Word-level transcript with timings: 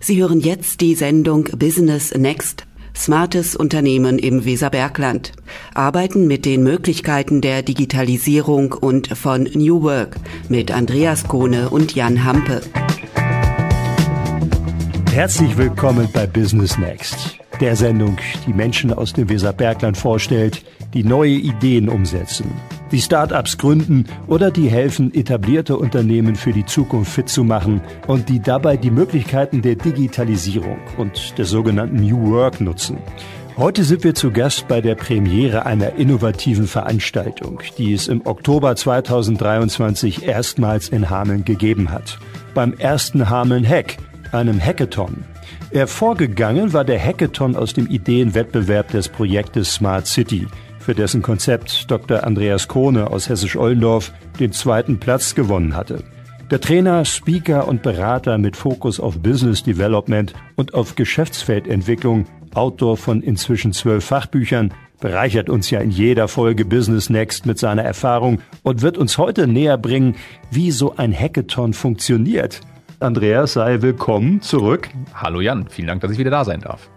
Sie 0.00 0.20
hören 0.20 0.40
jetzt 0.40 0.80
die 0.80 0.94
Sendung 0.94 1.44
Business 1.56 2.14
Next. 2.14 2.64
Smartes 2.94 3.56
Unternehmen 3.56 4.18
im 4.18 4.44
Weserbergland. 4.44 5.32
Arbeiten 5.74 6.26
mit 6.26 6.44
den 6.44 6.62
Möglichkeiten 6.62 7.40
der 7.40 7.62
Digitalisierung 7.62 8.72
und 8.72 9.08
von 9.16 9.44
New 9.54 9.82
Work 9.82 10.16
mit 10.48 10.70
Andreas 10.70 11.26
Kohne 11.26 11.70
und 11.70 11.94
Jan 11.94 12.24
Hampe. 12.24 12.60
Herzlich 15.12 15.56
willkommen 15.56 16.08
bei 16.12 16.26
Business 16.26 16.78
Next, 16.78 17.36
der 17.60 17.74
Sendung, 17.74 18.18
die 18.46 18.52
Menschen 18.52 18.92
aus 18.92 19.12
dem 19.12 19.28
Weserbergland 19.28 19.96
vorstellt, 19.96 20.64
die 20.94 21.04
neue 21.04 21.34
Ideen 21.34 21.88
umsetzen 21.88 22.52
die 22.92 23.00
Start-ups 23.00 23.58
gründen 23.58 24.06
oder 24.26 24.50
die 24.50 24.68
helfen, 24.68 25.12
etablierte 25.14 25.76
Unternehmen 25.76 26.36
für 26.36 26.52
die 26.52 26.64
Zukunft 26.64 27.12
fit 27.12 27.28
zu 27.28 27.44
machen 27.44 27.80
und 28.06 28.28
die 28.28 28.40
dabei 28.40 28.76
die 28.76 28.90
Möglichkeiten 28.90 29.62
der 29.62 29.74
Digitalisierung 29.74 30.78
und 30.96 31.38
des 31.38 31.50
sogenannten 31.50 31.96
New 31.96 32.30
Work 32.30 32.60
nutzen. 32.60 32.98
Heute 33.56 33.82
sind 33.82 34.04
wir 34.04 34.14
zu 34.14 34.30
Gast 34.30 34.68
bei 34.68 34.80
der 34.80 34.94
Premiere 34.94 35.66
einer 35.66 35.96
innovativen 35.96 36.68
Veranstaltung, 36.68 37.60
die 37.76 37.92
es 37.92 38.06
im 38.06 38.24
Oktober 38.24 38.76
2023 38.76 40.22
erstmals 40.22 40.88
in 40.88 41.10
Hameln 41.10 41.44
gegeben 41.44 41.90
hat. 41.90 42.18
Beim 42.54 42.72
ersten 42.74 43.28
Hameln 43.28 43.68
Hack, 43.68 43.96
einem 44.30 44.60
Hackathon. 44.60 45.24
Hervorgegangen 45.72 46.72
war 46.72 46.84
der 46.84 47.02
Hackathon 47.04 47.56
aus 47.56 47.72
dem 47.72 47.88
Ideenwettbewerb 47.88 48.92
des 48.92 49.08
Projektes 49.08 49.74
Smart 49.74 50.06
City– 50.06 50.46
für 50.88 50.94
dessen 50.94 51.20
Konzept 51.20 51.90
Dr. 51.90 52.24
Andreas 52.24 52.66
Kohne 52.66 53.10
aus 53.10 53.28
Hessisch-Ollendorf 53.28 54.10
den 54.40 54.52
zweiten 54.52 54.98
Platz 54.98 55.34
gewonnen 55.34 55.76
hatte. 55.76 56.02
Der 56.50 56.62
Trainer, 56.62 57.04
Speaker 57.04 57.68
und 57.68 57.82
Berater 57.82 58.38
mit 58.38 58.56
Fokus 58.56 58.98
auf 58.98 59.18
Business 59.18 59.62
Development 59.62 60.32
und 60.56 60.72
auf 60.72 60.94
Geschäftsfeldentwicklung, 60.94 62.24
Autor 62.54 62.96
von 62.96 63.20
inzwischen 63.20 63.74
zwölf 63.74 64.02
Fachbüchern, 64.02 64.72
bereichert 64.98 65.50
uns 65.50 65.68
ja 65.68 65.80
in 65.80 65.90
jeder 65.90 66.26
Folge 66.26 66.64
Business 66.64 67.10
Next 67.10 67.44
mit 67.44 67.58
seiner 67.58 67.82
Erfahrung 67.82 68.40
und 68.62 68.80
wird 68.80 68.96
uns 68.96 69.18
heute 69.18 69.46
näher 69.46 69.76
bringen, 69.76 70.16
wie 70.50 70.70
so 70.70 70.96
ein 70.96 71.12
Hackathon 71.12 71.74
funktioniert. 71.74 72.62
Andreas, 72.98 73.52
sei 73.52 73.82
willkommen 73.82 74.40
zurück. 74.40 74.88
Hallo 75.12 75.42
Jan, 75.42 75.68
vielen 75.68 75.88
Dank, 75.88 76.00
dass 76.00 76.12
ich 76.12 76.18
wieder 76.18 76.30
da 76.30 76.46
sein 76.46 76.62
darf. 76.62 76.88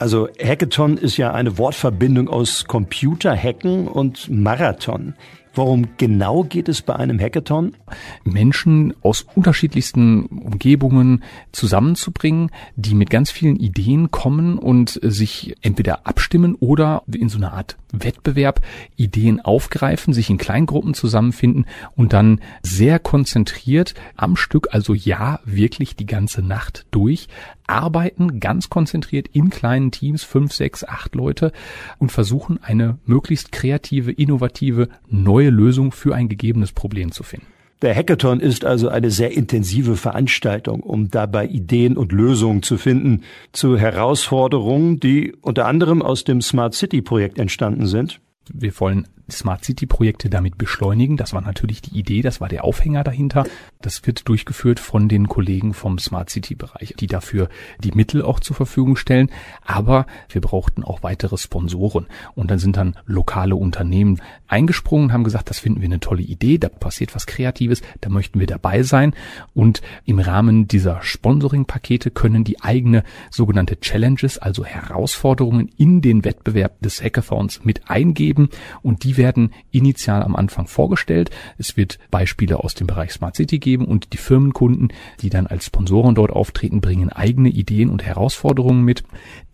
Also 0.00 0.28
Hackathon 0.42 0.96
ist 0.96 1.18
ja 1.18 1.34
eine 1.34 1.58
Wortverbindung 1.58 2.30
aus 2.30 2.64
Computerhacken 2.64 3.86
und 3.86 4.30
Marathon. 4.30 5.12
Worum 5.52 5.88
genau 5.98 6.44
geht 6.44 6.70
es 6.70 6.80
bei 6.80 6.96
einem 6.96 7.20
Hackathon? 7.20 7.76
Menschen 8.24 8.94
aus 9.02 9.26
unterschiedlichsten 9.34 10.24
Umgebungen 10.24 11.22
zusammenzubringen, 11.52 12.50
die 12.76 12.94
mit 12.94 13.10
ganz 13.10 13.30
vielen 13.30 13.56
Ideen 13.56 14.10
kommen 14.10 14.58
und 14.58 14.98
sich 15.02 15.54
entweder 15.60 16.06
abstimmen 16.06 16.54
oder 16.54 17.02
in 17.12 17.28
so 17.28 17.36
einer 17.36 17.52
Art 17.52 17.76
Wettbewerb 17.92 18.62
Ideen 18.96 19.40
aufgreifen, 19.40 20.14
sich 20.14 20.30
in 20.30 20.38
Kleingruppen 20.38 20.94
zusammenfinden 20.94 21.66
und 21.96 22.12
dann 22.12 22.40
sehr 22.62 22.98
konzentriert 22.98 23.94
am 24.16 24.36
Stück, 24.36 24.68
also 24.70 24.94
ja, 24.94 25.40
wirklich 25.44 25.96
die 25.96 26.06
ganze 26.06 26.42
Nacht 26.42 26.86
durch, 26.92 27.26
arbeiten 27.70 28.40
ganz 28.40 28.68
konzentriert 28.68 29.28
in 29.32 29.48
kleinen 29.48 29.90
Teams, 29.90 30.24
fünf, 30.24 30.52
sechs, 30.52 30.84
acht 30.84 31.14
Leute 31.14 31.52
und 31.98 32.12
versuchen 32.12 32.58
eine 32.62 32.98
möglichst 33.06 33.52
kreative, 33.52 34.12
innovative, 34.12 34.88
neue 35.08 35.50
Lösung 35.50 35.92
für 35.92 36.14
ein 36.14 36.28
gegebenes 36.28 36.72
Problem 36.72 37.12
zu 37.12 37.22
finden. 37.22 37.46
Der 37.82 37.94
Hackathon 37.94 38.40
ist 38.40 38.66
also 38.66 38.88
eine 38.88 39.10
sehr 39.10 39.32
intensive 39.32 39.96
Veranstaltung, 39.96 40.80
um 40.80 41.10
dabei 41.10 41.46
Ideen 41.46 41.96
und 41.96 42.12
Lösungen 42.12 42.62
zu 42.62 42.76
finden 42.76 43.22
zu 43.52 43.78
Herausforderungen, 43.78 45.00
die 45.00 45.32
unter 45.40 45.66
anderem 45.66 46.02
aus 46.02 46.24
dem 46.24 46.42
Smart 46.42 46.74
City 46.74 47.00
Projekt 47.00 47.38
entstanden 47.38 47.86
sind. 47.86 48.20
Wir 48.52 48.78
wollen 48.80 49.06
Smart 49.30 49.64
City 49.64 49.86
Projekte 49.86 50.30
damit 50.30 50.58
beschleunigen. 50.58 51.16
Das 51.16 51.32
war 51.32 51.40
natürlich 51.40 51.82
die 51.82 51.98
Idee, 51.98 52.22
das 52.22 52.40
war 52.40 52.48
der 52.48 52.64
Aufhänger 52.64 53.04
dahinter. 53.04 53.44
Das 53.80 54.06
wird 54.06 54.28
durchgeführt 54.28 54.80
von 54.80 55.08
den 55.08 55.28
Kollegen 55.28 55.74
vom 55.74 55.98
Smart 55.98 56.30
City 56.30 56.54
Bereich, 56.54 56.94
die 56.98 57.06
dafür 57.06 57.48
die 57.82 57.92
Mittel 57.92 58.22
auch 58.22 58.40
zur 58.40 58.56
Verfügung 58.56 58.96
stellen. 58.96 59.30
Aber 59.64 60.06
wir 60.28 60.40
brauchten 60.40 60.84
auch 60.84 61.02
weitere 61.02 61.36
Sponsoren. 61.36 62.06
Und 62.34 62.50
dann 62.50 62.58
sind 62.58 62.76
dann 62.76 62.96
lokale 63.06 63.56
Unternehmen 63.56 64.20
eingesprungen, 64.48 65.12
haben 65.12 65.24
gesagt, 65.24 65.50
das 65.50 65.58
finden 65.58 65.80
wir 65.80 65.86
eine 65.86 66.00
tolle 66.00 66.22
Idee, 66.22 66.58
da 66.58 66.68
passiert 66.68 67.14
was 67.14 67.26
Kreatives, 67.26 67.82
da 68.00 68.10
möchten 68.10 68.40
wir 68.40 68.46
dabei 68.46 68.82
sein. 68.82 69.14
Und 69.54 69.80
im 70.04 70.18
Rahmen 70.18 70.68
dieser 70.68 71.02
Sponsoring-Pakete 71.02 72.10
können 72.10 72.44
die 72.44 72.60
eigene 72.60 73.04
sogenannte 73.30 73.78
Challenges, 73.80 74.38
also 74.38 74.64
Herausforderungen 74.64 75.70
in 75.76 76.00
den 76.00 76.24
Wettbewerb 76.24 76.80
des 76.80 77.02
Hackathons 77.02 77.64
mit 77.64 77.90
eingeben 77.90 78.48
und 78.82 79.04
die 79.04 79.16
werden 79.20 79.52
initial 79.70 80.22
am 80.22 80.34
Anfang 80.34 80.66
vorgestellt. 80.66 81.30
Es 81.58 81.76
wird 81.76 81.98
Beispiele 82.10 82.64
aus 82.64 82.74
dem 82.74 82.86
Bereich 82.86 83.12
Smart 83.12 83.36
City 83.36 83.58
geben 83.58 83.84
und 83.84 84.14
die 84.14 84.16
Firmenkunden, 84.16 84.92
die 85.20 85.28
dann 85.28 85.46
als 85.46 85.66
Sponsoren 85.66 86.14
dort 86.14 86.30
auftreten, 86.30 86.80
bringen 86.80 87.10
eigene 87.10 87.50
Ideen 87.50 87.90
und 87.90 88.02
Herausforderungen 88.02 88.82
mit, 88.82 89.04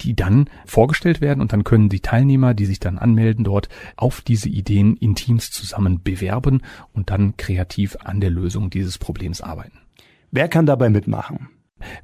die 0.01 0.15
dann 0.15 0.49
vorgestellt 0.65 1.21
werden 1.21 1.41
und 1.41 1.53
dann 1.53 1.65
können 1.65 1.89
die 1.89 2.01
Teilnehmer, 2.01 2.55
die 2.55 2.67
sich 2.67 2.79
dann 2.79 2.97
anmelden, 2.99 3.45
dort 3.45 3.69
auf 3.97 4.21
diese 4.21 4.49
Ideen 4.49 4.97
in 4.97 5.17
Teams 5.17 5.51
zusammen 5.51 6.01
bewerben 6.03 6.63
und 6.93 7.11
dann 7.11 7.37
kreativ 7.37 7.97
an 8.05 8.21
der 8.21 8.31
Lösung 8.31 8.71
dieses 8.71 8.99
Problems 8.99 9.41
arbeiten. 9.41 9.79
Wer 10.31 10.49
kann 10.49 10.67
dabei 10.67 10.91
mitmachen? 10.91 11.49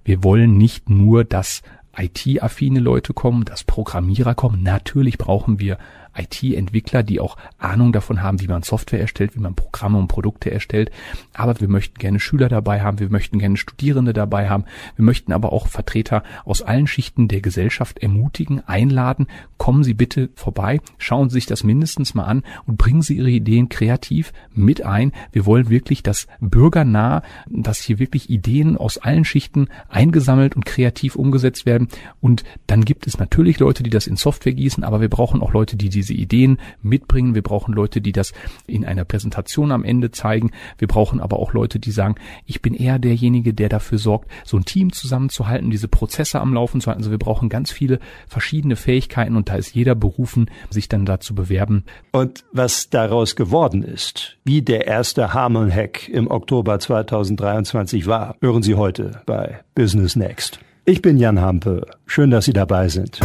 Wir 0.05 0.25
wollen 0.25 0.59
nicht 0.59 0.91
nur, 0.91 1.25
dass 1.25 1.63
IT-affine 1.97 2.81
Leute 2.81 3.13
kommen, 3.13 3.45
dass 3.45 3.65
Programmierer 3.65 4.35
kommen. 4.35 4.63
Natürlich 4.63 5.19
brauchen 5.19 5.61
wir 5.61 5.79
IT-Entwickler, 6.17 7.03
die 7.03 7.21
auch 7.21 7.37
Ahnung 7.59 7.93
davon 7.93 8.23
haben, 8.23 8.41
wie 8.41 8.49
man 8.49 8.63
Software 8.63 9.01
erstellt, 9.01 9.35
wie 9.35 9.41
man 9.41 9.55
Programme 9.55 9.99
und 9.99 10.09
Produkte 10.09 10.51
erstellt. 10.51 10.91
Aber 11.33 11.61
wir 11.61 11.69
möchten 11.69 11.99
gerne 11.99 12.21
Schüler 12.21 12.49
dabei 12.49 12.83
haben, 12.83 12.99
wir 12.99 13.11
möchten 13.11 13.39
gerne 13.39 13.57
Studierende 13.57 14.13
dabei 14.13 14.49
haben, 14.49 14.65
wir 14.97 15.05
möchten 15.05 15.33
aber 15.33 15.53
auch 15.53 15.69
Vertreter 15.69 16.23
aus 16.45 16.63
allen 16.63 16.87
Schichten 16.87 17.29
der 17.29 17.41
Gesellschaft 17.41 17.99
ermutigen, 17.99 18.63
einladen, 18.67 19.27
kommen 19.59 19.85
Sie 19.85 19.95
bitte 19.95 20.31
vorbei, 20.35 20.81
schauen 20.99 21.31
Sie 21.31 21.35
sich 21.35 21.47
das 21.47 21.65
mindestens 21.65 22.15
mal 22.15 22.25
an 22.25 22.43
und 22.67 22.79
bringen 22.79 23.03
Sie 23.03 23.17
Ihre 23.17 23.31
Ideen 23.31 23.69
kreativ 23.69 24.33
mit 24.53 24.85
ein. 24.85 25.13
Wir 25.31 25.47
wollen 25.47 25.71
wirklich 25.71 26.03
das 26.03 26.27
bürgernah, 26.41 27.23
dass 27.49 27.81
hier 27.81 27.99
wirklich 27.99 28.29
Ideen 28.29 28.77
aus 28.77 28.99
allen 28.99 29.25
Schichten 29.25 29.69
eingesammelt 29.89 30.57
und 30.57 30.65
kreativ 30.65 31.17
umgesetzt 31.17 31.67
werden. 31.67 31.89
Und 32.21 32.45
dann 32.67 32.85
gibt 32.85 33.07
es 33.07 33.19
natürlich 33.19 33.59
Leute, 33.59 33.83
die 33.83 33.91
das 33.91 34.07
in 34.07 34.17
Software 34.17 34.53
gießen, 34.53 34.85
aber 34.85 35.01
wir 35.01 35.09
brauchen 35.09 35.43
auch 35.43 35.53
Leute, 35.53 35.77
die 35.77 35.89
diese 35.89 36.02
Ideen 36.11 36.59
mitbringen. 36.83 37.35
Wir 37.35 37.43
brauchen 37.43 37.75
Leute, 37.75 38.01
die 38.01 38.13
das 38.13 38.33
in 38.67 38.85
einer 38.85 39.05
Präsentation 39.05 39.73
am 39.73 39.85
Ende 39.85 40.11
zeigen. 40.11 40.51
Wir 40.79 40.89
brauchen 40.89 41.21
aber 41.21 41.39
auch 41.39 41.53
Leute, 41.53 41.79
die 41.79 41.91
sagen, 41.91 42.17
ich 42.47 42.63
bin 42.63 42.75
eher 42.75 42.99
derjenige, 42.99 43.55
der 43.55 43.69
dafür 43.69 43.99
sorgt, 43.99 44.31
so 44.45 44.57
ein 44.57 44.65
Team 44.65 44.93
zusammenzuhalten, 44.93 45.71
diese 45.71 45.89
Prozesse 45.89 46.41
am 46.41 46.55
Laufen 46.55 46.81
zu 46.81 46.89
halten. 46.89 47.01
Also 47.01 47.11
wir 47.11 47.19
brauchen 47.19 47.49
ganz 47.49 47.71
viele 47.71 48.01
verschiedene 48.27 48.77
Fähigkeiten 48.77 49.37
und 49.37 49.49
da 49.49 49.57
ist 49.57 49.75
jeder 49.75 49.95
berufen, 49.95 50.51
sich 50.71 50.89
dann 50.89 51.07
dazu 51.07 51.35
bewerben. 51.35 51.85
Und 52.13 52.45
was 52.53 52.91
daraus 52.91 53.37
geworden 53.37 53.83
ist, 53.83 54.39
wie 54.45 54.63
der 54.63 54.87
erste 54.87 55.35
Harmon-Hack 55.35 56.09
im 56.09 56.31
Oktober 56.31 56.79
2023 56.79 58.07
war, 58.07 58.37
hören 58.41 58.63
Sie 58.63 58.75
heute 58.75 59.23
bei 59.27 59.61
Business 59.75 60.17
Next. 60.17 60.59
Ich 60.85 61.01
bin 61.01 61.17
Jan 61.17 61.41
Hampe. 61.41 61.87
Schön, 62.07 62.31
dass 62.31 62.47
Sie 62.47 62.53
dabei 62.53 62.89
sind. 62.89 63.21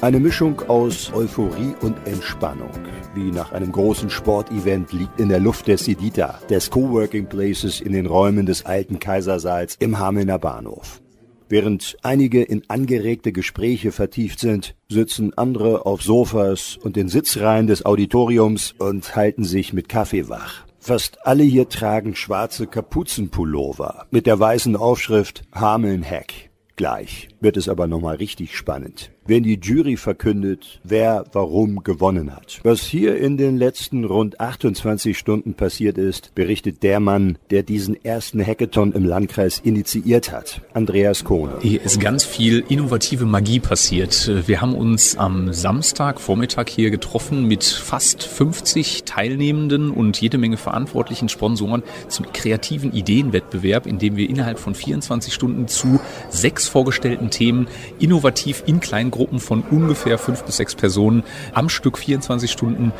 Eine 0.00 0.20
Mischung 0.20 0.60
aus 0.68 1.12
Euphorie 1.12 1.74
und 1.82 1.96
Entspannung, 2.06 2.70
wie 3.16 3.32
nach 3.32 3.50
einem 3.50 3.72
großen 3.72 4.10
Sportevent, 4.10 4.92
liegt 4.92 5.18
in 5.18 5.28
der 5.28 5.40
Luft 5.40 5.66
der 5.66 5.76
Sedita, 5.76 6.38
des 6.48 6.70
Coworking 6.70 7.26
Places 7.26 7.80
in 7.80 7.90
den 7.90 8.06
Räumen 8.06 8.46
des 8.46 8.64
alten 8.64 9.00
Kaisersaals 9.00 9.74
im 9.80 9.98
Hamelner 9.98 10.38
Bahnhof. 10.38 11.02
Während 11.48 11.96
einige 12.02 12.44
in 12.44 12.62
angeregte 12.68 13.32
Gespräche 13.32 13.90
vertieft 13.90 14.38
sind, 14.38 14.76
sitzen 14.88 15.36
andere 15.36 15.84
auf 15.84 16.00
Sofas 16.00 16.78
und 16.80 16.94
den 16.94 17.08
Sitzreihen 17.08 17.66
des 17.66 17.84
Auditoriums 17.84 18.76
und 18.78 19.16
halten 19.16 19.42
sich 19.42 19.72
mit 19.72 19.88
Kaffee 19.88 20.28
wach. 20.28 20.64
Fast 20.78 21.26
alle 21.26 21.42
hier 21.42 21.68
tragen 21.68 22.14
schwarze 22.14 22.68
Kapuzenpullover 22.68 24.06
mit 24.12 24.26
der 24.26 24.38
weißen 24.38 24.76
Aufschrift 24.76 25.42
Hameln 25.52 26.08
Hack 26.08 26.48
gleich. 26.78 27.28
Wird 27.40 27.56
es 27.56 27.68
aber 27.68 27.86
nochmal 27.86 28.16
richtig 28.16 28.56
spannend 28.56 29.10
wenn 29.28 29.42
die 29.42 29.60
Jury 29.60 29.96
verkündet, 29.96 30.80
wer 30.84 31.24
warum 31.32 31.82
gewonnen 31.84 32.34
hat. 32.34 32.60
Was 32.62 32.80
hier 32.80 33.18
in 33.18 33.36
den 33.36 33.58
letzten 33.58 34.04
rund 34.04 34.40
28 34.40 35.16
Stunden 35.16 35.52
passiert 35.52 35.98
ist, 35.98 36.34
berichtet 36.34 36.82
der 36.82 36.98
Mann, 36.98 37.36
der 37.50 37.62
diesen 37.62 38.02
ersten 38.04 38.44
Hackathon 38.44 38.92
im 38.92 39.04
Landkreis 39.04 39.60
initiiert 39.62 40.32
hat, 40.32 40.62
Andreas 40.72 41.24
Kohn. 41.24 41.50
Hier 41.60 41.82
ist 41.82 42.00
ganz 42.00 42.24
viel 42.24 42.64
innovative 42.68 43.26
Magie 43.26 43.60
passiert. 43.60 44.30
Wir 44.46 44.62
haben 44.62 44.74
uns 44.74 45.18
am 45.18 45.52
Samstag 45.52 46.20
Vormittag 46.20 46.70
hier 46.70 46.90
getroffen 46.90 47.44
mit 47.44 47.64
fast 47.64 48.22
50 48.22 49.04
Teilnehmenden 49.04 49.90
und 49.90 50.18
jede 50.20 50.38
Menge 50.38 50.56
verantwortlichen 50.56 51.28
Sponsoren 51.28 51.82
zum 52.08 52.32
kreativen 52.32 52.92
Ideenwettbewerb, 52.92 53.86
in 53.86 53.98
dem 53.98 54.16
wir 54.16 54.30
innerhalb 54.30 54.58
von 54.58 54.74
24 54.74 55.34
Stunden 55.34 55.68
zu 55.68 56.00
sechs 56.30 56.66
vorgestellten 56.66 57.27
Themen 57.30 57.68
innovativ 57.98 58.62
in 58.66 58.80
kleinen 58.80 59.10
Gruppen 59.10 59.40
von 59.40 59.62
ungefähr 59.62 60.18
fünf 60.18 60.44
bis 60.44 60.56
sechs 60.56 60.74
Personen 60.74 61.24
am 61.52 61.68
Stück 61.68 61.98
24 61.98 62.50
Stunden 62.50 62.92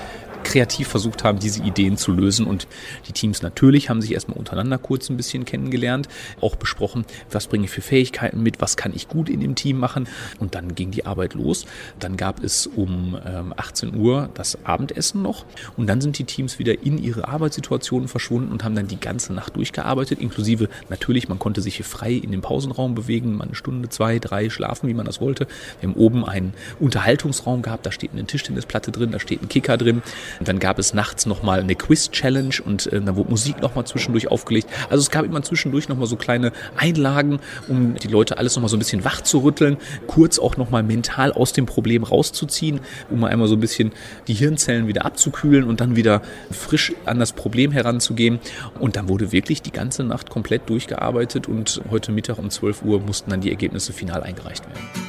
kreativ 0.45 0.89
versucht 0.89 1.25
haben, 1.25 1.39
diese 1.39 1.63
Ideen 1.63 1.97
zu 1.97 2.13
lösen. 2.13 2.47
Und 2.47 2.67
die 3.07 3.13
Teams 3.13 3.43
natürlich 3.43 3.89
haben 3.91 4.01
sich 4.03 4.13
erstmal 4.13 4.39
untereinander 4.39 4.79
kurz 4.79 5.09
ein 5.09 5.17
bisschen 5.17 5.45
kennengelernt, 5.45 6.09
auch 6.41 6.57
besprochen, 6.57 7.05
was 7.31 7.47
bringe 7.47 7.65
ich 7.65 7.71
für 7.71 7.81
Fähigkeiten 7.81 8.43
mit, 8.43 8.61
was 8.61 8.77
kann 8.77 8.93
ich 8.95 9.09
gut 9.09 9.29
in 9.29 9.41
dem 9.41 9.55
Team 9.55 9.79
machen. 9.79 10.09
Und 10.39 10.55
dann 10.55 10.75
ging 10.75 10.91
die 10.91 11.07
Arbeit 11.07 11.35
los. 11.35 11.67
Dann 11.99 12.17
gab 12.17 12.43
es 12.43 12.67
um 12.67 13.17
18 13.57 13.89
ähm, 13.89 14.01
Uhr 14.01 14.31
das 14.35 14.65
Abendessen 14.65 15.23
noch. 15.23 15.45
Und 15.77 15.87
dann 15.87 16.01
sind 16.01 16.19
die 16.19 16.25
Teams 16.25 16.59
wieder 16.59 16.83
in 16.83 16.99
ihre 16.99 17.29
Arbeitssituationen 17.29 18.09
verschwunden 18.09 18.53
und 18.53 18.65
haben 18.65 18.75
dann 18.75 18.89
die 18.89 19.01
ganze 19.01 19.33
Nacht 19.33 19.57
durchgearbeitet, 19.57 20.21
inklusive 20.21 20.69
natürlich, 20.89 21.29
man 21.29 21.39
konnte 21.39 21.61
sich 21.61 21.77
hier 21.77 21.85
frei 21.85 22.13
in 22.13 22.31
den 22.31 22.41
Pausenraum 22.41 22.95
bewegen, 22.95 23.37
mal 23.37 23.45
eine 23.45 23.55
Stunde, 23.55 23.89
zwei, 23.89 24.19
drei 24.19 24.51
schlafen, 24.51 24.89
wie 24.89 24.95
man 24.95 25.07
das 25.07 25.21
wollte. 25.21 25.47
Wir 25.81 25.89
haben 25.89 25.97
oben 25.97 26.25
einen 26.25 26.55
Unterhaltungsraum 26.81 27.63
gehabt, 27.63 27.87
da 27.87 27.93
steht 27.93 28.13
eine 28.13 28.25
Tischtennisplatte 28.25 28.93
drin, 28.93 29.11
da 29.11 29.21
steht 29.21 29.43
ein 29.43 29.49
Kicker 29.49 29.77
drin. 29.77 30.03
Und 30.39 30.49
dann 30.49 30.59
gab 30.59 30.79
es 30.79 30.95
nachts 30.95 31.27
nochmal 31.27 31.61
eine 31.61 31.75
Quiz-Challenge 31.75 32.55
und 32.65 32.87
äh, 32.87 33.01
dann 33.01 33.17
wurde 33.17 33.31
Musik 33.31 33.61
nochmal 33.61 33.87
zwischendurch 33.87 34.31
aufgelegt. 34.31 34.69
Also 34.91 35.03
es 35.03 35.11
gab 35.11 35.25
immer 35.25 35.43
zwischendurch 35.43 35.89
nochmal 35.89 36.07
so 36.07 36.17
kleine 36.17 36.53
Einlagen, 36.77 37.41
um 37.69 37.95
die 37.95 38.09
Leute 38.09 38.39
alles 38.39 38.57
nochmal 38.57 38.69
so 38.69 38.77
ein 38.77 38.81
bisschen 38.81 39.05
wach 39.05 39.21
zu 39.23 39.39
rütteln, 39.39 39.77
kurz 40.07 40.39
auch 40.39 40.57
nochmal 40.57 40.83
mental 40.83 41.33
aus 41.33 41.53
dem 41.53 41.67
Problem 41.67 42.05
rauszuziehen, 42.05 42.81
um 43.11 43.21
mal 43.21 43.29
einmal 43.29 43.49
so 43.49 43.55
ein 43.57 43.61
bisschen 43.61 43.93
die 44.27 44.35
Hirnzellen 44.35 44.87
wieder 44.87 45.05
abzukühlen 45.05 45.65
und 45.65 45.81
dann 45.81 45.97
wieder 45.97 46.23
frisch 46.51 46.93
an 47.05 47.19
das 47.19 47.33
Problem 47.33 47.73
heranzugehen. 47.73 48.41
Und 48.79 48.97
dann 48.97 49.09
wurde 49.09 49.33
wirklich 49.33 49.63
die 49.63 49.73
ganze 49.73 50.05
Nacht 50.05 50.31
komplett 50.31 50.69
durchgearbeitet 50.69 51.49
und 51.49 51.81
heute 51.91 52.13
Mittag 52.13 52.39
um 52.39 52.51
12 52.51 52.83
Uhr 52.83 53.01
mussten 53.01 53.31
dann 53.31 53.41
die 53.41 53.51
Ergebnisse 53.51 53.93
final 53.93 54.23
eingereicht 54.23 54.65
werden. 54.67 55.09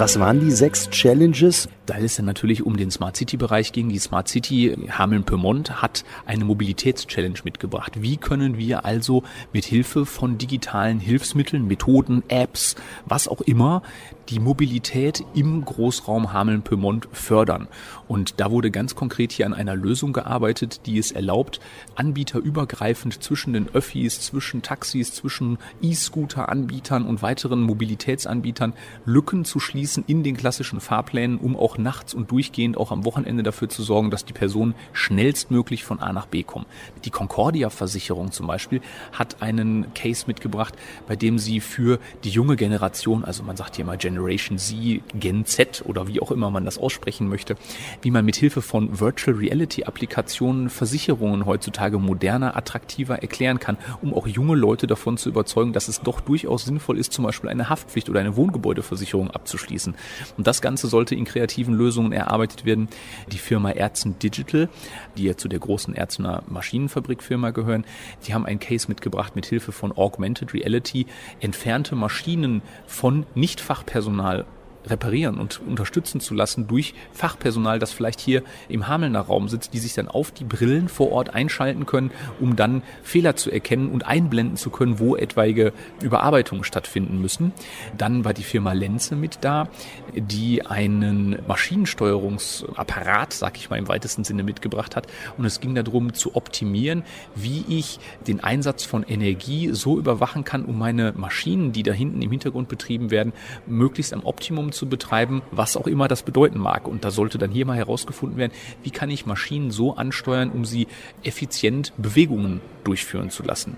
Was 0.00 0.18
waren 0.18 0.40
die 0.40 0.50
sechs 0.50 0.88
Challenges? 0.88 1.68
Da 1.84 1.98
es 1.98 2.16
dann 2.16 2.24
natürlich 2.24 2.64
um 2.64 2.78
den 2.78 2.90
Smart 2.90 3.18
City 3.18 3.36
Bereich 3.36 3.70
ging. 3.70 3.90
Die 3.90 3.98
Smart 3.98 4.28
City 4.28 4.74
Hameln-Pyrmont 4.88 5.82
hat 5.82 6.04
eine 6.24 6.46
Mobilitätschallenge 6.46 7.40
mitgebracht. 7.44 8.00
Wie 8.00 8.16
können 8.16 8.56
wir 8.56 8.86
also 8.86 9.24
mit 9.52 9.66
Hilfe 9.66 10.06
von 10.06 10.38
digitalen 10.38 11.00
Hilfsmitteln, 11.00 11.66
Methoden, 11.66 12.22
Apps, 12.28 12.76
was 13.04 13.28
auch 13.28 13.42
immer, 13.42 13.82
die 14.30 14.38
Mobilität 14.38 15.24
im 15.34 15.64
Großraum 15.64 16.32
Hameln-Pyrmont 16.32 17.08
fördern? 17.12 17.66
Und 18.06 18.38
da 18.38 18.50
wurde 18.50 18.70
ganz 18.70 18.94
konkret 18.94 19.32
hier 19.32 19.46
an 19.46 19.54
einer 19.54 19.74
Lösung 19.74 20.12
gearbeitet, 20.12 20.82
die 20.86 20.98
es 20.98 21.10
erlaubt, 21.10 21.58
anbieterübergreifend 21.96 23.22
zwischen 23.22 23.52
den 23.52 23.68
Öffis, 23.74 24.20
zwischen 24.20 24.62
Taxis, 24.62 25.12
zwischen 25.12 25.58
E-Scooter-Anbietern 25.82 27.04
und 27.06 27.22
weiteren 27.22 27.62
Mobilitätsanbietern 27.62 28.74
Lücken 29.04 29.44
zu 29.44 29.58
schließen 29.58 30.04
in 30.06 30.22
den 30.22 30.36
klassischen 30.36 30.80
Fahrplänen, 30.80 31.38
um 31.38 31.56
auch 31.56 31.76
nachts 31.76 32.14
und 32.14 32.30
durchgehend 32.30 32.76
auch 32.76 32.92
am 32.92 33.04
Wochenende 33.04 33.42
dafür 33.42 33.68
zu 33.68 33.82
sorgen, 33.82 34.10
dass 34.10 34.24
die 34.24 34.32
Personen 34.32 34.74
schnellstmöglich 34.92 35.82
von 35.82 35.98
A 35.98 36.12
nach 36.12 36.26
B 36.26 36.44
kommen. 36.44 36.66
Die 37.04 37.10
Concordia-Versicherung 37.10 38.30
zum 38.30 38.46
Beispiel 38.46 38.80
hat 39.12 39.42
einen 39.42 39.92
Case 39.94 40.24
mitgebracht, 40.28 40.74
bei 41.08 41.16
dem 41.16 41.38
sie 41.38 41.60
für 41.60 41.98
die 42.22 42.30
junge 42.30 42.54
Generation, 42.54 43.24
also 43.24 43.42
man 43.42 43.56
sagt 43.56 43.74
hier 43.74 43.84
mal 43.84 43.98
Generation 43.98 44.19
Z, 44.28 45.02
Gen 45.14 45.44
Z 45.44 45.82
oder 45.86 46.06
wie 46.06 46.20
auch 46.20 46.30
immer 46.30 46.50
man 46.50 46.64
das 46.64 46.78
aussprechen 46.78 47.28
möchte, 47.28 47.56
wie 48.02 48.10
man 48.10 48.24
mit 48.24 48.36
Hilfe 48.36 48.62
von 48.62 49.00
Virtual 49.00 49.36
Reality 49.36 49.84
Applikationen 49.84 50.70
Versicherungen 50.70 51.46
heutzutage 51.46 51.98
moderner, 51.98 52.56
attraktiver 52.56 53.22
erklären 53.22 53.58
kann, 53.58 53.78
um 54.02 54.14
auch 54.14 54.26
junge 54.26 54.54
Leute 54.54 54.86
davon 54.86 55.16
zu 55.16 55.28
überzeugen, 55.28 55.72
dass 55.72 55.88
es 55.88 56.00
doch 56.00 56.20
durchaus 56.20 56.64
sinnvoll 56.64 56.98
ist, 56.98 57.12
zum 57.12 57.24
Beispiel 57.24 57.50
eine 57.50 57.68
Haftpflicht 57.68 58.10
oder 58.10 58.20
eine 58.20 58.36
Wohngebäudeversicherung 58.36 59.30
abzuschließen. 59.30 59.94
Und 60.36 60.46
das 60.46 60.60
Ganze 60.60 60.88
sollte 60.88 61.14
in 61.14 61.24
kreativen 61.24 61.74
Lösungen 61.74 62.12
erarbeitet 62.12 62.64
werden. 62.64 62.88
Die 63.32 63.38
Firma 63.38 63.70
Ärzten 63.70 64.18
Digital, 64.18 64.68
die 65.16 65.24
ja 65.24 65.36
zu 65.36 65.48
der 65.48 65.58
großen 65.58 65.94
Ärztener 65.94 66.42
Maschinenfabrikfirma 66.48 67.50
gehören, 67.50 67.84
die 68.26 68.34
haben 68.34 68.46
einen 68.46 68.60
Case 68.60 68.88
mitgebracht 68.88 69.34
mit 69.36 69.46
Hilfe 69.46 69.72
von 69.72 69.92
Augmented 69.96 70.54
Reality, 70.54 71.06
entfernte 71.40 71.96
Maschinen 71.96 72.62
von 72.86 73.26
Nichtfachpersonal 73.34 74.09
Personal 74.10 74.59
reparieren 74.86 75.38
und 75.38 75.60
unterstützen 75.60 76.20
zu 76.20 76.34
lassen 76.34 76.66
durch 76.66 76.94
Fachpersonal, 77.12 77.78
das 77.78 77.92
vielleicht 77.92 78.20
hier 78.20 78.42
im 78.68 78.88
Hamelner 78.88 79.20
Raum 79.20 79.48
sitzt, 79.48 79.74
die 79.74 79.78
sich 79.78 79.94
dann 79.94 80.08
auf 80.08 80.30
die 80.30 80.44
Brillen 80.44 80.88
vor 80.88 81.12
Ort 81.12 81.34
einschalten 81.34 81.86
können, 81.86 82.10
um 82.38 82.56
dann 82.56 82.82
Fehler 83.02 83.36
zu 83.36 83.50
erkennen 83.50 83.90
und 83.90 84.06
einblenden 84.06 84.56
zu 84.56 84.70
können, 84.70 84.98
wo 84.98 85.16
etwaige 85.16 85.72
Überarbeitungen 86.02 86.64
stattfinden 86.64 87.20
müssen. 87.20 87.52
Dann 87.96 88.24
war 88.24 88.34
die 88.34 88.42
Firma 88.42 88.72
Lenze 88.72 89.16
mit 89.16 89.38
da, 89.42 89.68
die 90.14 90.64
einen 90.66 91.38
Maschinensteuerungsapparat, 91.46 93.32
sag 93.32 93.56
ich 93.56 93.70
mal 93.70 93.78
im 93.78 93.88
weitesten 93.88 94.24
Sinne, 94.24 94.42
mitgebracht 94.42 94.96
hat. 94.96 95.06
Und 95.36 95.44
es 95.44 95.60
ging 95.60 95.74
darum 95.74 96.14
zu 96.14 96.34
optimieren, 96.34 97.04
wie 97.34 97.64
ich 97.68 97.98
den 98.26 98.42
Einsatz 98.42 98.84
von 98.84 99.02
Energie 99.02 99.70
so 99.72 99.98
überwachen 99.98 100.44
kann, 100.44 100.64
um 100.64 100.78
meine 100.78 101.12
Maschinen, 101.16 101.72
die 101.72 101.82
da 101.82 101.92
hinten 101.92 102.22
im 102.22 102.30
Hintergrund 102.30 102.68
betrieben 102.68 103.10
werden, 103.10 103.32
möglichst 103.66 104.12
am 104.12 104.24
Optimum 104.24 104.69
zu 104.72 104.88
betreiben, 104.88 105.42
was 105.50 105.76
auch 105.76 105.86
immer 105.86 106.08
das 106.08 106.22
bedeuten 106.22 106.58
mag. 106.58 106.86
Und 106.86 107.04
da 107.04 107.10
sollte 107.10 107.38
dann 107.38 107.50
hier 107.50 107.66
mal 107.66 107.76
herausgefunden 107.76 108.38
werden, 108.38 108.52
wie 108.82 108.90
kann 108.90 109.10
ich 109.10 109.26
Maschinen 109.26 109.70
so 109.70 109.94
ansteuern, 109.94 110.50
um 110.50 110.64
sie 110.64 110.86
effizient 111.22 111.92
Bewegungen 111.96 112.60
durchführen 112.84 113.30
zu 113.30 113.42
lassen. 113.42 113.76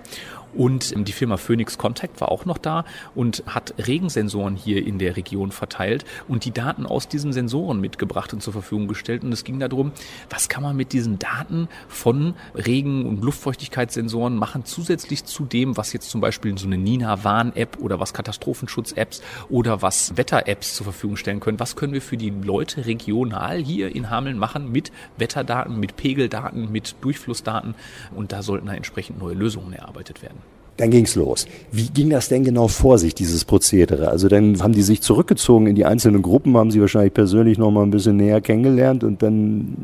Und 0.55 0.93
ähm, 0.95 1.05
die 1.05 1.11
Firma 1.11 1.37
Phoenix 1.37 1.77
Contact 1.77 2.19
war 2.21 2.31
auch 2.31 2.45
noch 2.45 2.57
da 2.57 2.85
und 3.15 3.43
hat 3.47 3.73
Regensensoren 3.87 4.55
hier 4.55 4.85
in 4.85 4.99
der 4.99 5.17
Region 5.17 5.51
verteilt 5.51 6.05
und 6.27 6.45
die 6.45 6.51
Daten 6.51 6.85
aus 6.85 7.07
diesen 7.07 7.33
Sensoren 7.33 7.79
mitgebracht 7.81 8.33
und 8.33 8.41
zur 8.41 8.53
Verfügung 8.53 8.87
gestellt. 8.87 9.23
Und 9.23 9.31
es 9.31 9.43
ging 9.43 9.59
darum, 9.59 9.91
was 10.29 10.49
kann 10.49 10.63
man 10.63 10.75
mit 10.75 10.93
diesen 10.93 11.19
Daten 11.19 11.67
von 11.87 12.35
Regen- 12.55 13.05
und 13.05 13.23
Luftfeuchtigkeitssensoren 13.23 14.35
machen, 14.35 14.65
zusätzlich 14.65 15.25
zu 15.25 15.45
dem, 15.45 15.77
was 15.77 15.93
jetzt 15.93 16.09
zum 16.09 16.21
Beispiel 16.21 16.57
so 16.57 16.67
eine 16.67 16.77
Nina-Warn-App 16.77 17.77
oder 17.79 17.99
was 17.99 18.13
Katastrophenschutz-Apps 18.13 19.21
oder 19.49 19.81
was 19.81 20.17
Wetter-Apps 20.17 20.75
zur 20.75 20.85
Verfügung 20.85 21.17
stellen 21.17 21.39
können. 21.39 21.59
Was 21.59 21.75
können 21.75 21.93
wir 21.93 22.01
für 22.01 22.17
die 22.17 22.29
Leute 22.29 22.85
regional 22.85 23.57
hier 23.57 23.95
in 23.95 24.09
Hameln 24.09 24.37
machen 24.37 24.71
mit 24.71 24.91
Wetterdaten, 25.17 25.79
mit 25.79 25.95
Pegeldaten, 25.95 26.71
mit 26.71 26.95
Durchflussdaten? 27.01 27.75
Und 28.15 28.31
da 28.31 28.43
sollten 28.43 28.67
da 28.67 28.73
entsprechend 28.73 29.19
neue 29.19 29.33
Lösungen 29.33 29.73
erarbeitet 29.73 30.21
werden. 30.21 30.42
Dann 30.77 30.89
ging's 30.89 31.15
los. 31.15 31.45
Wie 31.71 31.89
ging 31.89 32.09
das 32.09 32.29
denn 32.29 32.43
genau 32.43 32.67
vor 32.67 32.97
sich, 32.97 33.13
dieses 33.13 33.45
Prozedere? 33.45 34.07
Also 34.07 34.27
dann 34.27 34.61
haben 34.61 34.73
die 34.73 34.81
sich 34.81 35.01
zurückgezogen 35.01 35.67
in 35.67 35.75
die 35.75 35.85
einzelnen 35.85 36.23
Gruppen, 36.23 36.57
haben 36.57 36.71
sie 36.71 36.81
wahrscheinlich 36.81 37.13
persönlich 37.13 37.57
noch 37.57 37.69
mal 37.69 37.83
ein 37.83 37.91
bisschen 37.91 38.17
näher 38.17 38.41
kennengelernt 38.41 39.03
und 39.03 39.21
dann 39.21 39.77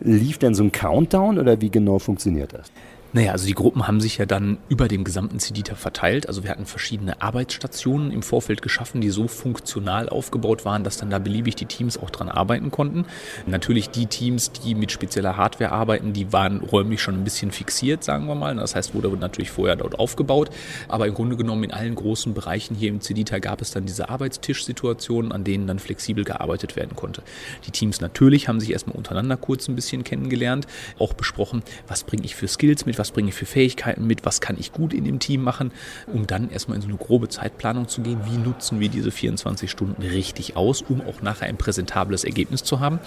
lief 0.00 0.38
dann 0.38 0.54
so 0.54 0.62
ein 0.62 0.70
Countdown 0.70 1.38
oder 1.38 1.60
wie 1.60 1.70
genau 1.70 1.98
funktioniert 1.98 2.52
das? 2.52 2.70
Naja, 3.16 3.32
also 3.32 3.46
die 3.46 3.54
Gruppen 3.54 3.88
haben 3.88 4.02
sich 4.02 4.18
ja 4.18 4.26
dann 4.26 4.58
über 4.68 4.88
dem 4.88 5.02
gesamten 5.02 5.40
Cedita 5.40 5.74
verteilt. 5.74 6.28
Also 6.28 6.42
wir 6.42 6.50
hatten 6.50 6.66
verschiedene 6.66 7.22
Arbeitsstationen 7.22 8.12
im 8.12 8.22
Vorfeld 8.22 8.60
geschaffen, 8.60 9.00
die 9.00 9.08
so 9.08 9.26
funktional 9.26 10.10
aufgebaut 10.10 10.66
waren, 10.66 10.84
dass 10.84 10.98
dann 10.98 11.08
da 11.08 11.18
beliebig 11.18 11.56
die 11.56 11.64
Teams 11.64 11.96
auch 11.96 12.10
dran 12.10 12.28
arbeiten 12.28 12.70
konnten. 12.70 13.06
Natürlich 13.46 13.88
die 13.88 14.04
Teams, 14.04 14.52
die 14.52 14.74
mit 14.74 14.92
spezieller 14.92 15.38
Hardware 15.38 15.72
arbeiten, 15.72 16.12
die 16.12 16.30
waren 16.34 16.60
räumlich 16.60 17.00
schon 17.00 17.14
ein 17.14 17.24
bisschen 17.24 17.52
fixiert, 17.52 18.04
sagen 18.04 18.26
wir 18.26 18.34
mal. 18.34 18.54
Das 18.54 18.76
heißt, 18.76 18.92
wurde 18.92 19.08
natürlich 19.16 19.50
vorher 19.50 19.76
dort 19.76 19.98
aufgebaut. 19.98 20.50
Aber 20.86 21.06
im 21.06 21.14
Grunde 21.14 21.36
genommen 21.36 21.64
in 21.64 21.72
allen 21.72 21.94
großen 21.94 22.34
Bereichen 22.34 22.74
hier 22.74 22.90
im 22.90 23.00
Cedita 23.00 23.38
gab 23.38 23.62
es 23.62 23.70
dann 23.70 23.86
diese 23.86 24.10
Arbeitstischsituationen, 24.10 25.32
an 25.32 25.42
denen 25.42 25.66
dann 25.66 25.78
flexibel 25.78 26.22
gearbeitet 26.22 26.76
werden 26.76 26.94
konnte. 26.94 27.22
Die 27.66 27.70
Teams 27.70 28.02
natürlich 28.02 28.46
haben 28.46 28.60
sich 28.60 28.72
erstmal 28.72 28.94
untereinander 28.96 29.38
kurz 29.38 29.68
ein 29.68 29.74
bisschen 29.74 30.04
kennengelernt, 30.04 30.66
auch 30.98 31.14
besprochen, 31.14 31.62
was 31.88 32.04
bringe 32.04 32.26
ich 32.26 32.34
für 32.34 32.46
Skills 32.46 32.84
mit, 32.84 32.98
was 32.98 33.05
was 33.06 33.12
bringe 33.12 33.28
ich 33.28 33.34
für 33.36 33.46
Fähigkeiten 33.46 34.06
mit, 34.06 34.24
was 34.26 34.40
kann 34.40 34.56
ich 34.58 34.72
gut 34.72 34.92
in 34.92 35.04
dem 35.04 35.20
Team 35.20 35.42
machen, 35.42 35.70
um 36.12 36.26
dann 36.26 36.50
erstmal 36.50 36.76
in 36.76 36.82
so 36.82 36.88
eine 36.88 36.96
grobe 36.96 37.28
Zeitplanung 37.28 37.86
zu 37.86 38.00
gehen, 38.00 38.20
wie 38.28 38.36
nutzen 38.36 38.80
wir 38.80 38.88
diese 38.88 39.12
24 39.12 39.70
Stunden 39.70 40.02
richtig 40.02 40.56
aus, 40.56 40.82
um 40.82 41.00
auch 41.02 41.22
nachher 41.22 41.46
ein 41.46 41.56
präsentables 41.56 42.24
Ergebnis 42.24 42.64
zu 42.64 42.80
haben. 42.80 42.98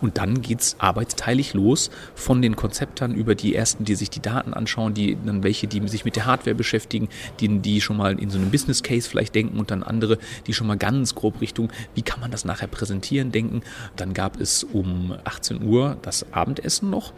Und 0.00 0.18
dann 0.18 0.42
geht 0.42 0.60
es 0.60 0.76
arbeitsteilig 0.80 1.54
los 1.54 1.90
von 2.16 2.42
den 2.42 2.56
Konzeptern 2.56 3.14
über 3.14 3.36
die 3.36 3.54
ersten, 3.54 3.84
die 3.84 3.94
sich 3.94 4.10
die 4.10 4.20
Daten 4.20 4.54
anschauen, 4.54 4.92
die 4.92 5.16
dann 5.24 5.44
welche, 5.44 5.68
die 5.68 5.86
sich 5.86 6.04
mit 6.04 6.16
der 6.16 6.26
Hardware 6.26 6.56
beschäftigen, 6.56 7.08
die, 7.38 7.60
die 7.60 7.80
schon 7.80 7.96
mal 7.96 8.18
in 8.18 8.30
so 8.30 8.38
einem 8.38 8.50
Business 8.50 8.82
Case 8.82 9.08
vielleicht 9.08 9.36
denken 9.36 9.60
und 9.60 9.70
dann 9.70 9.84
andere, 9.84 10.18
die 10.48 10.52
schon 10.52 10.66
mal 10.66 10.76
ganz 10.76 11.14
grob 11.14 11.40
Richtung, 11.40 11.70
wie 11.94 12.02
kann 12.02 12.18
man 12.18 12.32
das 12.32 12.44
nachher 12.44 12.66
präsentieren, 12.66 13.30
denken. 13.30 13.62
Dann 13.94 14.14
gab 14.14 14.40
es 14.40 14.64
um 14.64 15.14
18 15.22 15.62
Uhr 15.62 15.96
das 16.02 16.26
Abendessen 16.32 16.90
noch 16.90 17.12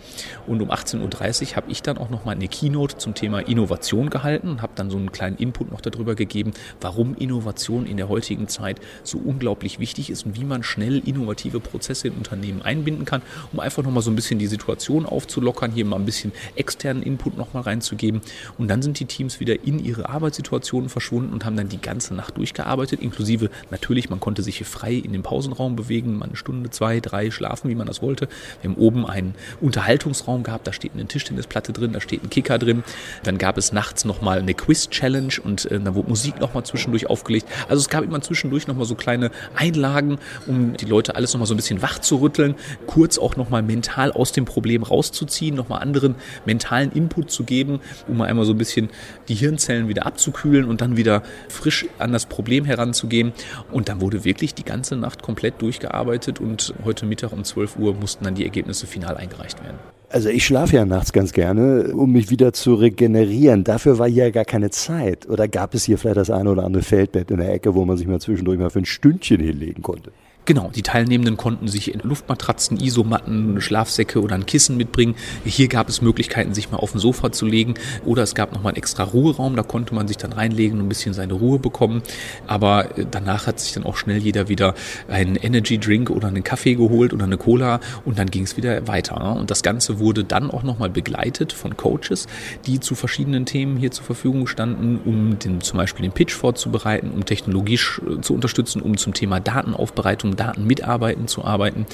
und 0.46 0.60
um 0.60 0.70
18.30 0.70 1.00
Uhr 1.50 1.56
habe 1.56 1.70
ich 1.70 1.80
dann 1.80 1.96
auch 1.96 2.10
noch 2.10 2.15
mal 2.25 2.32
eine 2.32 2.49
Keynote 2.49 2.99
zum 2.99 3.14
Thema 3.14 3.40
Innovation 3.40 4.11
gehalten 4.11 4.49
und 4.49 4.62
habe 4.62 4.73
dann 4.75 4.90
so 4.90 4.96
einen 4.96 5.12
kleinen 5.12 5.37
Input 5.37 5.70
noch 5.70 5.80
darüber 5.80 6.14
gegeben, 6.14 6.52
warum 6.80 7.14
Innovation 7.16 7.87
in 7.87 7.96
der 7.96 8.08
heutigen 8.08 8.49
Zeit 8.49 8.80
so 9.02 9.18
unglaublich 9.18 9.78
wichtig 9.78 10.11
ist 10.11 10.26
und 10.26 10.38
wie 10.38 10.44
man 10.44 10.62
schnell 10.62 10.99
innovative 10.99 11.61
Prozesse 11.61 12.08
in 12.08 12.14
Unternehmen 12.14 12.62
einbinden 12.62 13.04
kann, 13.04 13.23
um 13.52 13.61
einfach 13.61 13.82
noch 13.82 13.90
mal 13.90 14.00
so 14.00 14.11
ein 14.11 14.16
bisschen 14.16 14.38
die 14.38 14.46
Situation 14.46 15.06
aufzulockern, 15.06 15.73
hier 15.73 15.85
mal 15.85 15.96
ein 15.96 16.04
bisschen 16.04 16.32
externen 16.54 17.02
Input 17.02 17.37
noch 17.37 17.54
mal 17.54 17.61
reinzugeben 17.61 18.20
und 18.58 18.68
dann 18.68 18.82
sind 18.82 18.99
die 18.99 19.06
Teams 19.06 19.40
wieder 19.40 19.64
in 19.64 19.85
ihre 19.85 20.08
Arbeitssituationen 20.08 20.88
verschwunden 20.88 21.32
und 21.32 21.44
haben 21.44 21.56
dann 21.56 21.68
die 21.68 21.80
ganze 21.80 22.14
Nacht 22.14 22.37
durchgearbeitet, 22.37 23.00
inklusive 23.00 23.50
natürlich, 23.70 24.11
man 24.11 24.20
konnte 24.20 24.42
sich 24.42 24.58
hier 24.58 24.66
frei 24.66 24.94
in 24.94 25.12
den 25.12 25.23
Pausenraum 25.23 25.76
bewegen, 25.76 26.18
mal 26.18 26.26
eine 26.26 26.37
Stunde, 26.37 26.70
zwei, 26.70 27.00
drei 27.00 27.30
schlafen, 27.30 27.70
wie 27.70 27.75
man 27.75 27.87
das 27.87 28.02
wollte. 28.02 28.28
Wir 28.62 28.70
haben 28.70 28.78
oben 28.78 29.06
einen 29.06 29.35
Unterhaltungsraum 29.61 30.42
gehabt, 30.42 30.66
da 30.66 30.73
steht 30.73 30.92
eine 30.94 31.06
Tischtennisplatte 31.06 31.73
drin, 31.73 31.92
da 31.92 32.00
steht 32.06 32.22
ein 32.22 32.30
Kicker 32.30 32.58
drin. 32.58 32.84
Dann 33.25 33.38
gab 33.38 33.58
es 33.58 33.72
nachts 33.72 34.04
nochmal 34.04 34.38
eine 34.38 34.54
Quiz-Challenge 34.54 35.34
und 35.42 35.70
äh, 35.70 35.80
da 35.80 35.94
wurde 35.94 36.08
Musik 36.08 36.40
nochmal 36.40 36.64
zwischendurch 36.64 37.08
aufgelegt. 37.10 37.46
Also 37.68 37.80
es 37.80 37.88
gab 37.88 38.04
immer 38.04 38.20
zwischendurch 38.20 38.66
nochmal 38.66 38.86
so 38.86 38.94
kleine 38.94 39.30
Einlagen, 39.54 40.18
um 40.46 40.76
die 40.76 40.86
Leute 40.86 41.16
alles 41.16 41.32
nochmal 41.32 41.46
so 41.46 41.54
ein 41.54 41.58
bisschen 41.58 41.82
wach 41.82 41.98
zu 41.98 42.16
rütteln, 42.16 42.54
kurz 42.86 43.18
auch 43.18 43.36
nochmal 43.36 43.62
mental 43.62 44.12
aus 44.12 44.32
dem 44.32 44.44
Problem 44.44 44.82
rauszuziehen, 44.82 45.54
nochmal 45.54 45.82
anderen 45.82 46.14
mentalen 46.44 46.92
Input 46.92 47.30
zu 47.30 47.44
geben, 47.44 47.80
um 48.06 48.18
mal 48.18 48.26
einmal 48.26 48.44
so 48.44 48.52
ein 48.52 48.58
bisschen 48.58 48.88
die 49.28 49.34
Hirnzellen 49.34 49.88
wieder 49.88 50.06
abzukühlen 50.06 50.66
und 50.66 50.80
dann 50.80 50.96
wieder 50.96 51.22
frisch 51.48 51.86
an 51.98 52.12
das 52.12 52.26
Problem 52.26 52.64
heranzugehen. 52.64 53.32
Und 53.72 53.88
dann 53.88 54.00
wurde 54.00 54.25
wirklich 54.25 54.54
die 54.54 54.64
ganze 54.64 54.96
Nacht 54.96 55.22
komplett 55.22 55.60
durchgearbeitet 55.60 56.40
und 56.40 56.75
heute 56.84 57.06
Mittag 57.06 57.32
um 57.32 57.44
12 57.44 57.76
Uhr 57.76 57.94
mussten 57.94 58.25
dann 58.25 58.34
die 58.34 58.44
Ergebnisse 58.44 58.86
final 58.86 59.16
eingereicht 59.16 59.62
werden. 59.62 59.95
Also 60.08 60.28
ich 60.28 60.46
schlafe 60.46 60.76
ja 60.76 60.84
nachts 60.84 61.12
ganz 61.12 61.32
gerne, 61.32 61.92
um 61.94 62.12
mich 62.12 62.30
wieder 62.30 62.52
zu 62.52 62.75
regenerieren. 62.75 63.64
Dafür 63.64 63.98
war 63.98 64.08
hier 64.08 64.30
gar 64.30 64.44
keine 64.44 64.70
Zeit. 64.70 65.28
Oder 65.28 65.48
gab 65.48 65.75
es 65.75 65.84
hier 65.84 65.98
vielleicht 65.98 66.16
das 66.16 66.30
eine 66.30 66.50
oder 66.50 66.64
andere 66.64 66.84
Feldbett 66.84 67.30
in 67.30 67.38
der 67.38 67.52
Ecke, 67.52 67.75
wo 67.75 67.84
man 67.84 67.96
sich 67.96 68.06
mal 68.06 68.20
zwischendurch 68.20 68.58
mal 68.58 68.70
für 68.70 68.78
ein 68.78 68.86
Stündchen 68.86 69.40
hinlegen 69.40 69.82
konnte? 69.82 70.12
Genau, 70.46 70.70
die 70.72 70.82
Teilnehmenden 70.82 71.36
konnten 71.36 71.66
sich 71.66 71.92
Luftmatratzen, 72.04 72.78
Isomatten, 72.80 73.60
Schlafsäcke 73.60 74.22
oder 74.22 74.36
ein 74.36 74.46
Kissen 74.46 74.76
mitbringen. 74.76 75.16
Hier 75.44 75.66
gab 75.66 75.88
es 75.88 76.02
Möglichkeiten, 76.02 76.54
sich 76.54 76.70
mal 76.70 76.76
auf 76.76 76.94
ein 76.94 77.00
Sofa 77.00 77.32
zu 77.32 77.46
legen 77.46 77.74
oder 78.04 78.22
es 78.22 78.36
gab 78.36 78.52
nochmal 78.52 78.70
einen 78.70 78.76
extra 78.76 79.02
Ruheraum, 79.02 79.56
da 79.56 79.64
konnte 79.64 79.92
man 79.92 80.06
sich 80.06 80.18
dann 80.18 80.32
reinlegen 80.32 80.78
und 80.78 80.86
ein 80.86 80.88
bisschen 80.88 81.14
seine 81.14 81.32
Ruhe 81.32 81.58
bekommen. 81.58 82.00
Aber 82.46 82.96
äh, 82.96 83.04
danach 83.10 83.48
hat 83.48 83.58
sich 83.58 83.72
dann 83.72 83.82
auch 83.82 83.96
schnell 83.96 84.18
jeder 84.18 84.48
wieder 84.48 84.74
einen 85.08 85.34
Energy 85.34 85.78
Drink 85.78 86.10
oder 86.10 86.28
einen 86.28 86.44
Kaffee 86.44 86.76
geholt 86.76 87.12
oder 87.12 87.24
eine 87.24 87.38
Cola 87.38 87.80
und 88.04 88.16
dann 88.20 88.30
ging 88.30 88.44
es 88.44 88.56
wieder 88.56 88.86
weiter. 88.86 89.18
Ne? 89.18 89.40
Und 89.40 89.50
das 89.50 89.64
Ganze 89.64 89.98
wurde 89.98 90.22
dann 90.22 90.52
auch 90.52 90.62
nochmal 90.62 90.90
begleitet 90.90 91.52
von 91.52 91.76
Coaches, 91.76 92.28
die 92.66 92.78
zu 92.78 92.94
verschiedenen 92.94 93.46
Themen 93.46 93.76
hier 93.76 93.90
zur 93.90 94.04
Verfügung 94.04 94.46
standen, 94.46 95.00
um 95.04 95.40
den, 95.40 95.60
zum 95.60 95.76
Beispiel 95.78 96.04
den 96.04 96.12
Pitch 96.12 96.34
vorzubereiten, 96.34 97.10
um 97.10 97.24
technologisch 97.24 98.00
äh, 98.08 98.20
zu 98.20 98.32
unterstützen, 98.32 98.80
um 98.80 98.96
zum 98.96 99.12
Thema 99.12 99.40
Datenaufbereitung 99.40 100.35
Daten 100.36 100.66
mitarbeiten 100.66 101.28
zu 101.28 101.44
arbeiten. 101.44 101.86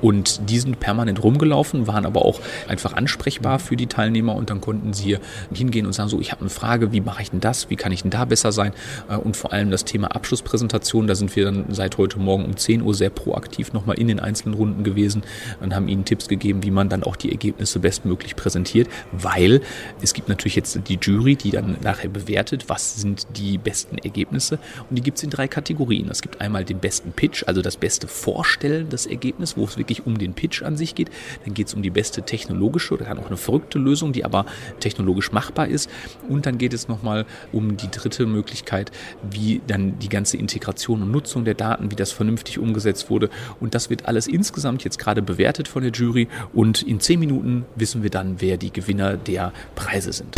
Und 0.00 0.48
die 0.48 0.58
sind 0.58 0.80
permanent 0.80 1.22
rumgelaufen, 1.22 1.86
waren 1.86 2.06
aber 2.06 2.24
auch 2.24 2.40
einfach 2.68 2.92
ansprechbar 2.92 3.58
für 3.58 3.76
die 3.76 3.86
Teilnehmer 3.86 4.34
und 4.34 4.50
dann 4.50 4.60
konnten 4.60 4.92
sie 4.92 5.18
hingehen 5.52 5.86
und 5.86 5.92
sagen, 5.92 6.08
so, 6.08 6.20
ich 6.20 6.32
habe 6.32 6.42
eine 6.42 6.50
Frage, 6.50 6.92
wie 6.92 7.00
mache 7.00 7.22
ich 7.22 7.30
denn 7.30 7.40
das, 7.40 7.70
wie 7.70 7.76
kann 7.76 7.92
ich 7.92 8.02
denn 8.02 8.10
da 8.10 8.24
besser 8.24 8.52
sein? 8.52 8.72
Äh, 9.08 9.16
und 9.16 9.36
vor 9.36 9.52
allem 9.52 9.70
das 9.70 9.84
Thema 9.84 10.08
Abschlusspräsentation, 10.08 11.06
da 11.06 11.14
sind 11.14 11.34
wir 11.36 11.44
dann 11.44 11.66
seit 11.68 11.98
heute 11.98 12.18
Morgen 12.18 12.44
um 12.44 12.56
10 12.56 12.82
Uhr 12.82 12.94
sehr 12.94 13.10
proaktiv 13.10 13.72
nochmal 13.72 13.98
in 13.98 14.08
den 14.08 14.20
einzelnen 14.20 14.54
Runden 14.54 14.84
gewesen 14.84 15.22
und 15.60 15.74
haben 15.74 15.88
ihnen 15.88 16.04
Tipps 16.04 16.28
gegeben, 16.28 16.62
wie 16.62 16.70
man 16.70 16.88
dann 16.88 17.02
auch 17.02 17.16
die 17.16 17.30
Ergebnisse 17.30 17.80
bestmöglich 17.80 18.36
präsentiert, 18.36 18.88
weil 19.12 19.60
es 20.00 20.14
gibt 20.14 20.28
natürlich 20.28 20.56
jetzt 20.56 20.78
die 20.88 20.98
Jury, 21.00 21.36
die 21.36 21.50
dann 21.50 21.76
nachher 21.82 22.08
bewertet, 22.08 22.68
was 22.68 22.96
sind 22.96 23.26
die 23.36 23.58
besten 23.58 23.98
Ergebnisse 23.98 24.58
und 24.88 24.96
die 24.96 25.02
gibt 25.02 25.18
es 25.18 25.24
in 25.24 25.30
drei 25.30 25.48
Kategorien. 25.48 26.08
Es 26.10 26.22
gibt 26.22 26.40
einmal 26.40 26.64
den 26.64 26.78
besten 26.78 27.12
Pitch, 27.12 27.44
also 27.46 27.62
das 27.62 27.76
beste 27.76 27.87
beste 27.88 28.06
Vorstellen 28.06 28.90
des 28.90 29.06
Ergebnisses, 29.06 29.56
wo 29.56 29.64
es 29.64 29.78
wirklich 29.78 30.04
um 30.04 30.18
den 30.18 30.34
Pitch 30.34 30.62
an 30.62 30.76
sich 30.76 30.94
geht. 30.94 31.08
Dann 31.46 31.54
geht 31.54 31.68
es 31.68 31.74
um 31.74 31.80
die 31.80 31.88
beste 31.88 32.20
technologische 32.20 32.92
oder 32.92 33.06
auch 33.18 33.28
eine 33.28 33.38
verrückte 33.38 33.78
Lösung, 33.78 34.12
die 34.12 34.26
aber 34.26 34.44
technologisch 34.78 35.32
machbar 35.32 35.68
ist. 35.68 35.88
Und 36.28 36.44
dann 36.44 36.58
geht 36.58 36.74
es 36.74 36.86
nochmal 36.86 37.24
um 37.50 37.78
die 37.78 37.90
dritte 37.90 38.26
Möglichkeit, 38.26 38.92
wie 39.30 39.62
dann 39.66 39.98
die 40.00 40.10
ganze 40.10 40.36
Integration 40.36 41.00
und 41.00 41.10
Nutzung 41.10 41.46
der 41.46 41.54
Daten, 41.54 41.90
wie 41.90 41.96
das 41.96 42.12
vernünftig 42.12 42.58
umgesetzt 42.58 43.08
wurde. 43.08 43.30
Und 43.58 43.74
das 43.74 43.88
wird 43.88 44.04
alles 44.04 44.26
insgesamt 44.26 44.84
jetzt 44.84 44.98
gerade 44.98 45.22
bewertet 45.22 45.66
von 45.66 45.82
der 45.82 45.92
Jury. 45.92 46.28
Und 46.52 46.82
in 46.82 47.00
zehn 47.00 47.18
Minuten 47.18 47.64
wissen 47.74 48.02
wir 48.02 48.10
dann, 48.10 48.42
wer 48.42 48.58
die 48.58 48.70
Gewinner 48.70 49.16
der 49.16 49.54
Preise 49.74 50.12
sind. 50.12 50.36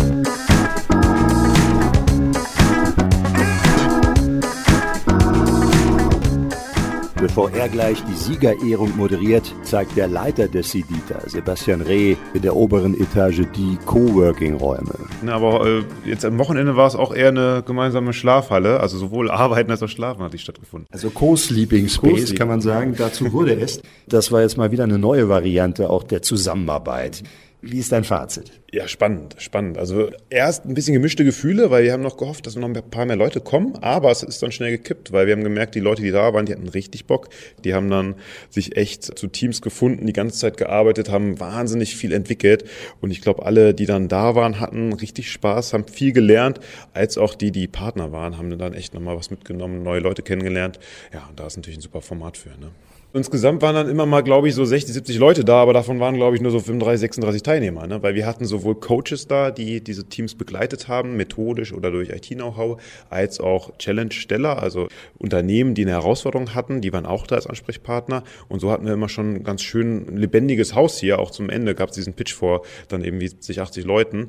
Bevor 7.21 7.51
er 7.53 7.69
gleich 7.69 8.03
die 8.05 8.15
Siegerehrung 8.15 8.97
moderiert, 8.97 9.55
zeigt 9.63 9.95
der 9.95 10.09
Leiter 10.09 10.49
des 10.49 10.71
CIDITA, 10.71 11.29
Sebastian 11.29 11.83
Reh, 11.83 12.17
in 12.33 12.41
der 12.41 12.57
oberen 12.57 12.99
Etage 12.99 13.43
die 13.55 13.77
Coworking-Räume. 13.85 14.95
Aber 15.27 15.67
äh, 15.67 15.83
jetzt 16.07 16.25
am 16.25 16.39
Wochenende 16.39 16.77
war 16.77 16.87
es 16.87 16.97
auch 16.97 17.15
eher 17.15 17.29
eine 17.29 17.63
gemeinsame 17.67 18.15
Schlafhalle, 18.15 18.81
also 18.81 18.97
sowohl 18.97 19.31
Arbeiten 19.31 19.71
als 19.71 19.83
auch 19.83 19.89
Schlafen 19.89 20.23
hat 20.23 20.33
die 20.33 20.39
stattgefunden. 20.39 20.87
Also 20.91 21.11
Co-Sleeping 21.11 21.91
Space 21.91 22.31
Co 22.31 22.37
kann 22.37 22.49
man 22.49 22.63
sagen, 22.63 22.95
dazu 22.97 23.31
wurde 23.35 23.53
es. 23.53 23.83
Das 24.09 24.33
war 24.33 24.41
jetzt 24.41 24.57
mal 24.57 24.73
wieder 24.73 24.85
eine 24.85 24.99
neue 24.99 25.29
Variante 25.29 25.91
auch 25.91 26.05
der 26.05 26.23
Zusammenarbeit. 26.23 27.23
Wie 27.63 27.79
ist 27.79 27.93
dein 27.93 28.05
Fazit? 28.05 28.53
Ja, 28.73 28.89
spannend, 28.89 29.37
spannend. 29.39 29.77
Also 29.77 30.11
erst 30.31 30.65
ein 30.65 30.73
bisschen 30.73 30.95
gemischte 30.95 31.27
Gefühle, 31.27 31.71
weil 31.71 31.85
wir 31.85 31.93
haben 31.93 32.03
noch 32.03 32.17
gehofft, 32.17 32.47
dass 32.47 32.57
noch 32.57 32.67
ein 32.67 32.73
paar 32.73 33.05
mehr 33.05 33.17
Leute 33.17 33.43
kommen, 33.43 33.77
aber 33.83 34.11
es 34.11 34.23
ist 34.23 34.43
dann 34.43 34.51
schnell 34.51 34.71
gekippt, 34.71 35.13
weil 35.13 35.27
wir 35.27 35.35
haben 35.35 35.45
gemerkt, 35.45 35.75
die 35.75 35.81
Leute, 35.81 36.01
die 36.01 36.11
da 36.11 36.33
waren, 36.33 36.47
die 36.47 36.53
hatten 36.53 36.69
richtig 36.69 37.05
Bock. 37.05 37.29
Die 37.65 37.75
haben 37.75 37.91
dann 37.91 38.15
sich 38.49 38.77
echt 38.77 39.19
zu 39.19 39.27
Teams 39.27 39.61
gefunden, 39.61 40.07
die 40.07 40.15
ganze 40.15 40.39
Zeit 40.39 40.57
gearbeitet, 40.57 41.11
haben 41.11 41.39
wahnsinnig 41.39 41.97
viel 41.97 42.15
entwickelt 42.15 42.65
und 43.03 43.11
ich 43.11 43.21
glaube, 43.21 43.45
alle, 43.45 43.75
die 43.75 43.87
dann 43.87 44.09
da 44.09 44.35
waren, 44.35 44.59
hatten 44.59 44.95
richtig 44.95 45.31
Spaß, 45.31 45.75
haben 45.75 45.87
viel 45.87 46.13
gelernt, 46.13 46.61
als 46.95 47.19
auch 47.19 47.35
die, 47.35 47.51
die 47.51 47.69
Partner 47.69 48.11
waren, 48.11 48.39
haben 48.39 48.57
dann 48.57 48.73
echt 48.73 48.95
nochmal 48.95 49.19
was 49.19 49.31
mitgenommen, 49.31 49.83
neue 49.83 50.01
Leute 50.01 50.23
kennengelernt. 50.23 50.79
Ja, 51.13 51.27
und 51.29 51.39
da 51.39 51.47
ist 51.47 51.57
natürlich 51.57 51.79
ein 51.79 51.83
super 51.83 52.01
Format 52.01 52.39
für. 52.39 52.51
Ne? 52.51 52.71
Insgesamt 53.13 53.61
waren 53.61 53.75
dann 53.75 53.89
immer 53.89 54.07
mal, 54.07 54.21
glaube 54.21 54.49
ich, 54.49 54.55
so 54.55 54.65
60, 54.65 54.95
70 54.95 55.19
Leute 55.19 55.45
da, 55.45 55.57
aber 55.63 55.73
davon 55.73 55.99
waren, 55.99 56.15
glaube 56.15 56.37
ich, 56.37 56.43
nur 56.43 56.53
so 56.53 56.61
35, 56.61 57.01
36 57.01 57.43
Teilnehmer, 57.43 57.89
ne? 57.89 58.01
weil 58.03 58.15
wir 58.15 58.25
hatten 58.25 58.45
sowohl 58.45 58.77
Coaches 58.77 59.27
da, 59.27 59.51
die 59.51 59.81
diese 59.81 60.09
Teams 60.09 60.37
begleitet 60.37 60.87
haben, 60.87 61.17
methodisch 61.17 61.73
oder 61.73 61.91
durch 61.91 62.11
IT-Know-how, 62.11 62.81
als 63.09 63.41
auch 63.41 63.77
Challenge-Steller, 63.79 64.63
also 64.63 64.87
Unternehmen, 65.19 65.75
die 65.75 65.83
eine 65.83 65.93
Herausforderung 65.93 66.55
hatten, 66.55 66.81
die 66.81 66.93
waren 66.93 67.07
auch 67.07 67.27
da 67.27 67.35
als 67.35 67.49
Ansprechpartner 67.49 68.23
und 68.49 68.61
so 68.61 68.71
hatten 68.71 68.87
wir 68.87 68.93
immer 68.93 69.09
schon 69.09 69.35
ein 69.35 69.45
ganz 69.45 69.63
schön 69.63 70.17
lebendiges 70.17 70.77
Haus 70.77 70.99
hier, 70.99 71.19
auch 71.19 71.33
zum 71.33 71.51
Ende 71.51 71.75
gab 71.75 71.89
es 71.89 71.97
diesen 71.97 72.15
Pitch 72.15 72.33
vor 72.33 72.63
dann 72.87 73.03
eben 73.03 73.21
wie 73.21 73.27
70, 73.27 73.61
80 73.61 73.85
Leuten. 73.85 74.29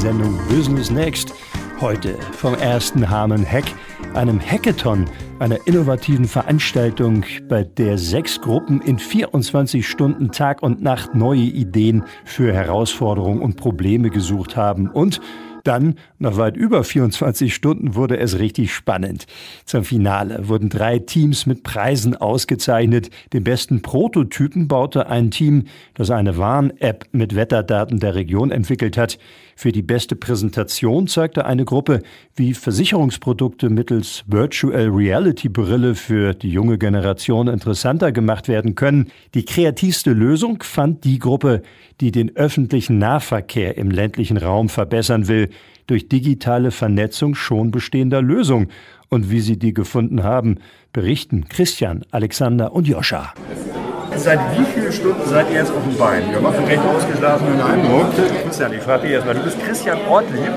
Sendung 0.00 0.38
Business 0.48 0.90
Next. 0.90 1.34
Heute 1.78 2.16
vom 2.32 2.54
ersten 2.54 3.10
Hamen 3.10 3.44
Hack, 3.44 3.66
einem 4.14 4.40
Hackathon, 4.40 5.04
einer 5.40 5.58
innovativen 5.66 6.24
Veranstaltung, 6.24 7.26
bei 7.50 7.64
der 7.64 7.98
sechs 7.98 8.40
Gruppen 8.40 8.80
in 8.80 8.98
24 8.98 9.86
Stunden 9.86 10.32
Tag 10.32 10.62
und 10.62 10.80
Nacht 10.80 11.14
neue 11.14 11.42
Ideen 11.42 12.04
für 12.24 12.50
Herausforderungen 12.50 13.42
und 13.42 13.56
Probleme 13.56 14.08
gesucht 14.08 14.56
haben 14.56 14.88
und 14.88 15.20
Dann, 15.64 15.96
nach 16.18 16.36
weit 16.36 16.56
über 16.56 16.84
24 16.84 17.54
Stunden, 17.54 17.94
wurde 17.94 18.18
es 18.18 18.38
richtig 18.38 18.72
spannend. 18.72 19.26
Zum 19.64 19.84
Finale 19.84 20.48
wurden 20.48 20.68
drei 20.68 20.98
Teams 20.98 21.46
mit 21.46 21.62
Preisen 21.62 22.16
ausgezeichnet. 22.16 23.10
Den 23.32 23.44
besten 23.44 23.82
Prototypen 23.82 24.68
baute 24.68 25.08
ein 25.08 25.30
Team, 25.30 25.64
das 25.94 26.10
eine 26.10 26.36
Warn-App 26.36 27.06
mit 27.12 27.34
Wetterdaten 27.34 28.00
der 28.00 28.14
Region 28.14 28.50
entwickelt 28.50 28.96
hat. 28.96 29.18
Für 29.56 29.72
die 29.72 29.82
beste 29.82 30.16
Präsentation 30.16 31.06
zeigte 31.06 31.44
eine 31.44 31.66
Gruppe, 31.66 32.00
wie 32.34 32.54
Versicherungsprodukte 32.54 33.68
mittels 33.68 34.24
Virtual 34.26 34.88
Reality 34.88 35.50
Brille 35.50 35.94
für 35.94 36.32
die 36.32 36.50
junge 36.50 36.78
Generation 36.78 37.46
interessanter 37.46 38.10
gemacht 38.10 38.48
werden 38.48 38.74
können. 38.74 39.10
Die 39.34 39.44
kreativste 39.44 40.12
Lösung 40.12 40.62
fand 40.62 41.04
die 41.04 41.18
Gruppe, 41.18 41.60
die 42.00 42.10
den 42.10 42.34
öffentlichen 42.36 42.96
Nahverkehr 42.96 43.76
im 43.76 43.90
ländlichen 43.90 44.38
Raum 44.38 44.70
verbessern 44.70 45.28
will, 45.28 45.49
durch 45.86 46.08
digitale 46.08 46.70
Vernetzung 46.70 47.34
schon 47.34 47.70
bestehender 47.70 48.22
Lösungen. 48.22 48.68
Und 49.08 49.30
wie 49.30 49.40
sie 49.40 49.58
die 49.58 49.74
gefunden 49.74 50.22
haben, 50.22 50.58
berichten 50.92 51.48
Christian, 51.48 52.04
Alexander 52.12 52.72
und 52.72 52.86
Joscha. 52.86 53.34
Seit 54.16 54.38
wie 54.56 54.64
vielen 54.64 54.92
Stunden 54.92 55.28
seid 55.28 55.48
ihr 55.50 55.60
jetzt 55.60 55.72
auf 55.72 55.82
dem 55.82 55.96
Bein? 55.96 56.30
Wir 56.30 56.40
machen 56.40 56.64
recht 56.64 56.82
ausgeschlafenen 56.82 57.60
Eindruck. 57.60 58.06
Christian, 58.44 58.72
ich 58.72 58.80
frage 58.82 59.02
dich 59.02 59.12
erstmal. 59.12 59.34
Du 59.34 59.42
bist 59.42 59.58
Christian 59.64 59.98
Ortlieb. 60.08 60.50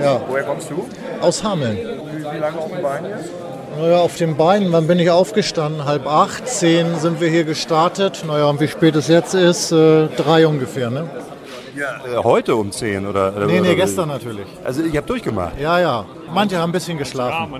Ja. 0.00 0.20
Woher 0.28 0.44
kommst 0.44 0.70
du? 0.70 0.88
Aus 1.20 1.44
Hameln. 1.44 1.76
Wie, 1.76 2.18
wie 2.18 2.38
lange 2.38 2.58
auf 2.58 2.72
dem 2.72 2.82
Bein 2.82 3.04
jetzt? 3.04 3.30
Naja, 3.78 3.98
auf 3.98 4.16
den 4.16 4.36
Beinen, 4.36 4.72
wann 4.72 4.86
bin 4.86 4.98
ich 4.98 5.10
aufgestanden? 5.10 5.84
Halb 5.84 6.06
acht, 6.06 6.48
zehn 6.48 6.98
sind 6.98 7.20
wir 7.20 7.28
hier 7.28 7.44
gestartet. 7.44 8.24
Naja, 8.26 8.46
und 8.46 8.60
wie 8.60 8.68
spät 8.68 8.96
es 8.96 9.06
jetzt 9.06 9.34
ist, 9.34 9.70
äh, 9.70 10.08
drei 10.16 10.46
ungefähr, 10.46 10.90
ne? 10.90 11.08
Ja, 11.76 12.18
äh, 12.20 12.22
heute 12.22 12.56
um 12.56 12.70
10 12.72 13.06
oder? 13.06 13.30
Nee, 13.32 13.46
nee, 13.46 13.60
oder- 13.60 13.74
gestern 13.74 14.08
natürlich. 14.08 14.46
Also 14.64 14.82
ihr 14.82 14.98
habt 14.98 15.08
durchgemacht. 15.10 15.58
Ja, 15.60 15.78
ja. 15.80 16.04
Manche 16.32 16.58
haben 16.58 16.70
ein 16.70 16.72
bisschen 16.72 16.98
geschlafen. 16.98 17.52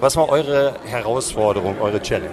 Was 0.00 0.16
war 0.16 0.28
eure 0.28 0.74
Herausforderung, 0.84 1.76
eure 1.80 2.00
Challenge? 2.00 2.30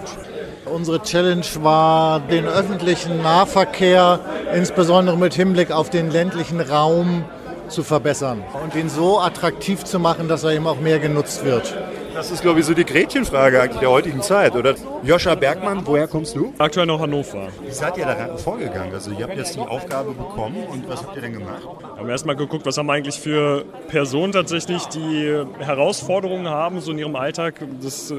Unsere 0.66 1.02
Challenge 1.02 1.46
war, 1.62 2.20
den 2.20 2.46
öffentlichen 2.48 3.22
Nahverkehr, 3.22 4.20
insbesondere 4.54 5.18
mit 5.18 5.34
Hinblick 5.34 5.72
auf 5.72 5.90
den 5.90 6.10
ländlichen 6.12 6.60
Raum, 6.60 7.24
zu 7.68 7.82
verbessern 7.84 8.44
und 8.64 8.76
ihn 8.76 8.90
so 8.90 9.20
attraktiv 9.20 9.84
zu 9.86 9.98
machen, 10.00 10.28
dass 10.28 10.44
er 10.44 10.52
eben 10.52 10.68
auch 10.68 10.80
mehr 10.80 11.00
genutzt 11.00 11.44
wird. 11.46 11.76
Das 12.16 12.32
ist, 12.32 12.42
glaube 12.42 12.62
ich, 12.62 12.66
so 12.66 12.74
die 12.74 12.86
Gretchenfrage 12.86 13.62
eigentlich 13.62 13.82
der 13.82 13.90
heutigen 13.90 14.22
Zeit, 14.22 14.56
oder? 14.56 14.74
Joscha 15.04 15.36
Bergmann, 15.36 15.86
woher 15.86 16.08
kommst 16.08 16.34
du? 16.34 16.54
Aktuell 16.58 16.86
noch 16.86 17.02
Hannover. 17.02 17.50
Wie 17.62 17.74
seid 17.74 17.98
ihr 17.98 18.06
da 18.06 18.38
vorgegangen? 18.38 18.94
Also 18.94 19.12
ihr 19.12 19.26
habt 19.26 19.36
jetzt 19.36 19.56
die 19.56 19.60
Aufgabe 19.60 20.14
bekommen 20.14 20.64
und 20.72 20.88
was 20.88 21.04
habt 21.04 21.14
ihr 21.18 21.22
denn 21.22 21.34
gemacht? 21.34 21.62
Wir 21.62 22.00
haben 22.00 22.10
erstmal 22.10 22.38
geguckt, 22.38 22.66
was 22.66 22.78
haben 22.78 22.86
wir 22.86 22.94
eigentlich 22.94 23.20
für 23.20 23.66
Personen 23.90 24.32
tatsächlich, 24.32 24.86
die 24.86 25.44
Herausforderungen 25.60 26.48
haben, 26.48 26.80
so 26.80 26.94
in 26.94 27.00
ihrem 27.00 27.18
Alltag 27.18 27.56
des 27.84 28.12
äh, 28.12 28.16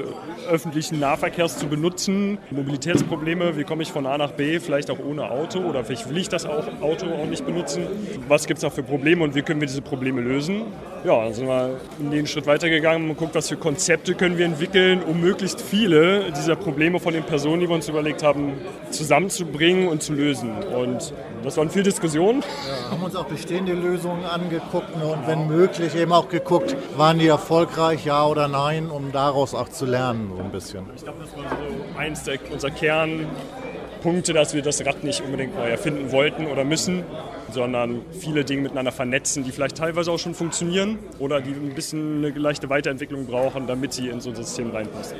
öffentlichen 0.47 0.99
Nahverkehrs 0.99 1.57
zu 1.57 1.65
benutzen. 1.65 2.37
Mobilitätsprobleme, 2.51 3.57
wie 3.57 3.63
komme 3.63 3.81
ich 3.81 3.91
von 3.91 4.05
A 4.05 4.19
nach 4.19 4.33
B, 4.33 4.59
vielleicht 4.59 4.91
auch 4.91 4.99
ohne 4.99 5.31
Auto 5.31 5.57
oder 5.61 5.83
vielleicht 5.83 6.07
will 6.07 6.17
ich 6.17 6.29
das 6.29 6.45
auch 6.45 6.67
Auto 6.81 7.07
auch 7.07 7.25
nicht 7.25 7.47
benutzen. 7.47 7.87
Was 8.27 8.45
gibt 8.45 8.59
es 8.59 8.61
da 8.61 8.69
für 8.69 8.83
Probleme 8.83 9.23
und 9.23 9.33
wie 9.33 9.41
können 9.41 9.59
wir 9.59 9.67
diese 9.67 9.81
Probleme 9.81 10.21
lösen? 10.21 10.65
Ja, 11.07 11.23
dann 11.23 11.33
sind 11.33 11.47
wir 11.47 11.79
den 11.99 12.27
Schritt 12.27 12.47
weitergegangen 12.47 13.03
und 13.09 13.15
geguckt, 13.15 13.33
was 13.33 13.47
für 13.47 13.55
Konzepte 13.55 14.13
können 14.13 14.37
wir 14.37 14.45
entwickeln, 14.45 15.01
um 15.01 15.21
möglichst 15.21 15.61
viele 15.61 16.33
dieser 16.33 16.57
Probleme 16.57 16.99
von 16.99 17.13
den 17.13 17.23
Personen, 17.23 17.61
die 17.61 17.69
wir 17.69 17.75
uns 17.75 17.87
überlegt 17.87 18.23
haben, 18.23 18.51
zusammenzubringen 18.89 19.87
und 19.87 20.03
zu 20.03 20.11
lösen. 20.11 20.51
Und 20.65 21.13
das 21.45 21.55
waren 21.55 21.69
viel 21.69 21.83
Diskussionen. 21.83 22.41
Wir 22.41 22.91
haben 22.91 23.03
uns 23.03 23.15
auch 23.15 23.23
bestehende 23.23 23.71
Lösungen 23.71 24.25
angeguckt 24.25 24.97
ne, 24.97 25.05
und 25.05 25.25
wenn 25.27 25.47
möglich 25.47 25.95
eben 25.95 26.11
auch 26.11 26.27
geguckt, 26.27 26.75
waren 26.97 27.19
die 27.19 27.27
erfolgreich, 27.27 28.03
ja 28.03 28.25
oder 28.25 28.49
nein, 28.49 28.89
um 28.89 29.13
daraus 29.13 29.55
auch 29.55 29.69
zu 29.69 29.85
lernen 29.85 30.33
so 30.35 30.43
ein 30.43 30.51
bisschen. 30.51 30.87
Ich 30.93 31.03
glaube, 31.03 31.19
das 31.21 31.33
war 31.37 31.49
so 31.49 31.97
eins 31.97 32.23
der, 32.23 32.39
unserer 32.51 32.71
Kernpunkte, 32.71 34.33
dass 34.33 34.53
wir 34.53 34.61
das 34.61 34.85
Rad 34.85 35.05
nicht 35.05 35.21
unbedingt 35.21 35.55
neu 35.55 35.69
erfinden 35.69 36.11
wollten 36.11 36.47
oder 36.47 36.65
müssen, 36.65 37.05
sondern 37.51 38.01
viele 38.19 38.43
Dinge 38.43 38.63
miteinander 38.63 38.91
vernetzen, 38.91 39.43
die 39.43 39.51
vielleicht 39.51 39.77
teilweise 39.77 40.11
auch 40.11 40.19
schon 40.19 40.33
funktionieren 40.33 40.99
oder 41.19 41.41
die 41.41 41.51
ein 41.51 41.73
bisschen 41.75 42.25
eine 42.25 42.29
leichte 42.29 42.69
Weiterentwicklung 42.69 43.25
brauchen, 43.25 43.67
damit 43.67 43.93
sie 43.93 44.09
in 44.09 44.21
so 44.21 44.29
ein 44.29 44.35
System 44.35 44.71
reinpassen. 44.71 45.17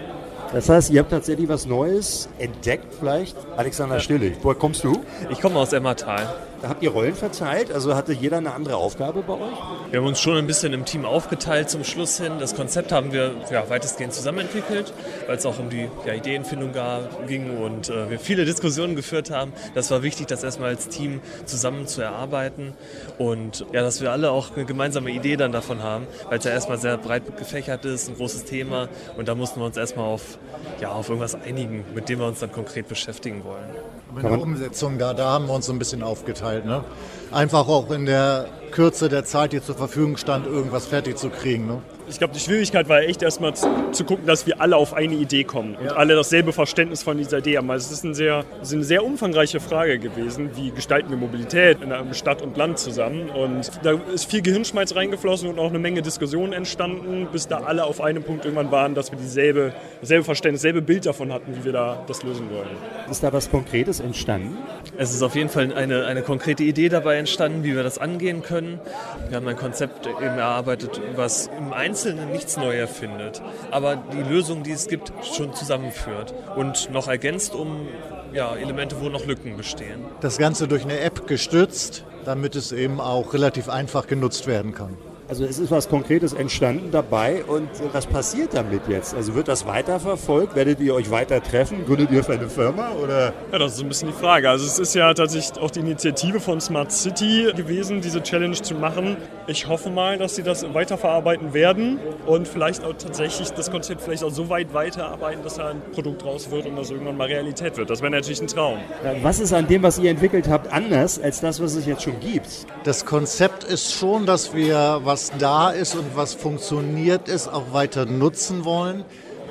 Das 0.54 0.70
heißt, 0.70 0.92
ihr 0.92 1.02
habt 1.02 1.12
tatsächlich 1.12 1.50
was 1.50 1.66
Neues 1.66 2.30
entdeckt 2.40 2.94
vielleicht? 2.98 3.36
Alexander 3.58 4.00
Stille, 4.00 4.32
woher 4.42 4.58
kommst 4.58 4.84
du? 4.84 5.02
Ich 5.30 5.42
komme 5.42 5.60
aus 5.60 5.74
Emmertal. 5.74 6.34
Habt 6.64 6.82
ihr 6.82 6.90
Rollen 6.90 7.14
verteilt? 7.14 7.72
Also 7.72 7.96
hatte 7.96 8.14
jeder 8.14 8.38
eine 8.38 8.54
andere 8.54 8.78
Aufgabe 8.78 9.22
bei 9.22 9.34
euch? 9.34 9.92
Wir 9.92 10.00
haben 10.00 10.08
uns 10.08 10.20
schon 10.20 10.38
ein 10.38 10.48
bisschen 10.48 10.74
im 10.74 10.86
Team 10.86 11.06
aufgeteilt 11.06 11.70
zum 11.70 11.84
Schluss 11.84 12.18
hin. 12.20 12.34
Das 12.40 12.56
Konzept 12.56 12.92
haben 12.92 13.12
wir 13.12 13.32
ja, 13.52 13.70
weitestgehend 13.70 14.12
zusammen 14.14 14.40
entwickelt, 14.40 14.92
weil 15.28 15.38
es 15.38 15.46
auch 15.46 15.60
um 15.60 15.70
die 15.70 15.88
ja, 16.06 16.14
Ideenfindung 16.14 16.74
gab, 16.74 17.28
ging 17.28 17.58
und 17.58 17.90
äh, 17.90 18.10
wir 18.10 18.20
viele 18.20 18.44
Diskussionen 18.44 18.96
geführt 18.96 19.30
haben. 19.30 19.54
Das 19.76 19.92
war 19.92 20.02
wichtig, 20.02 20.28
das 20.28 20.44
erstmal 20.44 20.70
als 20.70 20.90
Team 20.90 21.22
zusammen 21.46 21.86
zu 21.86 22.02
erarbeiten 22.02 22.74
und 23.20 23.66
ja, 23.72 23.82
dass 23.82 24.02
wir 24.02 24.12
alle 24.12 24.32
auch 24.32 24.56
eine 24.56 24.66
gemeinsame 24.66 25.12
Idee 25.12 25.38
dann 25.38 25.52
davon 25.52 25.84
haben, 25.84 26.08
weil 26.30 26.40
es 26.40 26.46
ja 26.46 26.52
erstmal 26.52 26.80
sehr 26.80 26.98
breit 26.98 27.38
gefächert 27.38 27.86
ist, 27.86 28.10
ein 28.10 28.16
großes 28.16 28.46
Thema 28.46 28.90
und 29.16 29.28
da 29.28 29.36
mussten 29.36 29.60
wir 29.60 29.66
uns 29.66 29.78
erstmal 29.78 30.06
auf, 30.06 30.40
ja, 30.82 30.92
auf 30.92 31.10
irgendwas 31.10 31.36
einigen, 31.36 31.86
mit 31.94 32.10
dem 32.10 32.20
wir 32.20 32.28
uns 32.28 32.40
dann 32.40 32.52
konkret 32.52 32.88
beschäftigen 32.88 33.44
wollen. 33.44 33.66
Mit 34.14 34.24
der 34.24 34.42
Umsetzung 34.42 34.98
da, 34.98 35.14
da 35.14 35.32
haben 35.32 35.48
wir 35.48 35.54
uns 35.54 35.68
so 35.68 35.74
ein 35.74 35.80
bisschen 35.80 36.02
aufgeteilt. 36.02 36.47
Ne? 36.66 36.84
Einfach 37.32 37.68
auch 37.68 37.92
in 37.92 38.06
der 38.06 38.46
Kürze 38.72 39.10
der 39.10 39.26
Zeit, 39.26 39.54
die 39.54 39.62
zur 39.62 39.76
Verfügung 39.76 40.18
stand, 40.18 40.46
irgendwas 40.46 40.86
fertig 40.86 41.18
zu 41.18 41.30
kriegen. 41.30 41.68
Ne? 41.68 41.82
Ich 42.10 42.20
glaube, 42.20 42.34
die 42.34 42.40
Schwierigkeit 42.40 42.88
war 42.88 43.02
echt 43.02 43.22
erstmal 43.22 43.54
zu, 43.54 43.68
zu 43.92 44.06
gucken, 44.06 44.26
dass 44.26 44.48
wir 44.48 44.62
alle 44.62 44.78
auf 44.78 44.94
eine 44.94 45.16
Idee 45.16 45.44
kommen 45.44 45.76
und 45.76 45.90
alle 45.90 46.16
dasselbe 46.16 46.54
Verständnis 46.54 47.04
von 47.04 47.18
dieser 47.18 47.40
Idee 47.40 47.58
haben. 47.58 47.70
Also 47.70 47.88
es 47.88 47.92
ist, 47.92 48.04
ein 48.06 48.14
sehr, 48.14 48.46
es 48.62 48.70
ist 48.70 48.76
eine 48.76 48.84
sehr 48.86 49.04
umfangreiche 49.04 49.60
Frage 49.60 50.00
gewesen, 50.00 50.52
wie 50.56 50.72
gestalten 50.72 51.10
wir 51.10 51.18
Mobilität 51.18 51.82
in 51.82 51.92
einem 51.92 52.14
Stadt 52.14 52.42
und 52.42 52.56
Land 52.56 52.80
zusammen. 52.80 53.30
Und 53.30 53.72
da 53.84 54.00
ist 54.14 54.32
viel 54.32 54.42
Gehirnschmalz 54.42 54.96
reingeflossen 54.96 55.50
und 55.50 55.60
auch 55.60 55.70
eine 55.70 55.80
Menge 55.80 56.02
Diskussionen 56.02 56.54
entstanden, 56.54 57.28
bis 57.32 57.50
da 57.50 57.58
alle 57.60 57.84
auf 57.84 58.00
einem 58.00 58.24
Punkt 58.24 58.46
irgendwann 58.46 58.72
waren, 58.72 58.96
dass 58.96 59.12
wir 59.12 59.20
dieselbe, 59.20 59.74
dasselbe 60.00 60.24
Verständnis, 60.24 60.62
dasselbe 60.62 60.82
Bild 60.82 61.06
davon 61.06 61.34
hatten, 61.34 61.58
wie 61.58 61.66
wir 61.66 61.74
da 61.74 62.04
das 62.08 62.24
lösen 62.24 62.50
wollen. 62.52 62.70
Ist 63.12 63.22
da 63.22 63.34
was 63.34 63.52
Konkretes 63.52 64.00
entstanden? 64.00 64.58
Es 64.98 65.14
ist 65.14 65.22
auf 65.22 65.36
jeden 65.36 65.50
Fall 65.50 65.74
eine, 65.74 66.06
eine 66.06 66.22
konkrete 66.22 66.64
Idee 66.64 66.88
dabei 66.88 67.18
entstanden, 67.18 67.64
wie 67.66 67.76
wir 67.76 67.84
das 67.84 67.98
angehen 67.98 68.44
können. 68.44 68.57
Wir 68.64 69.36
haben 69.36 69.48
ein 69.48 69.56
Konzept 69.58 70.06
erarbeitet, 70.06 71.02
was 71.16 71.50
im 71.58 71.74
Einzelnen 71.74 72.32
nichts 72.32 72.58
neu 72.58 72.76
erfindet, 72.76 73.42
aber 73.72 73.96
die 73.96 74.22
Lösung, 74.22 74.64
die 74.64 74.72
es 74.72 74.88
gibt, 74.88 75.12
schon 75.24 75.54
zusammenführt 75.54 76.34
und 76.56 76.92
noch 76.92 77.08
ergänzt 77.08 77.56
um 77.56 77.88
ja, 78.34 78.56
Elemente, 78.56 78.96
wo 79.00 79.10
noch 79.10 79.26
Lücken 79.26 79.58
bestehen. 79.58 80.06
Das 80.22 80.38
Ganze 80.38 80.68
durch 80.68 80.84
eine 80.84 81.00
App 81.00 81.28
gestützt, 81.28 82.04
damit 82.26 82.56
es 82.56 82.72
eben 82.72 83.00
auch 83.00 83.34
relativ 83.34 83.70
einfach 83.70 84.08
genutzt 84.08 84.48
werden 84.48 84.74
kann. 84.74 84.98
Also 85.30 85.44
es 85.44 85.60
ist 85.60 85.72
was 85.72 85.90
Konkretes 85.90 86.32
entstanden 86.32 86.90
dabei 86.90 87.44
und 87.44 87.66
äh, 87.66 87.90
was 87.92 88.06
passiert 88.06 88.54
damit 88.54 88.88
jetzt? 88.88 89.14
Also 89.14 89.36
wird 89.36 89.50
das 89.50 89.66
weiterverfolgt? 89.66 90.56
Werdet 90.56 90.80
ihr 90.80 90.96
euch 90.96 91.12
weiter 91.12 91.44
treffen? 91.44 91.86
Gründet 91.86 92.12
ihr 92.12 92.24
für 92.24 92.34
eine 92.34 92.48
Firma 92.48 92.92
oder? 93.04 93.34
Ja, 93.52 93.60
das 93.60 93.74
ist 93.74 93.80
so 93.80 93.84
ein 93.84 93.90
bisschen 93.90 94.08
die 94.08 94.14
Frage. 94.14 94.50
Also 94.50 94.66
es 94.66 94.80
ist 94.80 94.96
ja 94.96 95.14
tatsächlich 95.14 95.62
auch 95.62 95.70
die 95.70 95.82
Initiative 95.82 96.40
von 96.40 96.62
Smart 96.62 96.94
City 96.94 97.52
gewesen, 97.54 98.00
diese 98.00 98.24
Challenge 98.24 98.56
zu 98.56 98.76
machen. 98.76 99.18
Ich 99.48 99.68
hoffe 99.68 99.90
mal, 99.90 100.18
dass 100.18 100.36
sie 100.36 100.44
das 100.44 100.74
weiterverarbeiten 100.74 101.54
werden 101.54 102.00
und 102.26 102.48
vielleicht 102.48 102.86
auch 102.86 102.94
tatsächlich 102.94 103.50
das 103.52 103.70
Konzept 103.70 104.02
vielleicht 104.04 104.24
auch 104.24 104.32
so 104.32 104.48
weit 104.48 104.74
weiterarbeiten, 104.74 105.44
dass 105.44 105.56
da 105.56 105.72
ein 105.72 105.82
Produkt 105.92 106.24
raus 106.24 106.50
wird 106.52 106.68
und 106.68 106.78
das 106.78 106.90
irgendwann 106.90 107.18
mal 107.18 107.28
Realität 107.28 107.76
wird. 107.76 107.90
Das 107.90 108.02
wäre 108.02 108.12
natürlich 108.12 108.40
ein 108.42 108.48
Traum. 108.48 108.80
Was 109.22 109.42
ist 109.42 109.52
an 109.52 109.68
dem, 109.68 109.84
was 109.84 110.00
ihr 110.00 110.10
entwickelt 110.10 110.48
habt, 110.48 110.72
anders 110.72 111.20
als 111.20 111.42
das, 111.42 111.62
was 111.62 111.76
es 111.76 111.86
jetzt 111.86 112.04
schon 112.04 112.18
gibt? 112.22 112.48
Das 112.86 113.06
Konzept 113.06 113.66
ist 113.66 113.94
schon, 113.94 114.26
dass 114.26 114.54
wir, 114.54 115.02
was 115.04 115.17
da 115.40 115.72
ist 115.72 115.96
und 115.96 116.16
was 116.16 116.34
funktioniert 116.34 117.28
ist, 117.28 117.48
auch 117.48 117.74
weiter 117.74 118.06
nutzen 118.06 118.66
wollen. 118.66 119.04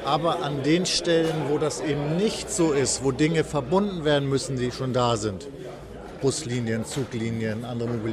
Aber 0.05 0.43
an 0.43 0.63
den 0.63 0.87
Stellen, 0.87 1.35
wo 1.49 1.59
das 1.59 1.81
eben 1.81 2.17
nicht 2.17 2.51
so 2.51 2.73
ist, 2.73 3.03
wo 3.03 3.11
Dinge 3.11 3.43
verbunden 3.43 4.05
werden 4.05 4.29
müssen, 4.29 4.57
die 4.57 4.71
schon 4.71 4.93
da 4.93 5.17
sind, 5.17 5.49
Buslinien, 6.23 6.85
Zuglinien, 6.85 7.65
andere 7.65 8.05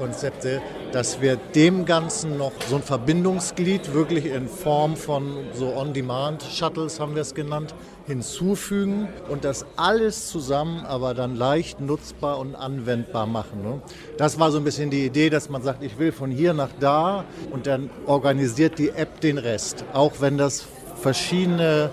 Mobilitätskonzepte, 0.00 0.60
dass 0.92 1.20
wir 1.20 1.36
dem 1.36 1.84
Ganzen 1.84 2.38
noch 2.38 2.52
so 2.68 2.76
ein 2.76 2.82
Verbindungsglied 2.82 3.92
wirklich 3.92 4.26
in 4.26 4.48
Form 4.48 4.96
von 4.96 5.36
so 5.52 5.74
On-Demand-Shuttles, 5.76 6.98
haben 6.98 7.14
wir 7.14 7.22
es 7.22 7.34
genannt, 7.34 7.74
hinzufügen 8.06 9.08
und 9.28 9.44
das 9.44 9.64
alles 9.76 10.28
zusammen 10.28 10.84
aber 10.86 11.14
dann 11.14 11.36
leicht 11.36 11.80
nutzbar 11.80 12.38
und 12.38 12.56
anwendbar 12.56 13.26
machen. 13.26 13.62
Ne? 13.62 13.80
Das 14.16 14.38
war 14.40 14.50
so 14.50 14.58
ein 14.58 14.64
bisschen 14.64 14.90
die 14.90 15.04
Idee, 15.04 15.30
dass 15.30 15.48
man 15.48 15.62
sagt, 15.62 15.82
ich 15.82 15.98
will 15.98 16.10
von 16.10 16.30
hier 16.30 16.54
nach 16.54 16.70
da 16.80 17.24
und 17.50 17.66
dann 17.66 17.90
organisiert 18.06 18.78
die 18.78 18.90
App 18.90 19.20
den 19.20 19.38
Rest. 19.38 19.84
Auch 19.92 20.14
wenn 20.20 20.38
das 20.38 20.66
verschiedene 20.96 21.90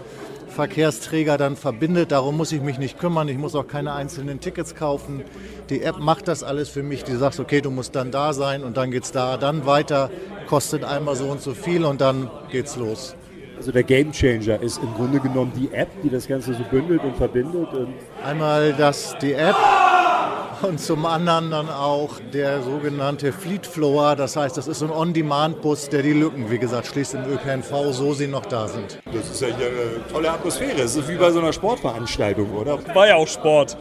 Verkehrsträger 0.57 1.37
dann 1.37 1.55
verbindet. 1.55 2.11
Darum 2.11 2.35
muss 2.35 2.51
ich 2.51 2.63
mich 2.63 2.79
nicht 2.79 2.97
kümmern. 2.97 3.27
Ich 3.27 3.37
muss 3.37 3.53
auch 3.53 3.67
keine 3.67 3.93
einzelnen 3.93 4.39
Tickets 4.39 4.73
kaufen. 4.73 5.21
Die 5.69 5.83
App 5.83 5.99
macht 5.99 6.27
das 6.27 6.41
alles 6.41 6.67
für 6.67 6.81
mich. 6.81 7.03
Die 7.03 7.15
sagt, 7.15 7.39
okay, 7.39 7.61
du 7.61 7.69
musst 7.69 7.95
dann 7.95 8.09
da 8.09 8.33
sein 8.33 8.63
und 8.63 8.75
dann 8.75 8.89
geht's 8.89 9.11
da, 9.11 9.37
dann 9.37 9.67
weiter. 9.67 10.09
Kostet 10.47 10.83
einmal 10.83 11.15
so 11.15 11.25
und 11.25 11.41
so 11.41 11.53
viel 11.53 11.85
und 11.85 12.01
dann 12.01 12.31
geht's 12.51 12.75
los. 12.75 13.15
Also 13.55 13.71
der 13.71 13.83
Gamechanger 13.83 14.59
ist 14.59 14.81
im 14.81 14.91
Grunde 14.95 15.19
genommen 15.19 15.51
die 15.55 15.71
App, 15.75 15.89
die 16.01 16.09
das 16.09 16.27
Ganze 16.27 16.55
so 16.55 16.63
bündelt 16.63 17.03
und 17.03 17.15
verbindet. 17.17 17.71
Und 17.73 17.93
Einmal 18.25 18.73
das, 18.73 19.15
die 19.21 19.33
App 19.33 19.55
und 20.61 20.79
zum 20.79 21.05
anderen 21.05 21.51
dann 21.51 21.69
auch 21.69 22.19
der 22.33 22.61
sogenannte 22.61 23.31
Fleet 23.31 23.65
Flower. 23.65 24.15
Das 24.15 24.35
heißt, 24.35 24.57
das 24.57 24.67
ist 24.67 24.79
so 24.79 24.85
ein 24.85 24.91
On-Demand-Bus, 24.91 25.89
der 25.89 26.01
die 26.03 26.13
Lücken, 26.13 26.49
wie 26.49 26.57
gesagt, 26.57 26.87
schließt 26.87 27.15
im 27.15 27.25
ÖPNV, 27.25 27.91
so 27.91 28.13
sie 28.13 28.27
noch 28.27 28.45
da 28.45 28.67
sind. 28.67 28.99
das 29.05 29.29
ist 29.29 29.41
ja 29.41 29.47
hier 29.47 29.67
eine 29.67 30.07
tolle 30.11 30.31
Atmosphäre. 30.31 30.81
Es 30.81 30.95
ist 30.95 31.07
wie 31.07 31.15
bei 31.15 31.31
so 31.31 31.39
einer 31.39 31.53
Sportveranstaltung, 31.53 32.51
oder? 32.55 32.79
War 32.93 33.07
ja 33.07 33.15
auch 33.15 33.27
Sport. 33.27 33.77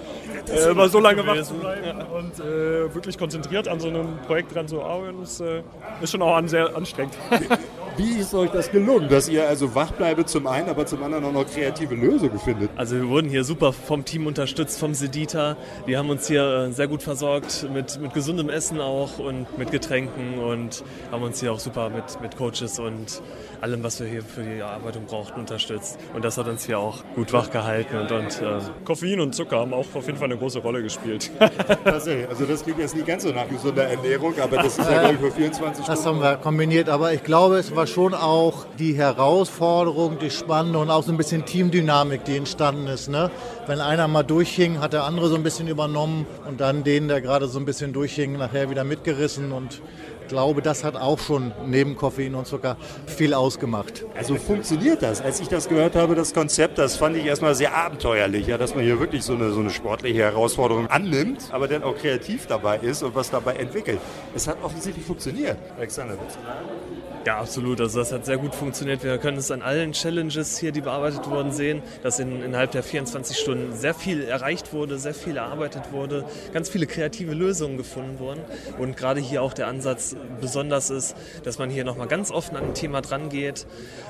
Äh, 0.48 0.70
aber 0.70 0.88
so 0.88 1.00
lange 1.00 1.26
wach 1.26 1.42
zu 1.42 1.54
bleiben 1.54 2.02
und 2.14 2.38
äh, 2.38 2.94
wirklich 2.94 3.18
konzentriert 3.18 3.68
an 3.68 3.80
so 3.80 3.88
einem 3.88 4.18
Projekt 4.26 4.54
dran 4.54 4.68
zu 4.68 4.82
arbeiten, 4.82 5.22
ist, 5.22 5.40
äh, 5.40 5.62
ist 6.00 6.12
schon 6.12 6.22
auch 6.22 6.36
an 6.36 6.48
sehr 6.48 6.76
anstrengend. 6.76 7.14
Wie 7.96 8.18
ist 8.18 8.34
euch 8.34 8.50
das 8.50 8.70
gelungen, 8.70 9.08
dass 9.08 9.26
ihr 9.26 9.48
also 9.48 9.74
wach 9.74 9.90
bleibt 9.90 10.28
zum 10.28 10.46
einen, 10.46 10.68
aber 10.68 10.84
zum 10.84 11.02
anderen 11.02 11.24
auch 11.24 11.32
noch 11.32 11.46
kreative 11.46 11.94
Lösungen 11.94 12.38
findet? 12.38 12.70
Also 12.76 12.96
wir 12.96 13.08
wurden 13.08 13.30
hier 13.30 13.42
super 13.42 13.72
vom 13.72 14.04
Team 14.04 14.26
unterstützt, 14.26 14.78
vom 14.78 14.92
Sedita. 14.92 15.56
Die 15.86 15.96
haben 15.96 16.10
uns 16.10 16.28
hier 16.28 16.66
äh, 16.68 16.72
sehr 16.72 16.88
gut 16.88 17.02
versorgt 17.02 17.66
mit, 17.72 17.98
mit 17.98 18.12
gesundem 18.12 18.50
Essen 18.50 18.82
auch 18.82 19.18
und 19.18 19.46
mit 19.56 19.70
Getränken 19.70 20.38
und 20.38 20.84
haben 21.10 21.22
uns 21.22 21.40
hier 21.40 21.52
auch 21.52 21.58
super 21.58 21.88
mit, 21.88 22.20
mit 22.20 22.36
Coaches 22.36 22.78
und 22.78 23.22
allem, 23.62 23.82
was 23.82 23.98
wir 23.98 24.06
hier 24.06 24.22
für 24.22 24.42
die 24.42 24.58
Erarbeitung 24.58 25.06
brauchten, 25.06 25.40
unterstützt. 25.40 25.98
Und 26.12 26.22
das 26.22 26.36
hat 26.36 26.48
uns 26.48 26.66
hier 26.66 26.78
auch 26.78 27.02
gut 27.14 27.32
wach 27.32 27.50
gehalten 27.50 27.96
und, 27.96 28.12
und 28.12 28.42
äh, 28.42 28.58
Koffein 28.84 29.20
und 29.20 29.34
Zucker 29.34 29.60
haben 29.60 29.72
auch 29.72 29.86
auf 29.94 30.06
jeden 30.06 30.18
Fall 30.18 30.26
eine 30.26 30.36
große 30.36 30.58
Rolle 30.58 30.82
gespielt. 30.82 31.30
Tatsächlich. 31.84 32.28
Also 32.28 32.44
das 32.44 32.62
klingt 32.62 32.78
jetzt 32.78 32.94
nicht 32.94 33.06
ganz 33.06 33.22
so 33.22 33.30
nach 33.30 33.48
gesunder 33.48 33.84
Ernährung, 33.84 34.34
aber 34.38 34.56
das 34.56 34.76
ist 34.76 34.90
ja, 34.90 35.00
glaube 35.00 35.14
ich, 35.14 35.20
für 35.20 35.30
24 35.30 35.84
Stunden. 35.84 35.86
Das 35.86 36.04
haben 36.04 36.20
wir 36.20 36.36
kombiniert, 36.36 36.90
aber 36.90 37.14
ich 37.14 37.22
glaube, 37.22 37.56
es 37.56 37.74
war 37.74 37.85
schon 37.86 38.14
auch 38.14 38.66
die 38.78 38.94
Herausforderung, 38.94 40.18
die 40.18 40.30
Spannende 40.30 40.78
und 40.78 40.90
auch 40.90 41.02
so 41.02 41.12
ein 41.12 41.16
bisschen 41.16 41.44
Teamdynamik, 41.44 42.24
die 42.24 42.36
entstanden 42.36 42.86
ist. 42.86 43.08
Ne? 43.08 43.30
Wenn 43.66 43.80
einer 43.80 44.08
mal 44.08 44.22
durchhing, 44.22 44.80
hat 44.80 44.92
der 44.92 45.04
andere 45.04 45.28
so 45.28 45.34
ein 45.34 45.42
bisschen 45.42 45.68
übernommen 45.68 46.26
und 46.48 46.60
dann 46.60 46.84
den, 46.84 47.08
der 47.08 47.20
gerade 47.20 47.48
so 47.48 47.58
ein 47.58 47.64
bisschen 47.64 47.92
durchhing, 47.92 48.36
nachher 48.36 48.70
wieder 48.70 48.84
mitgerissen 48.84 49.52
und 49.52 49.80
ich 50.26 50.30
glaube, 50.30 50.60
das 50.60 50.82
hat 50.82 50.96
auch 50.96 51.20
schon 51.20 51.52
neben 51.66 51.94
Koffein 51.94 52.34
und 52.34 52.48
Zucker 52.48 52.76
viel 53.06 53.32
ausgemacht. 53.32 54.04
Also 54.16 54.34
funktioniert 54.34 55.00
das? 55.00 55.20
Als 55.20 55.38
ich 55.38 55.46
das 55.46 55.68
gehört 55.68 55.94
habe, 55.94 56.16
das 56.16 56.34
Konzept, 56.34 56.78
das 56.78 56.96
fand 56.96 57.16
ich 57.16 57.24
erstmal 57.24 57.54
sehr 57.54 57.76
abenteuerlich, 57.76 58.48
ja, 58.48 58.58
dass 58.58 58.74
man 58.74 58.82
hier 58.82 58.98
wirklich 58.98 59.22
so 59.22 59.34
eine, 59.34 59.52
so 59.52 59.60
eine 59.60 59.70
sportliche 59.70 60.18
Herausforderung 60.18 60.88
annimmt, 60.88 61.50
aber 61.52 61.68
dann 61.68 61.84
auch 61.84 61.96
kreativ 61.96 62.48
dabei 62.48 62.78
ist 62.78 63.04
und 63.04 63.14
was 63.14 63.30
dabei 63.30 63.54
entwickelt. 63.54 64.00
Es 64.34 64.48
hat 64.48 64.56
offensichtlich 64.64 65.06
funktioniert. 65.06 65.58
Alexander, 65.76 66.16
willst 66.20 66.34
du? 66.34 67.15
Ja, 67.26 67.38
absolut. 67.38 67.80
Also 67.80 67.98
das 67.98 68.12
hat 68.12 68.24
sehr 68.24 68.36
gut 68.36 68.54
funktioniert. 68.54 69.02
Wir 69.02 69.18
können 69.18 69.38
es 69.38 69.50
an 69.50 69.60
allen 69.60 69.90
Challenges 69.90 70.58
hier, 70.58 70.70
die 70.70 70.80
bearbeitet 70.80 71.28
wurden, 71.28 71.50
sehen, 71.50 71.82
dass 72.04 72.20
in, 72.20 72.40
innerhalb 72.40 72.70
der 72.70 72.84
24 72.84 73.36
Stunden 73.36 73.74
sehr 73.74 73.94
viel 73.94 74.22
erreicht 74.22 74.72
wurde, 74.72 74.96
sehr 74.96 75.12
viel 75.12 75.36
erarbeitet 75.36 75.90
wurde, 75.90 76.24
ganz 76.52 76.68
viele 76.68 76.86
kreative 76.86 77.34
Lösungen 77.34 77.78
gefunden 77.78 78.20
wurden. 78.20 78.42
Und 78.78 78.96
gerade 78.96 79.20
hier 79.20 79.42
auch 79.42 79.54
der 79.54 79.66
Ansatz 79.66 80.14
besonders 80.40 80.90
ist, 80.90 81.16
dass 81.42 81.58
man 81.58 81.68
hier 81.68 81.84
nochmal 81.84 82.06
ganz 82.06 82.30
offen 82.30 82.56
an 82.56 82.66
ein 82.66 82.74
Thema 82.74 83.00
dran 83.00 83.28
geht, 83.28 83.66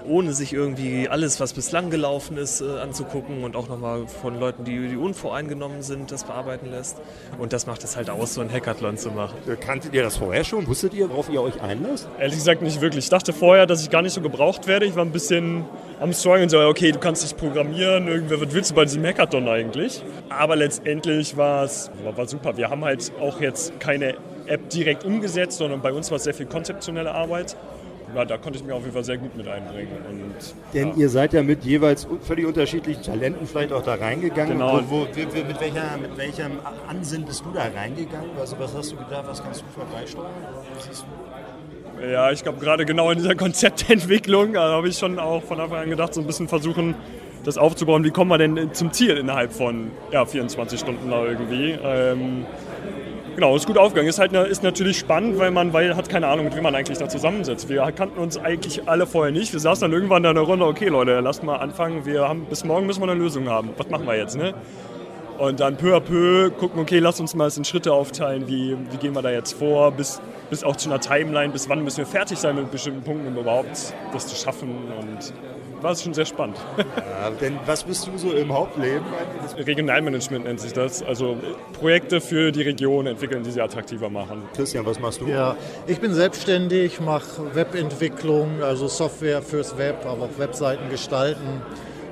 ohne 0.07 0.35
sich 0.35 0.53
irgendwie 0.53 1.09
alles, 1.09 1.41
was 1.41 1.55
bislang 1.55 1.89
gelaufen 1.89 2.37
ist, 2.37 2.61
äh, 2.61 2.81
anzugucken 2.81 3.45
und 3.45 3.57
auch 3.57 3.71
nochmal 3.71 4.09
von 4.09 4.39
Leuten, 4.39 4.65
die, 4.65 4.89
die 4.89 4.97
unvoreingenommen 4.97 5.81
sind, 5.81 6.13
das 6.13 6.25
bearbeiten 6.25 6.71
lässt. 6.71 6.99
Und 7.39 7.55
das 7.55 7.67
macht 7.67 7.83
es 7.83 7.97
halt 7.97 8.11
aus, 8.11 8.35
so 8.35 8.43
ein 8.43 8.53
Hackathon 8.53 8.99
zu 8.99 9.11
machen. 9.11 9.39
Kanntet 9.59 9.95
ihr 9.95 10.03
das 10.03 10.19
vorher 10.19 10.45
schon? 10.45 10.67
Wusstet 10.67 10.93
ihr, 10.93 11.09
worauf 11.09 11.31
ihr 11.31 11.41
euch 11.41 11.63
einlasst? 11.63 12.11
Ehrlich 12.19 12.37
gesagt 12.37 12.61
nicht 12.61 12.83
wirklich. 12.83 13.06
Ich 13.07 13.11
dachte 13.11 13.33
vorher, 13.33 13.67
dass 13.67 13.85
ich 13.85 13.91
gar 13.91 14.03
nicht 14.03 14.15
so 14.15 14.21
gebraucht 14.21 14.67
werde. 14.67 14.85
Ich 14.85 14.97
war 14.97 15.05
ein 15.05 15.13
bisschen 15.13 15.65
am 16.01 16.13
Struggeln, 16.13 16.49
so, 16.49 16.59
okay, 16.59 16.91
du 16.91 16.99
kannst 16.99 17.23
nicht 17.23 17.37
programmieren, 17.37 18.09
irgendwer, 18.09 18.41
was 18.41 18.53
willst 18.53 18.73
du 18.73 18.75
bei 18.75 18.85
diesem 18.85 19.05
Hackathon 19.05 19.49
eigentlich? 19.49 20.03
Aber 20.29 20.57
letztendlich 20.57 21.37
war 21.37 21.63
es 21.63 21.89
war, 22.03 22.17
war 22.17 22.27
super. 22.27 22.57
Wir 22.57 22.69
haben 22.69 22.85
halt 22.85 23.13
auch 23.21 23.41
jetzt 23.41 23.79
keine 23.79 24.17
App 24.47 24.69
direkt 24.71 25.05
umgesetzt, 25.05 25.59
sondern 25.59 25.83
bei 25.83 25.93
uns 25.93 26.11
war 26.11 26.17
es 26.17 26.25
sehr 26.25 26.35
viel 26.35 26.47
konzeptionelle 26.47 27.15
Arbeit. 27.15 27.57
Ja, 28.13 28.25
da 28.25 28.39
konnte 28.39 28.59
ich 28.59 28.65
mich 28.65 28.73
auf 28.73 28.81
jeden 28.81 28.95
Fall 28.95 29.05
sehr 29.05 29.19
gut 29.19 29.37
mit 29.37 29.47
einbringen. 29.47 29.93
Und, 30.11 30.35
Denn 30.75 30.89
ja. 30.89 30.95
ihr 30.97 31.09
seid 31.09 31.33
ja 31.33 31.45
mit 31.45 31.65
jeweils 31.65 32.09
völlig 32.23 32.45
unterschiedlichen 32.45 33.05
Talenten 33.05 33.47
vielleicht 33.47 33.73
auch 33.73 33.83
da 33.83 33.95
reingegangen. 33.95 34.55
Genau. 34.59 34.81
Wo, 34.89 35.03
wo, 35.03 35.05
mit, 35.05 35.61
welcher, 35.61 35.97
mit 35.97 36.17
welchem 36.17 36.59
Ansinn 36.89 37.25
bist 37.25 37.45
du 37.45 37.53
da 37.53 37.69
reingegangen? 37.73 38.31
Also 38.41 38.59
was 38.59 38.75
hast 38.75 38.91
du 38.91 38.97
gedacht, 38.97 39.27
was 39.29 39.41
kannst 39.41 39.63
du 39.63 39.67
vorbeisteuern? 39.73 40.27
Ja, 42.03 42.31
ich 42.31 42.43
glaube, 42.43 42.59
gerade 42.59 42.85
genau 42.85 43.11
in 43.11 43.19
dieser 43.19 43.35
Konzeptentwicklung 43.37 44.53
da 44.53 44.71
habe 44.71 44.89
ich 44.89 44.99
schon 44.99 45.19
auch 45.19 45.43
von 45.43 45.61
Anfang 45.61 45.79
an 45.79 45.91
gedacht, 45.91 46.15
so 46.15 46.21
ein 46.21 46.27
bisschen 46.27 46.49
versuchen, 46.49 46.95
das 47.45 47.59
aufzubauen. 47.59 48.05
Wie 48.05 48.11
kommen 48.11 48.31
wir 48.31 48.39
denn 48.39 48.75
zum 48.75 48.93
Ziel 48.93 49.17
innerhalb 49.17 49.53
von 49.53 49.91
ja, 50.11 50.25
24 50.25 50.79
Stunden 50.79 51.11
da 51.11 51.25
irgendwie? 51.25 51.77
Ähm, 51.83 52.45
genau, 53.35 53.55
ist 53.57 53.67
gut 53.67 53.79
aufgegangen. 53.79 54.09
Ist, 54.09 54.19
halt, 54.19 54.33
ist 54.33 54.63
natürlich 54.63 54.99
spannend, 54.99 55.39
weil 55.39 55.53
man 55.53 55.73
weil, 55.73 55.97
hat 55.97 56.09
keine 56.09 56.27
Ahnung, 56.27 56.47
mit 56.47 56.57
wem 56.57 56.65
man 56.65 56.75
eigentlich 56.75 56.99
da 56.99 57.09
zusammensitzt. 57.09 57.69
Wir 57.69 57.83
kannten 57.93 58.19
uns 58.19 58.37
eigentlich 58.37 58.89
alle 58.89 59.07
vorher 59.07 59.33
nicht. 59.33 59.53
Wir 59.53 59.61
saßen 59.61 59.83
dann 59.83 59.93
irgendwann 59.93 60.25
in 60.25 60.35
der 60.35 60.43
Runde, 60.43 60.67
okay 60.67 60.89
Leute, 60.89 61.21
lasst 61.21 61.45
mal 61.45 61.57
anfangen. 61.57 62.05
Wir 62.05 62.29
haben, 62.29 62.47
bis 62.47 62.65
morgen 62.65 62.87
müssen 62.87 63.01
wir 63.01 63.11
eine 63.11 63.21
Lösung 63.21 63.49
haben. 63.49 63.71
Was 63.77 63.89
machen 63.89 64.07
wir 64.07 64.17
jetzt? 64.17 64.37
Ne? 64.37 64.55
Und 65.39 65.61
dann 65.61 65.77
peu 65.77 65.95
à 65.95 66.01
peu 66.01 66.51
gucken, 66.51 66.81
okay, 66.81 66.99
lass 66.99 67.21
uns 67.21 67.35
mal 67.35 67.51
in 67.55 67.65
Schritte 67.65 67.93
aufteilen, 67.93 68.49
wie, 68.49 68.77
wie 68.91 68.97
gehen 68.97 69.15
wir 69.15 69.23
da 69.23 69.31
jetzt 69.31 69.53
vor, 69.53 69.93
bis, 69.93 70.21
bis 70.51 70.65
auch 70.65 70.77
zu 70.77 70.89
einer 70.89 71.01
Timeline, 71.01 71.53
bis 71.53 71.69
wann 71.69 71.85
müssen 71.85 71.99
wir 71.99 72.07
fertig 72.07 72.39
sein 72.39 72.57
mit 72.57 72.71
bestimmten 72.71 73.03
Punkten, 73.03 73.29
um 73.29 73.37
überhaupt 73.37 73.95
das 74.13 74.27
zu 74.27 74.37
schaffen. 74.37 74.71
Und 74.99 75.33
war 75.83 75.93
es 75.93 76.03
schon 76.03 76.15
sehr 76.15 76.27
spannend. 76.27 76.57
Ja, 76.97 77.31
denn 77.31 77.59
was 77.65 77.85
bist 77.85 78.07
du 78.07 78.19
so 78.19 78.33
im 78.33 78.53
Hauptleben? 78.53 79.05
Regionalmanagement 79.57 80.45
nennt 80.45 80.61
sich 80.61 80.73
das. 80.73 81.03
Also 81.03 81.37
Projekte 81.73 82.21
für 82.21 82.53
die 82.53 82.63
Region 82.63 83.07
entwickeln, 83.07 83.43
die 83.43 83.51
sie 83.51 83.61
attraktiver 83.61 84.11
machen. 84.11 84.43
Christian, 84.55 84.85
was 84.85 85.01
machst 85.01 85.21
du? 85.21 85.27
Ja, 85.27 85.57
ich 85.87 85.99
bin 85.99 86.13
selbstständig, 86.13 87.01
mache 87.01 87.55
Webentwicklung, 87.55 88.63
also 88.63 88.87
Software 88.87 89.43
fürs 89.43 89.79
Web, 89.79 90.05
aber 90.05 90.25
auch 90.25 90.39
Webseiten 90.39 90.91
gestalten. 90.91 91.63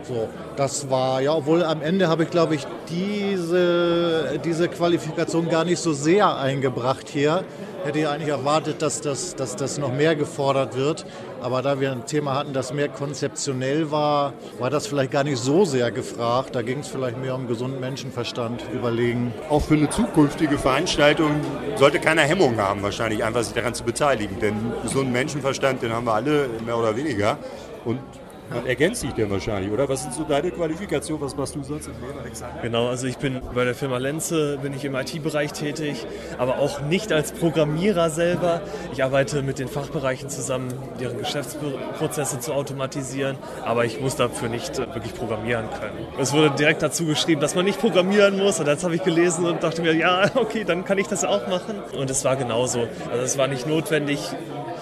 So, 0.06 0.28
das 0.56 0.90
war, 0.90 1.22
ja, 1.22 1.32
obwohl 1.34 1.64
am 1.64 1.80
Ende 1.80 2.08
habe 2.08 2.24
ich, 2.24 2.30
glaube 2.30 2.54
ich, 2.54 2.66
diese, 2.90 4.38
diese 4.44 4.68
Qualifikation 4.68 5.48
gar 5.48 5.64
nicht 5.64 5.78
so 5.78 5.94
sehr 5.94 6.36
eingebracht 6.36 7.08
hier. 7.08 7.42
Hätte 7.84 7.98
ich 8.00 8.08
eigentlich 8.08 8.28
erwartet, 8.28 8.82
dass 8.82 9.00
das, 9.00 9.34
dass 9.34 9.56
das 9.56 9.78
noch 9.78 9.92
mehr 9.92 10.14
gefordert 10.14 10.76
wird. 10.76 11.06
Aber 11.42 11.62
da 11.62 11.80
wir 11.80 11.92
ein 11.92 12.06
Thema 12.06 12.34
hatten, 12.34 12.52
das 12.52 12.72
mehr 12.72 12.88
konzeptionell 12.88 13.90
war, 13.90 14.34
war 14.58 14.70
das 14.70 14.86
vielleicht 14.86 15.10
gar 15.10 15.24
nicht 15.24 15.38
so 15.38 15.64
sehr 15.64 15.90
gefragt. 15.90 16.54
Da 16.54 16.62
ging 16.62 16.80
es 16.80 16.88
vielleicht 16.88 17.18
mehr 17.18 17.34
um 17.34 17.46
gesunden 17.46 17.80
Menschenverstand 17.80 18.64
überlegen. 18.72 19.32
Auch 19.48 19.62
für 19.62 19.74
eine 19.74 19.88
zukünftige 19.88 20.58
Veranstaltung 20.58 21.32
sollte 21.76 21.98
keiner 21.98 22.22
Hemmung 22.22 22.58
haben, 22.58 22.82
wahrscheinlich 22.82 23.24
einfach 23.24 23.42
sich 23.42 23.54
daran 23.54 23.74
zu 23.74 23.84
beteiligen. 23.84 24.38
Denn 24.40 24.54
gesunden 24.82 25.12
Menschenverstand, 25.12 25.82
den 25.82 25.92
haben 25.92 26.06
wir 26.06 26.14
alle 26.14 26.48
mehr 26.64 26.78
oder 26.78 26.96
weniger. 26.96 27.38
Und 27.84 28.00
man 28.50 28.66
ergänzt 28.66 29.00
sich 29.00 29.12
denn 29.12 29.30
wahrscheinlich, 29.30 29.72
oder? 29.72 29.88
Was 29.88 30.02
sind 30.02 30.14
so 30.14 30.24
deine 30.24 30.50
Qualifikationen? 30.50 31.24
Was 31.24 31.36
machst 31.36 31.54
du 31.54 31.62
sonst 31.62 31.86
im 31.86 31.94
Leben, 32.06 32.18
Alexander? 32.18 32.62
Genau, 32.62 32.88
also 32.88 33.06
ich 33.06 33.16
bin 33.18 33.40
bei 33.54 33.64
der 33.64 33.74
Firma 33.74 33.98
Lenze, 33.98 34.58
bin 34.58 34.74
ich 34.74 34.84
im 34.84 34.94
IT-Bereich 34.94 35.52
tätig, 35.52 36.06
aber 36.38 36.58
auch 36.58 36.80
nicht 36.82 37.12
als 37.12 37.32
Programmierer 37.32 38.10
selber. 38.10 38.60
Ich 38.92 39.02
arbeite 39.02 39.42
mit 39.42 39.58
den 39.58 39.68
Fachbereichen 39.68 40.28
zusammen, 40.28 40.72
deren 41.00 41.18
Geschäftsprozesse 41.18 42.40
zu 42.40 42.52
automatisieren, 42.52 43.36
aber 43.64 43.84
ich 43.84 44.00
muss 44.00 44.16
dafür 44.16 44.48
nicht 44.48 44.76
wirklich 44.78 45.14
programmieren 45.14 45.68
können. 45.70 46.06
Es 46.18 46.32
wurde 46.32 46.50
direkt 46.50 46.82
dazu 46.82 47.06
geschrieben, 47.06 47.40
dass 47.40 47.54
man 47.54 47.64
nicht 47.64 47.80
programmieren 47.80 48.38
muss 48.38 48.60
und 48.60 48.66
das 48.66 48.84
habe 48.84 48.94
ich 48.94 49.02
gelesen 49.02 49.46
und 49.46 49.62
dachte 49.62 49.82
mir, 49.82 49.94
ja, 49.94 50.30
okay, 50.34 50.64
dann 50.64 50.84
kann 50.84 50.98
ich 50.98 51.06
das 51.06 51.24
auch 51.24 51.46
machen. 51.48 51.76
Und 51.96 52.10
es 52.10 52.24
war 52.24 52.36
genauso. 52.36 52.86
Also 53.10 53.22
es 53.22 53.38
war 53.38 53.48
nicht 53.48 53.66
notwendig, 53.66 54.20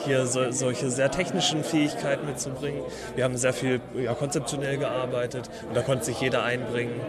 hier 0.05 0.27
so, 0.27 0.51
solche 0.51 0.91
sehr 0.91 1.11
technischen 1.11 1.65
Fähigkeiten 1.65 2.27
mitzubringen. 2.27 2.83
Wir 3.15 3.25
haben 3.25 3.37
sehr 3.37 3.53
viel 3.53 3.81
ja, 3.95 4.15
konzeptionell 4.15 4.79
gearbeitet 4.79 5.49
und 5.69 5.77
da 5.77 5.83
konnte 5.83 6.05
sich 6.05 6.21
jeder 6.21 6.45
einbringen. 6.45 7.01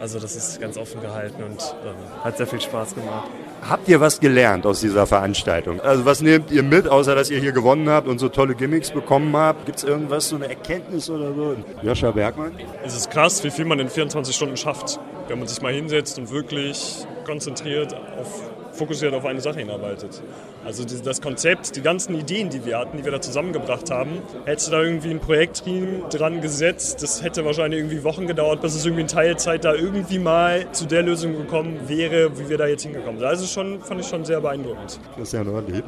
Also 0.00 0.18
das 0.18 0.36
ist 0.36 0.60
ganz 0.60 0.76
offen 0.76 1.00
gehalten 1.00 1.42
und 1.42 1.74
ähm, 1.86 1.94
hat 2.22 2.36
sehr 2.36 2.46
viel 2.46 2.60
Spaß 2.60 2.94
gemacht. 2.94 3.28
Habt 3.68 3.88
ihr 3.88 4.00
was 4.00 4.20
gelernt 4.20 4.66
aus 4.66 4.80
dieser 4.80 5.06
Veranstaltung? 5.06 5.80
Also 5.80 6.04
was 6.04 6.20
nehmt 6.20 6.50
ihr 6.50 6.62
mit, 6.62 6.88
außer 6.88 7.14
dass 7.14 7.30
ihr 7.30 7.38
hier 7.38 7.52
gewonnen 7.52 7.88
habt 7.88 8.08
und 8.08 8.18
so 8.18 8.28
tolle 8.28 8.54
Gimmicks 8.54 8.90
bekommen 8.90 9.34
habt? 9.36 9.66
Gibt 9.66 9.78
es 9.78 9.84
irgendwas, 9.84 10.28
so 10.28 10.36
eine 10.36 10.48
Erkenntnis 10.48 11.08
oder 11.08 11.32
so? 11.32 11.56
Joscha 11.82 12.10
Bergmann? 12.10 12.52
Es 12.84 12.94
ist 12.96 13.10
krass, 13.10 13.42
wie 13.44 13.50
viel 13.50 13.64
man 13.64 13.78
in 13.78 13.88
24 13.88 14.34
Stunden 14.34 14.56
schafft, 14.56 14.98
wenn 15.28 15.38
man 15.38 15.48
sich 15.48 15.62
mal 15.62 15.72
hinsetzt 15.72 16.18
und 16.18 16.30
wirklich 16.30 17.06
konzentriert 17.24 17.94
auf 17.94 18.42
fokussiert 18.74 19.14
auf 19.14 19.24
eine 19.24 19.40
Sache 19.40 19.60
hinarbeitet. 19.60 20.20
Also 20.64 20.84
das 20.84 21.20
Konzept, 21.20 21.76
die 21.76 21.82
ganzen 21.82 22.14
Ideen, 22.14 22.48
die 22.48 22.64
wir 22.64 22.78
hatten, 22.78 22.96
die 22.96 23.04
wir 23.04 23.12
da 23.12 23.20
zusammengebracht 23.20 23.90
haben, 23.90 24.22
hätte 24.46 24.70
da 24.70 24.82
irgendwie 24.82 25.10
ein 25.10 25.20
Projektteam 25.20 26.04
dran 26.10 26.40
gesetzt, 26.40 27.02
das 27.02 27.22
hätte 27.22 27.44
wahrscheinlich 27.44 27.80
irgendwie 27.80 28.02
Wochen 28.02 28.26
gedauert, 28.26 28.62
bis 28.62 28.74
es 28.74 28.84
irgendwie 28.84 29.02
in 29.02 29.08
Teilzeit 29.08 29.64
da 29.64 29.74
irgendwie 29.74 30.18
mal 30.18 30.70
zu 30.72 30.86
der 30.86 31.02
Lösung 31.02 31.36
gekommen 31.36 31.80
wäre, 31.86 32.38
wie 32.38 32.48
wir 32.48 32.58
da 32.58 32.66
jetzt 32.66 32.82
hingekommen 32.82 33.18
sind. 33.18 33.28
Also 33.28 33.46
schon, 33.46 33.80
fand 33.82 34.00
ich 34.00 34.06
schon 34.06 34.24
sehr 34.24 34.40
beeindruckend. 34.40 34.98
Christian 35.16 35.48
Orli. 35.48 35.82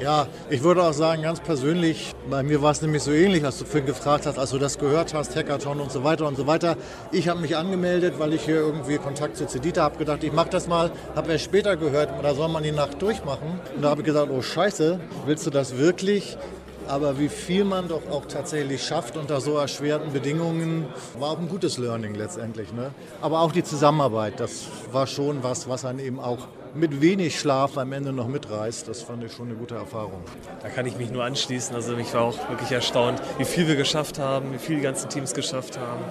Ja, 0.00 0.28
ich 0.48 0.62
würde 0.62 0.84
auch 0.84 0.92
sagen, 0.92 1.22
ganz 1.22 1.40
persönlich, 1.40 2.14
bei 2.30 2.44
mir 2.44 2.62
war 2.62 2.70
es 2.70 2.80
nämlich 2.82 3.02
so 3.02 3.10
ähnlich, 3.10 3.44
als 3.44 3.58
du 3.58 3.64
vorhin 3.64 3.86
gefragt 3.86 4.26
hast, 4.26 4.38
als 4.38 4.50
du 4.50 4.58
das 4.58 4.78
gehört 4.78 5.12
hast, 5.12 5.34
Hackathon 5.34 5.80
und 5.80 5.90
so 5.90 6.04
weiter 6.04 6.28
und 6.28 6.36
so 6.36 6.46
weiter. 6.46 6.76
Ich 7.10 7.28
habe 7.28 7.40
mich 7.40 7.56
angemeldet, 7.56 8.14
weil 8.18 8.32
ich 8.32 8.42
hier 8.42 8.56
irgendwie 8.56 8.98
Kontakt 8.98 9.36
zu 9.36 9.46
Cedita 9.46 9.82
habe, 9.82 9.98
gedacht, 9.98 10.22
ich 10.22 10.32
mache 10.32 10.50
das 10.50 10.68
mal, 10.68 10.92
habe 11.16 11.32
erst 11.32 11.44
später 11.44 11.76
gehört, 11.76 12.10
da 12.22 12.32
soll 12.32 12.48
man 12.48 12.62
die 12.62 12.70
Nacht 12.70 13.02
durchmachen. 13.02 13.60
Und 13.74 13.82
da 13.82 13.90
habe 13.90 14.02
ich 14.02 14.06
gesagt, 14.06 14.30
oh 14.30 14.40
scheiße, 14.40 15.00
willst 15.26 15.44
du 15.46 15.50
das 15.50 15.76
wirklich? 15.76 16.38
Aber 16.86 17.18
wie 17.18 17.28
viel 17.28 17.64
man 17.64 17.88
doch 17.88 18.08
auch 18.10 18.24
tatsächlich 18.26 18.82
schafft 18.82 19.16
unter 19.16 19.40
so 19.40 19.56
erschwerten 19.58 20.12
Bedingungen, 20.12 20.86
war 21.18 21.32
auch 21.32 21.38
ein 21.38 21.48
gutes 21.48 21.76
Learning 21.76 22.14
letztendlich. 22.14 22.72
Ne? 22.72 22.92
Aber 23.20 23.40
auch 23.40 23.52
die 23.52 23.64
Zusammenarbeit, 23.64 24.38
das 24.38 24.66
war 24.92 25.06
schon 25.06 25.42
was, 25.42 25.68
was 25.68 25.84
einen 25.84 25.98
eben 25.98 26.20
auch 26.20 26.46
mit 26.74 27.00
wenig 27.00 27.38
Schlaf 27.38 27.76
am 27.78 27.92
Ende 27.92 28.12
noch 28.12 28.28
mitreißt. 28.28 28.88
Das 28.88 29.02
fand 29.02 29.24
ich 29.24 29.32
schon 29.32 29.48
eine 29.48 29.56
gute 29.56 29.74
Erfahrung. 29.74 30.22
Da 30.62 30.68
kann 30.68 30.86
ich 30.86 30.96
mich 30.96 31.10
nur 31.10 31.24
anschließen. 31.24 31.74
Also 31.74 31.96
ich 31.96 32.12
war 32.14 32.22
auch 32.22 32.48
wirklich 32.48 32.70
erstaunt, 32.72 33.20
wie 33.38 33.44
viel 33.44 33.66
wir 33.68 33.76
geschafft 33.76 34.18
haben, 34.18 34.52
wie 34.52 34.58
viel 34.58 34.76
die 34.76 34.82
ganzen 34.82 35.08
Teams 35.08 35.34
geschafft 35.34 35.78
haben. 35.78 36.04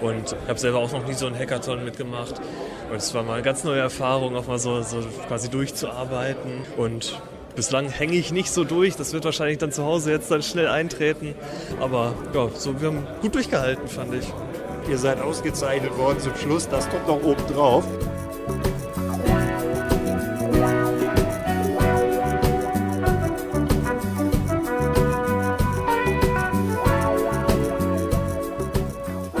Und 0.00 0.32
ich 0.32 0.48
habe 0.48 0.58
selber 0.58 0.78
auch 0.78 0.92
noch 0.92 1.06
nie 1.06 1.14
so 1.14 1.26
einen 1.26 1.38
Hackathon 1.38 1.84
mitgemacht. 1.84 2.40
Und 2.90 2.96
es 2.96 3.14
war 3.14 3.22
mal 3.22 3.34
eine 3.34 3.42
ganz 3.42 3.64
neue 3.64 3.80
Erfahrung, 3.80 4.36
auch 4.36 4.46
mal 4.46 4.58
so, 4.58 4.82
so 4.82 4.98
quasi 5.28 5.48
durchzuarbeiten. 5.48 6.62
Und 6.76 7.20
bislang 7.56 7.88
hänge 7.88 8.14
ich 8.14 8.32
nicht 8.32 8.50
so 8.50 8.64
durch. 8.64 8.96
Das 8.96 9.12
wird 9.12 9.24
wahrscheinlich 9.24 9.58
dann 9.58 9.72
zu 9.72 9.84
Hause 9.84 10.10
jetzt 10.10 10.30
dann 10.30 10.42
schnell 10.42 10.68
eintreten. 10.68 11.34
Aber 11.80 12.14
ja, 12.34 12.48
so, 12.54 12.80
wir 12.80 12.88
haben 12.88 13.06
gut 13.22 13.34
durchgehalten, 13.34 13.88
fand 13.88 14.14
ich. 14.14 14.26
Ihr 14.88 14.98
seid 14.98 15.20
ausgezeichnet 15.20 15.96
worden 15.96 16.20
zum 16.20 16.34
Schluss. 16.36 16.68
Das 16.68 16.88
kommt 16.90 17.08
noch 17.08 17.22
oben 17.22 17.46
drauf. 17.46 17.84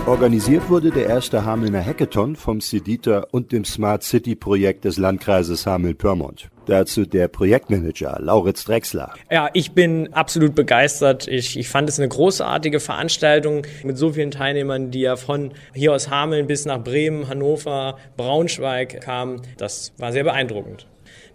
Organisiert 0.06 0.68
wurde 0.68 0.90
der 0.90 1.06
erste 1.06 1.46
Hamelner 1.46 1.82
Hackathon 1.82 2.36
vom 2.36 2.60
CEDITA 2.60 3.26
und 3.30 3.52
dem 3.52 3.64
Smart 3.64 4.02
City 4.02 4.34
Projekt 4.34 4.84
des 4.84 4.98
Landkreises 4.98 5.64
Hameln-Pyrmont. 5.64 6.50
Dazu 6.66 7.06
der 7.06 7.28
Projektmanager 7.28 8.18
Lauritz 8.20 8.64
Drexler. 8.64 9.14
Ja, 9.30 9.48
ich 9.54 9.72
bin 9.72 10.12
absolut 10.12 10.54
begeistert. 10.54 11.26
Ich, 11.26 11.58
ich 11.58 11.70
fand 11.70 11.88
es 11.88 11.98
eine 11.98 12.08
großartige 12.08 12.80
Veranstaltung 12.80 13.66
mit 13.82 13.96
so 13.96 14.12
vielen 14.12 14.30
Teilnehmern, 14.30 14.90
die 14.90 15.00
ja 15.00 15.16
von 15.16 15.52
hier 15.72 15.94
aus 15.94 16.10
Hameln 16.10 16.46
bis 16.46 16.66
nach 16.66 16.84
Bremen, 16.84 17.26
Hannover, 17.28 17.96
Braunschweig 18.18 19.00
kamen. 19.00 19.40
Das 19.56 19.94
war 19.96 20.12
sehr 20.12 20.24
beeindruckend. 20.24 20.86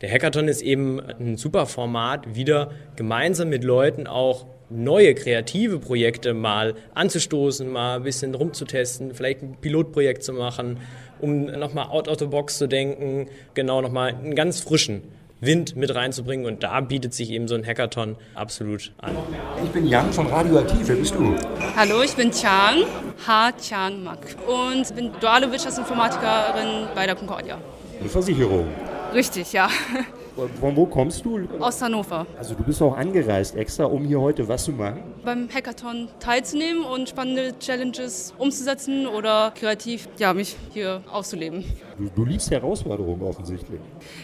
Der 0.02 0.12
Hackathon 0.12 0.48
ist 0.48 0.62
eben 0.62 1.00
ein 1.00 1.38
super 1.38 1.66
Format, 1.66 2.36
wieder 2.36 2.70
gemeinsam 2.96 3.50
mit 3.50 3.64
Leuten 3.64 4.06
auch 4.06 4.46
neue 4.70 5.16
kreative 5.16 5.80
Projekte 5.80 6.34
mal 6.34 6.76
anzustoßen, 6.94 7.70
mal 7.70 7.98
ein 7.98 8.04
bisschen 8.04 8.36
rumzutesten, 8.36 9.14
vielleicht 9.14 9.42
ein 9.42 9.58
Pilotprojekt 9.60 10.24
zu 10.24 10.34
machen, 10.34 10.80
um 11.20 11.46
nochmal 11.46 11.88
out 11.90 12.08
of 12.08 12.20
the 12.20 12.26
box 12.26 12.58
zu 12.58 12.68
denken, 12.68 13.28
genau 13.54 13.82
nochmal 13.82 14.14
einen 14.14 14.36
ganz 14.36 14.62
frischen 14.62 15.04
Wind 15.42 15.78
mit 15.78 15.94
reinzubringen 15.96 16.46
und 16.46 16.64
da 16.64 16.82
bietet 16.82 17.14
sich 17.14 17.32
eben 17.32 17.48
so 17.48 17.56
ein 17.56 17.66
Hackathon 17.66 18.18
absolut 18.36 18.92
an. 18.98 19.16
Ich 19.64 19.72
bin 19.72 19.88
Jan 19.88 20.12
von 20.12 20.28
Radioaktiv, 20.28 20.88
wer 20.88 20.96
bist 20.96 21.16
du? 21.16 21.34
Hallo, 21.78 22.04
ich 22.04 22.14
bin 22.14 22.32
Chang, 22.32 22.84
Ha 23.26 23.52
Chang 23.54 24.04
Mak 24.04 24.36
und 24.48 24.94
bin 24.96 25.12
duale 25.20 25.50
Wirtschaftsinformatikerin 25.50 26.90
bei 26.94 27.06
der 27.06 27.16
Concordia. 27.16 27.58
Eine 28.00 28.10
Versicherung. 28.10 28.68
Richtig, 29.14 29.54
ja. 29.54 29.70
Von 30.36 30.76
wo 30.76 30.86
kommst 30.86 31.26
du? 31.26 31.48
Aus 31.60 31.82
Hannover. 31.82 32.26
Also 32.38 32.56
du 32.56 32.64
bist 32.64 32.82
auch 32.82 32.96
angereist 32.96 33.56
extra, 33.56 33.86
um 33.86 34.06
hier 34.06 34.20
heute 34.22 34.48
was 34.48 34.64
zu 34.64 34.72
machen? 34.72 35.04
Beim 35.24 35.50
Hackathon 35.54 36.08
teilzunehmen 36.20 36.84
und 36.84 37.10
spannende 37.10 37.58
Challenges 37.60 38.34
umzusetzen 38.38 39.08
oder 39.08 39.52
kreativ 39.52 40.08
ja, 40.18 40.34
mich 40.34 40.56
hier 40.74 41.04
auszuleben. 41.12 41.66
Du, 41.98 42.10
du 42.16 42.26
liebst 42.26 42.52
Herausforderungen 42.52 43.22
offensichtlich. 43.22 43.80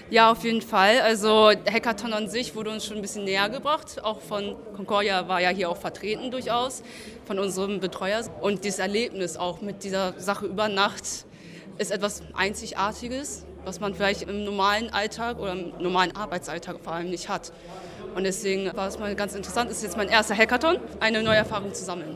Ja, 0.09 0.31
auf 0.31 0.43
jeden 0.43 0.61
Fall. 0.61 1.01
Also 1.01 1.51
Hackathon 1.69 2.13
an 2.13 2.29
sich 2.29 2.55
wurde 2.55 2.71
uns 2.71 2.85
schon 2.85 2.97
ein 2.97 3.01
bisschen 3.01 3.25
näher 3.25 3.49
gebracht. 3.49 4.03
Auch 4.03 4.21
von 4.21 4.55
Concordia 4.75 5.27
war 5.27 5.41
ja 5.41 5.49
hier 5.49 5.69
auch 5.69 5.77
vertreten 5.77 6.31
durchaus, 6.31 6.83
von 7.25 7.39
unserem 7.39 7.79
Betreuer. 7.79 8.21
Und 8.41 8.63
dieses 8.63 8.79
Erlebnis 8.79 9.35
auch 9.37 9.61
mit 9.61 9.83
dieser 9.83 10.13
Sache 10.17 10.45
über 10.45 10.69
Nacht 10.69 11.25
ist 11.77 11.91
etwas 11.91 12.21
Einzigartiges 12.33 13.45
was 13.65 13.79
man 13.79 13.93
vielleicht 13.93 14.23
im 14.23 14.43
normalen 14.43 14.93
Alltag 14.93 15.39
oder 15.39 15.53
im 15.53 15.73
normalen 15.79 16.15
Arbeitsalltag 16.15 16.77
vor 16.81 16.93
allem 16.93 17.09
nicht 17.09 17.27
hat. 17.27 17.51
Und 18.15 18.23
deswegen 18.23 18.71
war 18.75 18.87
es 18.87 18.97
mal 18.97 19.13
ganz 19.15 19.35
interessant, 19.35 19.69
es 19.69 19.77
ist 19.77 19.83
jetzt 19.83 19.97
mein 19.97 20.07
erster 20.07 20.35
Hackathon, 20.35 20.77
eine 20.99 21.21
neue 21.21 21.37
Erfahrung 21.37 21.73
zu 21.73 21.83
sammeln. 21.83 22.15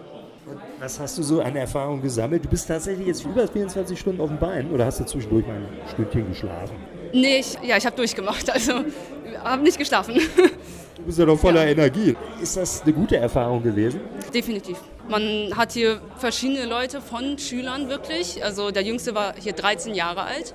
Was 0.80 1.00
hast 1.00 1.18
du 1.18 1.24
so 1.24 1.42
an 1.42 1.56
Erfahrung 1.56 2.02
gesammelt? 2.02 2.46
Du 2.46 2.50
bist 2.50 2.68
tatsächlich 2.68 3.08
jetzt 3.08 3.26
über 3.26 3.48
24 3.48 4.00
Stunden 4.00 4.22
auf 4.22 4.30
dem 4.30 4.40
Bein 4.40 4.72
oder 4.72 4.86
hast 4.86 5.00
du 5.00 5.06
zwischendurch 5.06 5.46
mal 5.46 5.58
ein 5.58 5.68
Stündchen 5.92 6.30
geschlafen? 6.30 6.76
Nee, 7.14 7.40
ich, 7.40 7.58
ja, 7.64 7.78
ich 7.78 7.86
habe 7.86 7.96
durchgemacht, 7.96 8.50
also 8.54 8.86
habe 9.44 9.64
nicht 9.64 9.78
geschlafen. 9.78 10.16
Du 10.96 11.04
bist 11.04 11.20
ja 11.20 11.26
noch 11.26 11.40
voller 11.40 11.66
ja. 11.66 11.72
Energie. 11.72 12.16
Ist 12.42 12.58
das 12.58 12.82
eine 12.82 12.94
gute 12.94 13.18
Erfahrung 13.18 13.62
gewesen? 13.64 14.02
Definitiv. 14.34 14.78
Man 15.08 15.56
hat 15.56 15.72
hier 15.72 16.02
verschiedene 16.18 16.66
Leute 16.66 17.02
von 17.02 17.38
Schülern 17.38 17.90
wirklich. 17.90 18.44
Also 18.44 18.72
der 18.72 18.84
Jüngste 18.84 19.16
war 19.16 19.34
hier 19.40 19.54
13 19.54 19.96
Jahre 19.96 20.24
alt 20.24 20.54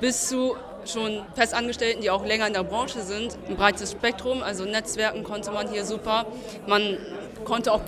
bis 0.00 0.28
zu 0.28 0.56
schon 0.86 1.22
Festangestellten, 1.34 2.02
die 2.02 2.10
auch 2.10 2.24
länger 2.24 2.46
in 2.46 2.52
der 2.52 2.62
Branche 2.62 3.00
sind. 3.02 3.36
Ein 3.48 3.56
breites 3.56 3.92
Spektrum, 3.92 4.42
also 4.42 4.64
Netzwerken 4.64 5.22
konnte 5.22 5.50
man 5.50 5.68
hier 5.68 5.84
super. 5.84 6.26
Man 6.66 6.98
konnte 7.44 7.72
auch 7.72 7.80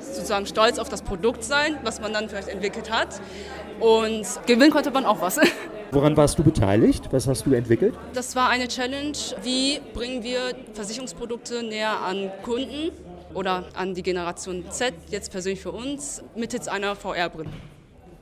sozusagen 0.00 0.46
stolz 0.46 0.78
auf 0.78 0.88
das 0.88 1.02
Produkt 1.02 1.44
sein, 1.44 1.78
was 1.82 2.00
man 2.00 2.12
dann 2.12 2.28
vielleicht 2.28 2.48
entwickelt 2.48 2.90
hat. 2.90 3.20
Und 3.80 4.26
gewinnen 4.46 4.70
konnte 4.70 4.90
man 4.90 5.04
auch 5.04 5.20
was. 5.20 5.40
Woran 5.90 6.16
warst 6.16 6.38
du 6.38 6.42
beteiligt? 6.42 7.08
Was 7.12 7.26
hast 7.26 7.46
du 7.46 7.52
entwickelt? 7.52 7.94
Das 8.14 8.34
war 8.34 8.48
eine 8.48 8.68
Challenge. 8.68 9.16
Wie 9.42 9.80
bringen 9.92 10.22
wir 10.22 10.40
Versicherungsprodukte 10.72 11.62
näher 11.62 12.00
an 12.00 12.30
Kunden 12.42 12.90
oder 13.32 13.64
an 13.74 13.94
die 13.94 14.02
Generation 14.02 14.64
Z, 14.70 14.94
jetzt 15.10 15.30
persönlich 15.30 15.60
für 15.60 15.72
uns, 15.72 16.22
mittels 16.34 16.68
einer 16.68 16.96
VR-Brille? 16.96 17.50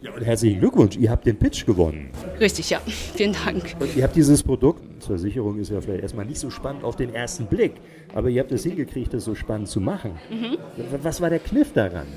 Ja, 0.03 0.11
und 0.11 0.23
herzlichen 0.23 0.59
Glückwunsch, 0.59 0.97
ihr 0.97 1.11
habt 1.12 1.25
den 1.27 1.38
Pitch 1.38 1.65
gewonnen. 1.65 2.11
Richtig, 2.41 2.71
ja. 2.71 2.81
Vielen 3.15 3.35
Dank. 3.45 3.77
Und 3.79 3.95
ihr 3.95 4.03
habt 4.03 4.17
dieses 4.17 4.43
Produkt, 4.43 4.83
Versicherung 5.01 5.61
ist 5.61 5.71
ja 5.71 5.81
vielleicht 5.81 6.03
erstmal 6.03 6.27
nicht 6.27 6.41
so 6.41 6.51
spannend 6.51 6.83
auf 6.83 6.97
den 6.97 7.15
ersten 7.15 7.47
Blick, 7.47 7.75
aber 8.12 8.29
ihr 8.29 8.43
habt 8.43 8.51
es 8.51 8.65
hingekriegt, 8.65 9.15
das 9.15 9.25
so 9.25 9.37
spannend 9.37 9.69
zu 9.69 9.81
machen. 9.81 10.19
Mhm. 10.29 10.59
Was 11.03 11.21
war 11.21 11.31
der 11.31 11.38
Kniff 11.38 11.73
daran? 11.73 12.09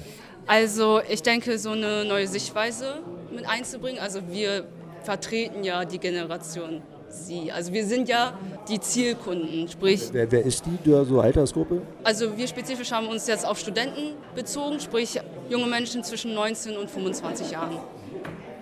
Also 0.47 0.99
ich 1.07 1.21
denke, 1.21 1.59
so 1.59 1.71
eine 1.71 2.05
neue 2.05 2.25
Sichtweise 2.25 3.03
mit 3.31 3.47
einzubringen. 3.47 3.99
Also 3.99 4.21
wir 4.31 4.65
vertreten 5.03 5.63
ja 5.63 5.85
die 5.85 5.99
Generation 5.99 6.81
sie. 7.15 7.51
Also 7.51 7.73
wir 7.73 7.85
sind 7.85 8.09
ja 8.09 8.37
die 8.67 8.79
Zielkunden, 8.79 9.67
sprich. 9.67 10.09
Wer, 10.11 10.31
wer 10.31 10.43
ist 10.43 10.63
die, 10.65 10.91
so 10.91 11.19
Altersgruppe? 11.19 11.81
Also 12.03 12.37
wir 12.37 12.47
spezifisch 12.47 12.91
haben 12.91 13.07
uns 13.07 13.27
jetzt 13.27 13.45
auf 13.45 13.59
Studenten 13.59 14.15
bezogen, 14.35 14.79
sprich 14.79 15.19
junge 15.49 15.67
Menschen 15.67 16.03
zwischen 16.03 16.33
19 16.33 16.77
und 16.77 16.89
25 16.89 17.51
Jahren. 17.51 17.77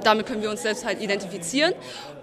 Damit 0.04 0.26
können 0.26 0.42
wir 0.42 0.50
uns 0.50 0.62
selbst 0.62 0.86
halt 0.86 1.02
identifizieren. 1.02 1.74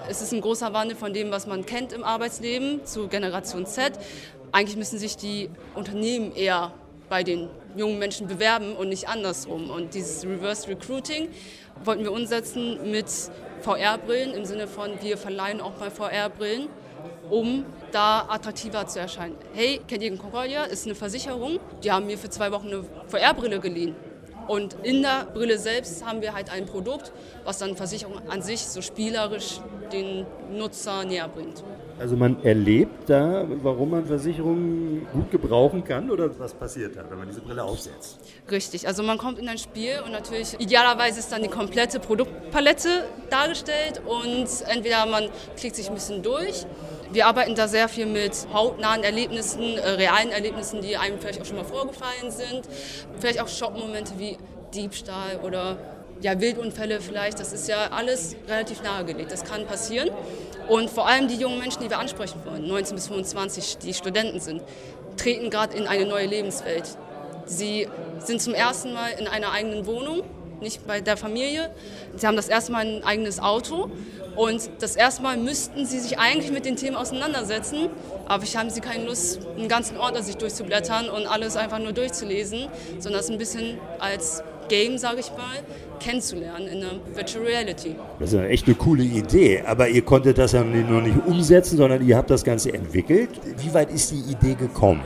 Es 0.09 0.21
ist 0.21 0.33
ein 0.33 0.41
großer 0.41 0.73
Wandel 0.73 0.97
von 0.97 1.13
dem, 1.13 1.31
was 1.31 1.47
man 1.47 1.65
kennt 1.65 1.93
im 1.93 2.05
Arbeitsleben 2.05 2.85
zu 2.85 3.09
Generation 3.09 3.67
Z. 3.67 3.93
Eigentlich 4.53 4.77
müssen 4.77 4.99
sich 4.99 5.17
die 5.17 5.49
Unternehmen 5.75 6.35
eher 6.35 6.73
bei 7.09 7.23
den 7.23 7.49
jungen 7.77 7.99
Menschen 7.99 8.27
bewerben 8.27 8.77
und 8.77 8.89
nicht 8.89 9.09
andersrum. 9.09 9.71
Und 9.71 9.95
dieses 9.95 10.25
Reverse 10.25 10.69
Recruiting 10.69 11.29
wollten 11.85 12.03
wir 12.05 12.13
umsetzen 12.13 12.91
mit 12.91 13.07
VR-Brillen 13.63 14.35
im 14.35 14.45
Sinne 14.45 14.67
von, 14.67 14.91
wir 15.01 15.17
verleihen 15.17 15.61
auch 15.61 15.79
mal 15.79 15.91
VR-Brillen, 15.91 16.69
um 17.31 17.65
da 17.93 18.27
attraktiver 18.29 18.87
zu 18.87 19.01
erscheinen. 19.01 19.37
Hey, 19.55 19.81
ihr 19.91 20.17
Concordia? 20.17 20.65
Ist 20.65 20.87
eine 20.87 20.95
Versicherung. 20.95 21.61
Die 21.83 21.93
haben 21.93 22.07
mir 22.07 22.19
für 22.19 22.31
zwei 22.31 22.53
Wochen 22.53 22.69
eine 22.69 22.85
VR-Brille 23.09 23.61
geliehen. 23.61 23.95
Und 24.47 24.77
in 24.83 25.03
der 25.03 25.27
Brille 25.33 25.59
selbst 25.59 26.05
haben 26.05 26.23
wir 26.23 26.35
halt 26.35 26.51
ein 26.51 26.67
Produkt, 26.67 27.13
was 27.45 27.59
dann 27.59 27.77
Versicherung 27.77 28.21
an 28.29 28.43
sich 28.43 28.61
so 28.61 28.83
spielerisch 28.83 29.61
den 29.93 30.27
Nutzer 30.51 31.05
näher 31.05 31.29
bringt. 31.29 31.63
Also 32.01 32.17
man 32.17 32.43
erlebt 32.43 33.11
da, 33.11 33.45
warum 33.63 33.91
man 33.91 34.07
Versicherungen 34.07 35.07
gut 35.13 35.31
gebrauchen 35.31 35.85
kann 35.85 36.11
oder 36.11 36.31
was 36.39 36.55
passiert 36.55 36.97
da, 36.97 37.05
wenn 37.11 37.19
man 37.19 37.29
diese 37.29 37.43
Brille 37.43 37.63
aufsetzt? 37.63 38.19
Richtig, 38.51 38.89
also 38.89 39.03
man 39.03 39.19
kommt 39.19 39.39
in 39.39 39.47
ein 39.51 39.59
Spiel 39.59 40.01
und 40.07 40.13
natürlich 40.13 40.59
idealerweise 40.59 41.19
ist 41.19 41.31
dann 41.31 41.43
die 41.43 41.51
komplette 41.51 42.01
Produktpalette 42.01 43.05
dargestellt 43.29 44.01
und 44.07 44.49
entweder 44.69 45.05
man 45.05 45.29
klickt 45.59 45.77
sich 45.77 45.89
ein 45.89 45.95
bisschen 45.95 46.23
durch. 46.23 46.65
Wir 47.13 47.27
arbeiten 47.27 47.55
da 47.55 47.69
sehr 47.69 47.87
viel 47.87 48.07
mit 48.07 48.47
hautnahen 48.51 49.03
Erlebnissen, 49.03 49.61
äh, 49.77 49.91
realen 49.91 50.31
Erlebnissen, 50.31 50.81
die 50.81 50.97
einem 50.97 51.19
vielleicht 51.19 51.43
auch 51.43 51.45
schon 51.45 51.57
mal 51.57 51.65
vorgefallen 51.65 52.31
sind. 52.31 52.63
Vielleicht 53.19 53.43
auch 53.43 53.49
Schockmomente 53.49 54.15
wie 54.17 54.39
Diebstahl 54.73 55.41
oder 55.45 55.77
ja, 56.23 56.41
Wildunfälle 56.41 57.01
vielleicht, 57.01 57.41
das 57.41 57.53
ist 57.53 57.69
ja 57.69 57.89
alles 57.91 58.37
relativ 58.49 58.83
nahegelegt. 58.83 59.33
Das 59.33 59.45
kann 59.45 59.67
passieren. 59.67 60.11
Und 60.69 60.91
vor 60.91 61.09
allem 61.09 61.29
die 61.29 61.37
jungen 61.37 61.59
Menschen, 61.59 61.83
die 61.83 61.91
wir 61.91 61.99
ansprechen 61.99 62.41
wollen, 62.45 62.67
19 62.67 62.95
bis 62.95 63.09
25, 63.09 63.79
die 63.79 63.95
Studenten 63.95 64.41
sind, 64.41 64.63
treten 65.17 65.51
gerade 65.51 65.77
in 65.77 65.87
eine 65.87 66.07
neue 66.07 66.27
Lebenswelt. 66.27 66.85
Sie 67.47 67.89
sind 68.21 68.41
zum 68.41 68.55
ersten 68.55 68.93
Mal 68.93 69.11
in 69.19 69.27
einer 69.27 69.53
eigenen 69.53 69.87
Wohnung, 69.87 70.23
nicht 70.61 70.87
bei 70.87 71.01
der 71.01 71.17
Familie. 71.17 71.71
Sie 72.17 72.27
haben 72.27 72.37
das 72.37 72.49
erste 72.49 72.71
Mal 72.73 72.87
ein 72.87 73.05
eigenes 73.05 73.41
Auto. 73.41 73.91
Und 74.37 74.71
das 74.79 74.95
erste 74.95 75.23
Mal 75.23 75.37
müssten 75.37 75.87
sie 75.87 75.99
sich 75.99 76.19
eigentlich 76.19 76.53
mit 76.53 76.65
den 76.65 76.77
Themen 76.77 76.97
auseinandersetzen, 76.97 77.89
aber 78.27 78.45
ich 78.45 78.57
haben 78.57 78.71
sie 78.71 78.81
keine 78.81 79.05
Lust, 79.05 79.41
einen 79.57 79.69
ganzen 79.69 79.97
Ordner 79.97 80.23
sich 80.23 80.37
durchzublättern 80.37 81.11
und 81.11 81.27
alles 81.27 81.57
einfach 81.57 81.81
nur 81.81 81.93
durchzulesen, 81.93 82.69
sondern 83.01 83.21
es 83.21 83.29
ein 83.29 83.39
bisschen 83.39 83.79
als 83.99 84.45
Game, 84.71 84.99
sage 84.99 85.21
ich 85.21 85.31
mal, 85.33 85.59
kennenzulernen 85.99 86.69
in 86.69 86.81
der 86.81 86.93
Virtual 87.15 87.45
Reality. 87.45 87.97
Das 88.21 88.33
ist 88.33 88.39
ja 88.39 88.45
echt 88.45 88.67
eine 88.67 88.77
coole 88.77 89.03
Idee, 89.03 89.63
aber 89.67 89.89
ihr 89.89 90.03
konntet 90.03 90.39
das 90.39 90.53
ja 90.53 90.63
noch 90.63 91.03
nicht 91.03 91.17
umsetzen, 91.27 91.77
sondern 91.77 92.07
ihr 92.07 92.17
habt 92.17 92.31
das 92.31 92.45
Ganze 92.45 92.73
entwickelt. 92.73 93.31
Wie 93.59 93.75
weit 93.75 93.91
ist 93.91 94.13
die 94.13 94.21
Idee 94.31 94.55
gekommen? 94.55 95.03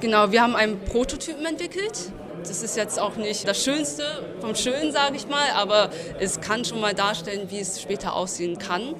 Genau, 0.00 0.30
wir 0.30 0.40
haben 0.40 0.54
einen 0.54 0.78
Prototypen 0.78 1.44
entwickelt. 1.44 2.12
Das 2.42 2.62
ist 2.62 2.76
jetzt 2.76 2.98
auch 3.00 3.16
nicht 3.16 3.46
das 3.46 3.62
Schönste 3.62 4.04
vom 4.40 4.54
Schönen, 4.54 4.92
sage 4.92 5.16
ich 5.16 5.28
mal, 5.28 5.50
aber 5.56 5.90
es 6.20 6.40
kann 6.40 6.64
schon 6.64 6.80
mal 6.80 6.94
darstellen, 6.94 7.48
wie 7.50 7.58
es 7.58 7.82
später 7.82 8.14
aussehen 8.14 8.58
kann 8.58 8.94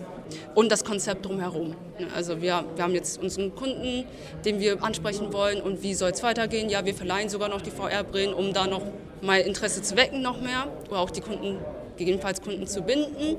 und 0.54 0.72
das 0.72 0.84
Konzept 0.84 1.24
drumherum. 1.24 1.76
Also 2.14 2.42
wir, 2.42 2.64
wir 2.74 2.84
haben 2.84 2.94
jetzt 2.94 3.22
unseren 3.22 3.54
Kunden, 3.54 4.04
den 4.44 4.58
wir 4.58 4.82
ansprechen 4.82 5.32
wollen 5.32 5.60
und 5.60 5.82
wie 5.82 5.94
soll 5.94 6.10
es 6.10 6.22
weitergehen. 6.22 6.68
Ja, 6.68 6.84
wir 6.84 6.94
verleihen 6.94 7.28
sogar 7.28 7.48
noch 7.48 7.60
die 7.62 7.70
VR-Brillen, 7.70 8.34
um 8.34 8.52
da 8.52 8.66
noch 8.66 8.82
mal 9.22 9.40
Interesse 9.40 9.82
zu 9.82 9.96
wecken 9.96 10.22
noch 10.22 10.40
mehr 10.40 10.66
oder 10.88 11.00
auch 11.00 11.10
die 11.10 11.20
Kunden, 11.20 11.58
gegebenenfalls 11.96 12.40
Kunden 12.42 12.66
zu 12.66 12.82
binden. 12.82 13.36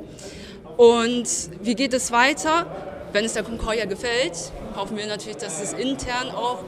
Und 0.78 1.28
wie 1.62 1.76
geht 1.76 1.94
es 1.94 2.12
weiter? 2.12 2.66
Wenn 3.14 3.26
es 3.26 3.34
der 3.34 3.44
Concordia 3.44 3.86
gefällt, 3.86 4.52
hoffen 4.76 4.96
wir 4.98 5.06
natürlich, 5.06 5.38
dass 5.38 5.62
es 5.62 5.74
intern 5.74 6.30
auch 6.30 6.64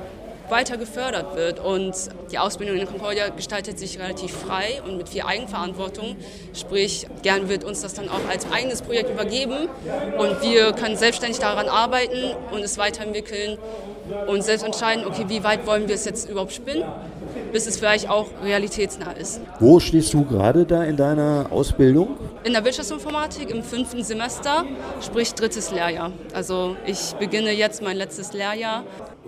weiter 0.50 0.78
gefördert 0.78 1.36
wird. 1.36 1.60
Und 1.60 1.94
die 2.32 2.38
Ausbildung 2.38 2.78
in 2.78 2.88
Concordia 2.88 3.30
gestaltet 3.30 3.80
sich 3.80 4.00
relativ 4.00 4.32
frei 4.32 4.82
und 4.86 4.98
mit 4.98 5.10
viel 5.10 5.24
Eigenverantwortung. 5.24 6.16
Sprich, 6.54 7.08
gern 7.22 7.50
wird 7.50 7.64
uns 7.64 7.82
das 7.82 7.94
dann 7.94 8.10
auch 8.10 8.28
als 8.30 8.52
eigenes 8.52 8.82
Projekt 8.82 9.10
übergeben 9.10 9.70
und 10.18 10.42
wir 10.42 10.74
können 10.74 10.98
selbstständig 10.98 11.40
daran 11.40 11.68
arbeiten 11.68 12.36
und 12.52 12.62
es 12.62 12.78
weiterentwickeln 12.78 13.58
und 14.28 14.44
selbst 14.44 14.66
entscheiden, 14.66 15.06
okay, 15.06 15.26
wie 15.28 15.44
weit 15.44 15.66
wollen 15.66 15.88
wir 15.88 15.96
es 15.96 16.06
jetzt 16.06 16.30
überhaupt 16.30 16.54
spinnen 16.54 16.84
bis 17.52 17.68
es 17.68 17.78
vielleicht 17.78 18.10
auch 18.10 18.28
realitätsnah 18.44 19.12
ist. 19.12 19.40
Wo 19.60 19.80
stehst 19.80 20.14
du 20.14 20.26
gerade 20.26 20.66
da 20.66 20.84
in 20.84 20.98
deiner 20.98 21.48
Ausbildung? 21.52 22.18
In 22.44 22.54
der 22.54 22.66
Wirtschaftsinformatik 22.66 23.50
im 23.50 23.64
fünften 23.64 24.04
Semester, 24.04 24.66
sprich 25.02 25.34
drittes 25.34 25.72
Lehrjahr. 25.72 26.12
Also 26.34 26.76
ich 26.86 27.14
beginne 27.20 27.52
jetzt 27.52 27.82
mein 27.82 27.96
letztes 27.96 28.34
Lehrjahr. 28.34 28.84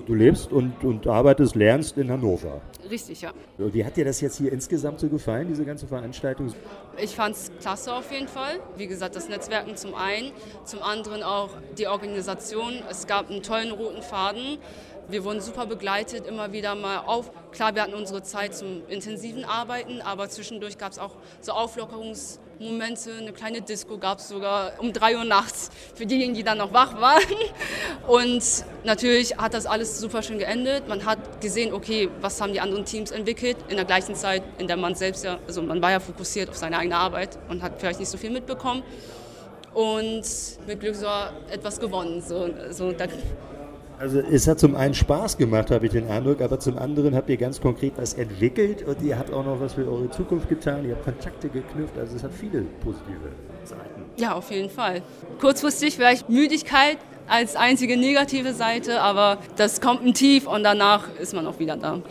Du 0.05 0.13
lebst 0.13 0.51
und, 0.51 0.83
und 0.83 1.07
arbeitest, 1.07 1.55
lernst 1.55 1.97
in 1.97 2.11
Hannover. 2.11 2.61
Richtig, 2.89 3.21
ja. 3.21 3.31
Wie 3.57 3.83
hat 3.83 3.97
dir 3.97 4.05
das 4.05 4.21
jetzt 4.21 4.37
hier 4.37 4.51
insgesamt 4.51 4.99
so 4.99 5.07
gefallen, 5.09 5.47
diese 5.47 5.65
ganze 5.65 5.87
Veranstaltung? 5.87 6.53
Ich 6.97 7.15
fand 7.15 7.35
es 7.35 7.51
klasse 7.59 7.93
auf 7.93 8.11
jeden 8.11 8.27
Fall. 8.27 8.59
Wie 8.77 8.87
gesagt, 8.87 9.15
das 9.15 9.29
Netzwerken 9.29 9.75
zum 9.75 9.95
einen, 9.95 10.31
zum 10.63 10.83
anderen 10.83 11.23
auch 11.23 11.49
die 11.77 11.87
Organisation. 11.87 12.73
Es 12.89 13.07
gab 13.07 13.29
einen 13.29 13.41
tollen 13.41 13.71
roten 13.71 14.01
Faden. 14.01 14.57
Wir 15.07 15.23
wurden 15.23 15.39
super 15.39 15.65
begleitet, 15.65 16.27
immer 16.27 16.51
wieder 16.51 16.75
mal 16.75 16.99
auf. 16.99 17.31
Klar, 17.51 17.75
wir 17.75 17.83
hatten 17.83 17.93
unsere 17.93 18.23
Zeit 18.23 18.55
zum 18.55 18.81
intensiven 18.87 19.45
Arbeiten, 19.45 20.01
aber 20.01 20.29
zwischendurch 20.29 20.77
gab 20.77 20.91
es 20.91 20.99
auch 20.99 21.15
so 21.41 21.53
Auflockerungsmomente. 22.55 23.11
Eine 23.19 23.33
kleine 23.33 23.61
Disco 23.61 23.97
gab 23.97 24.19
es 24.19 24.29
sogar 24.29 24.73
um 24.79 24.93
drei 24.93 25.17
Uhr 25.17 25.23
nachts 25.23 25.69
für 25.93 26.05
diejenigen, 26.05 26.33
die 26.33 26.43
dann 26.43 26.57
noch 26.57 26.73
wach 26.73 26.99
waren. 26.99 27.23
Und 28.07 28.43
natürlich 28.83 29.37
hat 29.37 29.53
das 29.53 29.65
alles 29.65 29.99
super 29.99 30.23
schön 30.23 30.39
geendet. 30.39 30.87
Man 30.87 31.05
hat 31.05 31.41
gesehen, 31.41 31.73
okay, 31.73 32.09
was 32.21 32.41
haben 32.41 32.53
die 32.53 32.59
anderen 32.59 32.85
Teams 32.85 33.11
entwickelt 33.11 33.57
in 33.69 33.75
der 33.75 33.85
gleichen 33.85 34.15
Zeit, 34.15 34.43
in 34.57 34.67
der 34.67 34.77
man 34.77 34.95
selbst 34.95 35.23
ja, 35.23 35.39
also 35.47 35.61
man 35.61 35.81
war 35.81 35.91
ja 35.91 35.99
fokussiert 35.99 36.49
auf 36.49 36.57
seine 36.57 36.77
eigene 36.77 36.97
Arbeit 36.97 37.37
und 37.49 37.61
hat 37.61 37.73
vielleicht 37.79 37.99
nicht 37.99 38.09
so 38.09 38.17
viel 38.17 38.31
mitbekommen. 38.31 38.83
Und 39.73 40.23
mit 40.67 40.79
Glück 40.79 40.95
so 40.95 41.07
etwas 41.51 41.79
gewonnen. 41.79 42.21
So, 42.21 42.49
so, 42.71 42.93
da 42.93 43.07
also 43.99 44.19
es 44.19 44.47
hat 44.47 44.59
zum 44.59 44.75
einen 44.75 44.93
Spaß 44.93 45.37
gemacht, 45.37 45.71
habe 45.71 45.85
ich 45.85 45.91
den 45.91 46.07
Eindruck, 46.09 46.41
aber 46.41 46.59
zum 46.59 46.77
anderen 46.77 47.15
habt 47.15 47.29
ihr 47.29 47.37
ganz 47.37 47.59
konkret 47.61 47.93
was 47.97 48.13
entwickelt 48.13 48.83
und 48.83 49.01
ihr 49.01 49.17
habt 49.17 49.33
auch 49.33 49.45
noch 49.45 49.59
was 49.59 49.73
für 49.73 49.87
eure 49.87 50.09
Zukunft 50.09 50.49
getan, 50.49 50.85
ihr 50.85 50.95
habt 50.95 51.05
Kontakte 51.05 51.49
geknüpft, 51.49 51.97
also 51.97 52.15
es 52.15 52.23
hat 52.23 52.33
viele 52.33 52.61
positive 52.83 53.31
Seiten. 53.63 54.03
Ja, 54.17 54.33
auf 54.33 54.51
jeden 54.51 54.69
Fall. 54.69 55.01
Kurzfristig 55.39 55.95
vielleicht 55.95 56.29
Müdigkeit, 56.29 56.97
als 57.27 57.55
einzige 57.55 57.97
negative 57.97 58.53
Seite, 58.53 59.01
aber 59.01 59.37
das 59.55 59.81
kommt 59.81 60.05
ein 60.05 60.13
Tief 60.13 60.47
und 60.47 60.63
danach 60.63 61.07
ist 61.19 61.33
man 61.33 61.47
auch 61.47 61.59
wieder 61.59 61.75
da. 61.75 62.01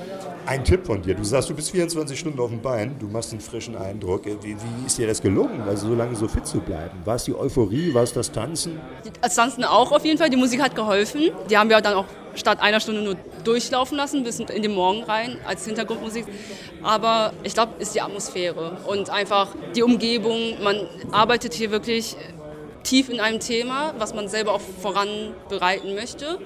Ein 0.47 0.65
Tipp 0.65 0.85
von 0.85 1.01
dir. 1.01 1.15
Du 1.15 1.25
sagst, 1.25 1.49
du 1.49 1.55
bist 1.55 1.71
24 1.71 2.19
Stunden 2.19 2.39
auf 2.41 2.51
dem 2.51 2.61
Bein, 2.61 2.97
du 2.99 3.07
machst 3.07 3.33
einen 3.33 3.41
frischen 3.41 3.77
Eindruck. 3.77 4.27
Wie, 4.27 4.55
wie 4.55 4.87
ist 4.87 4.99
dir 4.99 5.07
das 5.07 5.23
gelungen, 5.23 5.63
also 5.63 5.89
so 5.89 5.95
lange 5.95 6.15
so 6.17 6.29
fit 6.29 6.47
zu 6.47 6.61
bleiben? 6.61 6.99
War 7.05 7.17
es 7.17 7.25
die 7.25 7.35
Euphorie, 7.35 7.95
war 7.95 8.03
es 8.03 8.13
das 8.13 8.31
Tanzen? 8.31 8.81
Das 9.21 9.35
Tanzen 9.35 9.65
auch 9.65 9.93
auf 9.93 10.05
jeden 10.05 10.19
Fall. 10.19 10.31
Die 10.31 10.37
Musik 10.37 10.63
hat 10.63 10.75
geholfen. 10.75 11.31
Die 11.49 11.57
haben 11.57 11.71
wir 11.71 11.81
dann 11.81 11.95
auch 11.95 12.07
statt 12.35 12.61
einer 12.61 12.81
Stunde 12.81 13.03
nur 13.03 13.17
durchlaufen 13.45 13.97
lassen 13.97 14.25
bis 14.25 14.41
in 14.41 14.63
den 14.63 14.75
Morgen 14.75 15.03
rein 15.05 15.37
als 15.47 15.65
Hintergrundmusik. 15.65 16.27
Aber 16.83 17.33
ich 17.43 17.55
glaube, 17.55 17.73
ist 17.79 17.95
die 17.95 18.01
Atmosphäre 18.01 18.79
und 18.87 19.11
einfach 19.11 19.49
die 19.75 19.83
Umgebung. 19.83 20.63
Man 20.63 20.77
arbeitet 21.13 21.55
hier 21.55 21.71
wirklich 21.71 22.17
tief 22.85 23.09
in 23.09 23.19
einem 23.19 23.41
Thema, 23.41 23.95
was 23.99 24.15
man 24.15 24.29
selber 24.29 24.53
auch 24.53 24.61
voranbereiten 24.61 25.95
möchte. 25.95 26.39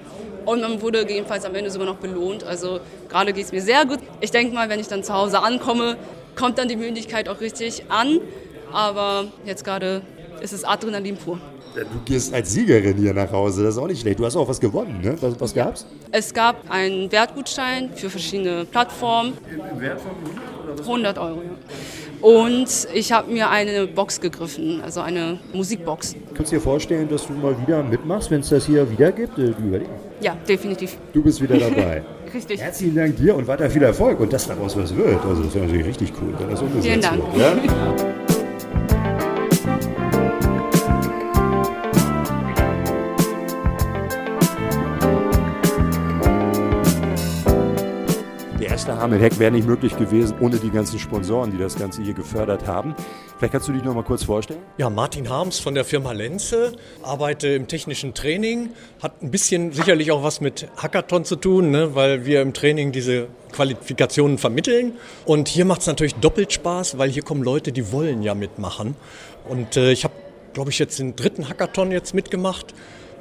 Und 0.45 0.61
man 0.61 0.81
wurde 0.81 1.01
gegebenenfalls 1.01 1.45
am 1.45 1.53
Ende 1.53 1.69
sogar 1.69 1.87
noch 1.87 1.97
belohnt. 1.97 2.43
Also 2.43 2.79
gerade 3.07 3.33
geht 3.33 3.45
es 3.45 3.51
mir 3.51 3.61
sehr 3.61 3.85
gut. 3.85 3.99
Ich 4.21 4.31
denke 4.31 4.55
mal, 4.55 4.69
wenn 4.69 4.79
ich 4.79 4.87
dann 4.87 5.03
zu 5.03 5.13
Hause 5.13 5.41
ankomme, 5.41 5.97
kommt 6.35 6.57
dann 6.57 6.67
die 6.67 6.75
Müdigkeit 6.75 7.29
auch 7.29 7.41
richtig 7.41 7.83
an. 7.89 8.19
Aber 8.71 9.25
jetzt 9.45 9.63
gerade 9.63 10.01
ist 10.41 10.53
es 10.53 10.63
Adrenalin 10.63 11.17
pur. 11.17 11.39
Du 11.75 11.99
gehst 12.03 12.33
als 12.33 12.51
Siegerin 12.51 12.97
hier 12.97 13.13
nach 13.13 13.31
Hause, 13.31 13.63
das 13.63 13.75
ist 13.75 13.81
auch 13.81 13.87
nicht 13.87 14.01
schlecht. 14.01 14.19
Du 14.19 14.25
hast 14.25 14.35
auch 14.35 14.47
was 14.47 14.59
gewonnen, 14.59 15.01
ne? 15.01 15.15
Was, 15.21 15.39
was 15.39 15.53
gab's? 15.53 15.85
Es 16.11 16.33
gab 16.33 16.69
einen 16.69 17.11
Wertgutschein 17.11 17.91
für 17.93 18.09
verschiedene 18.09 18.65
Plattformen. 18.65 19.37
Im 19.71 19.79
Wert 19.79 20.01
von 20.01 20.79
100 20.79 21.17
Euro, 21.19 21.43
ja. 21.43 21.49
Und 22.21 22.87
ich 22.93 23.11
habe 23.11 23.31
mir 23.31 23.49
eine 23.49 23.87
Box 23.87 24.19
gegriffen, 24.19 24.81
also 24.83 25.01
eine 25.01 25.39
Musikbox. 25.53 26.15
Kannst 26.33 26.51
du 26.51 26.57
dir 26.57 26.61
vorstellen, 26.61 27.07
dass 27.07 27.27
du 27.27 27.33
mal 27.33 27.55
wieder 27.61 27.81
mitmachst, 27.83 28.29
wenn 28.29 28.41
es 28.41 28.49
das 28.49 28.65
hier 28.65 28.89
wieder 28.91 29.11
gibt? 29.11 29.37
Äh, 29.37 29.53
ja, 30.21 30.35
definitiv. 30.47 30.97
Du 31.13 31.23
bist 31.23 31.41
wieder 31.41 31.57
dabei. 31.57 32.03
Richtig. 32.33 32.59
Herzlichen 32.59 32.95
Dank 32.95 33.15
dir 33.17 33.35
und 33.35 33.47
weiter 33.47 33.69
viel 33.69 33.83
Erfolg 33.83 34.19
und 34.19 34.31
dass 34.31 34.47
daraus 34.47 34.75
was 34.77 34.95
wird. 34.95 35.25
Also 35.25 35.43
das 35.43 35.55
wäre 35.55 35.65
natürlich 35.65 35.87
richtig 35.87 36.13
cool, 36.21 36.33
wenn 36.37 36.49
das 36.49 36.61
umgesetzt 36.61 36.85
Vielen 36.85 37.01
Dank. 37.01 37.35
wird. 37.35 37.65
Ja? 37.65 38.15
erste 48.99 49.13
Hamelheck 49.13 49.39
wäre 49.39 49.51
nicht 49.51 49.67
möglich 49.67 49.97
gewesen 49.97 50.35
ohne 50.41 50.57
die 50.57 50.69
ganzen 50.69 50.99
Sponsoren, 50.99 51.51
die 51.51 51.57
das 51.57 51.77
Ganze 51.77 52.01
hier 52.01 52.13
gefördert 52.13 52.67
haben. 52.67 52.95
Vielleicht 53.37 53.53
kannst 53.53 53.67
du 53.69 53.71
dich 53.71 53.83
noch 53.83 53.93
mal 53.93 54.03
kurz 54.03 54.23
vorstellen? 54.23 54.59
Ja, 54.77 54.89
Martin 54.89 55.29
Harms 55.29 55.59
von 55.59 55.73
der 55.73 55.85
Firma 55.85 56.11
Lenze, 56.11 56.73
arbeite 57.01 57.47
im 57.47 57.67
technischen 57.67 58.13
Training, 58.13 58.71
hat 59.01 59.21
ein 59.21 59.31
bisschen 59.31 59.71
sicherlich 59.71 60.11
auch 60.11 60.23
was 60.23 60.41
mit 60.41 60.67
Hackathon 60.75 61.23
zu 61.23 61.37
tun, 61.37 61.71
ne, 61.71 61.95
weil 61.95 62.25
wir 62.25 62.41
im 62.41 62.53
Training 62.53 62.91
diese 62.91 63.27
Qualifikationen 63.53 64.37
vermitteln. 64.37 64.93
Und 65.25 65.47
hier 65.47 65.63
macht 65.63 65.81
es 65.81 65.87
natürlich 65.87 66.15
doppelt 66.15 66.51
Spaß, 66.51 66.97
weil 66.97 67.09
hier 67.09 67.23
kommen 67.23 67.43
Leute, 67.43 67.71
die 67.71 67.93
wollen 67.93 68.21
ja 68.21 68.35
mitmachen. 68.35 68.95
Und 69.47 69.77
äh, 69.77 69.91
ich 69.91 70.03
habe, 70.03 70.13
glaube 70.53 70.71
ich, 70.71 70.79
jetzt 70.79 70.99
den 70.99 71.15
dritten 71.15 71.47
Hackathon 71.47 71.91
jetzt 71.91 72.13
mitgemacht 72.13 72.73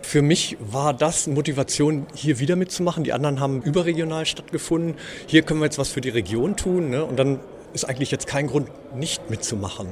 für 0.09 0.23
mich 0.23 0.57
war 0.59 0.95
das 0.95 1.27
Motivation, 1.27 2.07
hier 2.15 2.39
wieder 2.39 2.57
mitzumachen. 2.57 3.05
Die 3.05 3.13
anderen 3.13 3.41
haben 3.41 3.61
überregional 3.61 4.25
stattgefunden. 4.25 4.95
Hier 5.27 5.43
können 5.43 5.61
wir 5.61 5.67
jetzt 5.67 5.77
was 5.77 5.91
für 5.91 6.01
die 6.01 6.09
Region 6.09 6.57
tun. 6.57 6.89
Ne? 6.89 7.05
Und 7.05 7.19
dann 7.19 7.41
ist 7.75 7.85
eigentlich 7.85 8.11
jetzt 8.11 8.27
kein 8.27 8.47
Grund, 8.47 8.71
nicht 8.97 9.29
mitzumachen. 9.29 9.87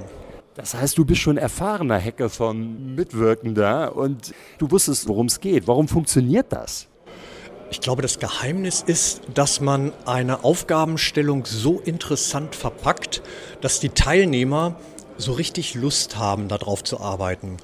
Das 0.54 0.72
heißt, 0.72 0.96
du 0.96 1.04
bist 1.04 1.20
schon 1.20 1.36
erfahrener 1.36 2.00
Hackathon-Mitwirkender 2.00 3.94
und 3.94 4.32
du 4.56 4.70
wusstest, 4.70 5.06
worum 5.06 5.26
es 5.26 5.38
geht. 5.40 5.68
Warum 5.68 5.86
funktioniert 5.86 6.46
das? 6.48 6.88
Ich 7.70 7.82
glaube, 7.82 8.00
das 8.00 8.18
Geheimnis 8.18 8.82
ist, 8.86 9.20
dass 9.34 9.60
man 9.60 9.92
eine 10.06 10.44
Aufgabenstellung 10.44 11.44
so 11.44 11.78
interessant 11.80 12.54
verpackt, 12.54 13.20
dass 13.60 13.80
die 13.80 13.90
Teilnehmer 13.90 14.76
so 15.18 15.32
richtig 15.32 15.74
Lust 15.74 16.16
haben, 16.16 16.48
darauf 16.48 16.84
zu 16.84 17.00
arbeiten. 17.00 17.56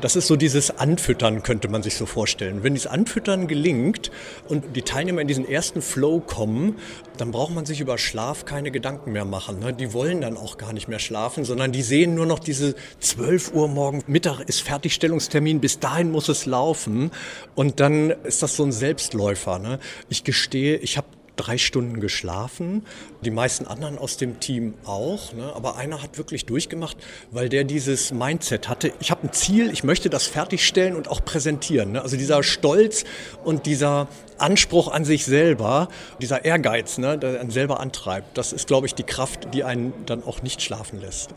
Das 0.00 0.16
ist 0.16 0.26
so 0.26 0.36
dieses 0.36 0.78
Anfüttern, 0.78 1.42
könnte 1.42 1.68
man 1.68 1.82
sich 1.82 1.96
so 1.96 2.06
vorstellen. 2.06 2.62
Wenn 2.62 2.74
dieses 2.74 2.86
Anfüttern 2.86 3.48
gelingt 3.48 4.10
und 4.48 4.76
die 4.76 4.82
Teilnehmer 4.82 5.20
in 5.20 5.28
diesen 5.28 5.48
ersten 5.48 5.82
Flow 5.82 6.20
kommen, 6.20 6.76
dann 7.16 7.30
braucht 7.30 7.54
man 7.54 7.66
sich 7.66 7.80
über 7.80 7.98
Schlaf 7.98 8.44
keine 8.44 8.70
Gedanken 8.70 9.12
mehr 9.12 9.24
machen. 9.24 9.58
Ne? 9.58 9.72
Die 9.72 9.92
wollen 9.92 10.20
dann 10.20 10.36
auch 10.36 10.58
gar 10.58 10.72
nicht 10.72 10.88
mehr 10.88 10.98
schlafen, 10.98 11.44
sondern 11.44 11.72
die 11.72 11.82
sehen 11.82 12.14
nur 12.14 12.26
noch 12.26 12.38
diese 12.38 12.74
12 13.00 13.52
Uhr 13.52 13.68
morgen 13.68 14.02
Mittag 14.06 14.40
ist 14.40 14.62
Fertigstellungstermin, 14.62 15.60
bis 15.60 15.78
dahin 15.78 16.10
muss 16.10 16.28
es 16.28 16.46
laufen. 16.46 17.10
Und 17.54 17.80
dann 17.80 18.10
ist 18.10 18.42
das 18.42 18.56
so 18.56 18.64
ein 18.64 18.72
Selbstläufer. 18.72 19.58
Ne? 19.58 19.78
Ich 20.08 20.24
gestehe, 20.24 20.76
ich 20.76 20.96
habe 20.96 21.06
drei 21.36 21.58
Stunden 21.58 22.00
geschlafen, 22.00 22.84
die 23.22 23.30
meisten 23.30 23.66
anderen 23.66 23.98
aus 23.98 24.16
dem 24.16 24.40
Team 24.40 24.74
auch, 24.84 25.32
ne? 25.32 25.52
aber 25.54 25.76
einer 25.76 26.02
hat 26.02 26.18
wirklich 26.18 26.46
durchgemacht, 26.46 26.96
weil 27.30 27.48
der 27.48 27.64
dieses 27.64 28.12
Mindset 28.12 28.68
hatte, 28.68 28.92
ich 29.00 29.10
habe 29.10 29.26
ein 29.26 29.32
Ziel, 29.32 29.70
ich 29.70 29.84
möchte 29.84 30.10
das 30.10 30.26
fertigstellen 30.26 30.96
und 30.96 31.08
auch 31.08 31.24
präsentieren. 31.24 31.92
Ne? 31.92 32.02
Also 32.02 32.16
dieser 32.16 32.42
Stolz 32.42 33.04
und 33.44 33.66
dieser 33.66 34.08
Anspruch 34.38 34.88
an 34.88 35.04
sich 35.04 35.24
selber, 35.24 35.88
dieser 36.20 36.44
Ehrgeiz, 36.44 36.98
ne? 36.98 37.18
der 37.18 37.40
einen 37.40 37.50
selber 37.50 37.80
antreibt, 37.80 38.36
das 38.36 38.52
ist, 38.52 38.66
glaube 38.66 38.86
ich, 38.86 38.94
die 38.94 39.04
Kraft, 39.04 39.54
die 39.54 39.64
einen 39.64 39.92
dann 40.06 40.24
auch 40.24 40.42
nicht 40.42 40.62
schlafen 40.62 41.00
lässt. 41.00 41.34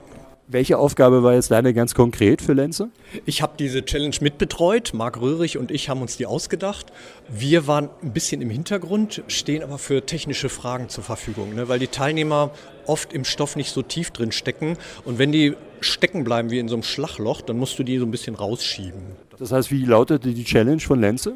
Welche 0.54 0.78
Aufgabe 0.78 1.24
war 1.24 1.34
jetzt 1.34 1.50
deine 1.50 1.74
ganz 1.74 1.96
konkret 1.96 2.40
für 2.40 2.54
Lenze? 2.54 2.90
Ich 3.26 3.42
habe 3.42 3.54
diese 3.58 3.84
Challenge 3.86 4.16
mitbetreut. 4.22 4.94
Marc 4.94 5.20
Röhrig 5.20 5.58
und 5.58 5.72
ich 5.72 5.90
haben 5.90 6.04
uns 6.04 6.16
die 6.16 6.28
ausgedacht. 6.28 6.94
Wir 7.28 7.66
waren 7.66 7.90
ein 8.04 8.14
bisschen 8.14 8.40
im 8.40 8.52
Hintergrund, 8.52 9.24
stehen 9.28 9.64
aber 9.64 9.80
für 9.80 10.06
technische 10.06 10.50
Fragen 10.50 10.90
zur 10.90 11.04
Verfügung, 11.04 11.56
ne? 11.56 11.70
weil 11.70 11.80
die 11.80 11.88
Teilnehmer 11.88 12.52
oft 12.86 13.14
im 13.14 13.26
Stoff 13.26 13.56
nicht 13.56 13.72
so 13.72 13.82
tief 13.82 14.12
drin 14.12 14.32
stecken. 14.32 14.78
Und 15.06 15.18
wenn 15.18 15.32
die 15.32 15.56
stecken 15.82 16.24
bleiben 16.24 16.52
wie 16.52 16.60
in 16.60 16.68
so 16.68 16.76
einem 16.76 16.84
Schlagloch, 16.84 17.42
dann 17.42 17.58
musst 17.58 17.80
du 17.80 17.84
die 17.84 17.98
so 17.98 18.06
ein 18.06 18.12
bisschen 18.12 18.36
rausschieben. 18.36 19.02
Das 19.40 19.52
heißt, 19.52 19.72
wie 19.72 19.84
lautete 19.84 20.36
die 20.36 20.44
Challenge 20.44 20.82
von 20.82 21.02
Lenze? 21.02 21.34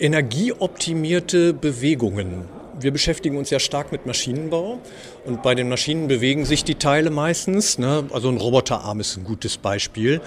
Energieoptimierte 0.00 1.54
Bewegungen 1.54 2.46
wir 2.78 2.92
beschäftigen 2.92 3.36
uns 3.36 3.50
ja 3.50 3.58
stark 3.58 3.92
mit 3.92 4.06
Maschinenbau 4.06 4.78
und 5.24 5.42
bei 5.42 5.54
den 5.54 5.68
Maschinen 5.68 6.08
bewegen 6.08 6.44
sich 6.44 6.64
die 6.64 6.74
Teile 6.74 7.10
meistens. 7.10 7.78
Ne? 7.78 8.04
Also 8.12 8.28
ein 8.28 8.36
Roboterarm 8.36 9.00
ist 9.00 9.16
ein 9.16 9.24
gutes 9.24 9.56
Beispiel. 9.56 10.20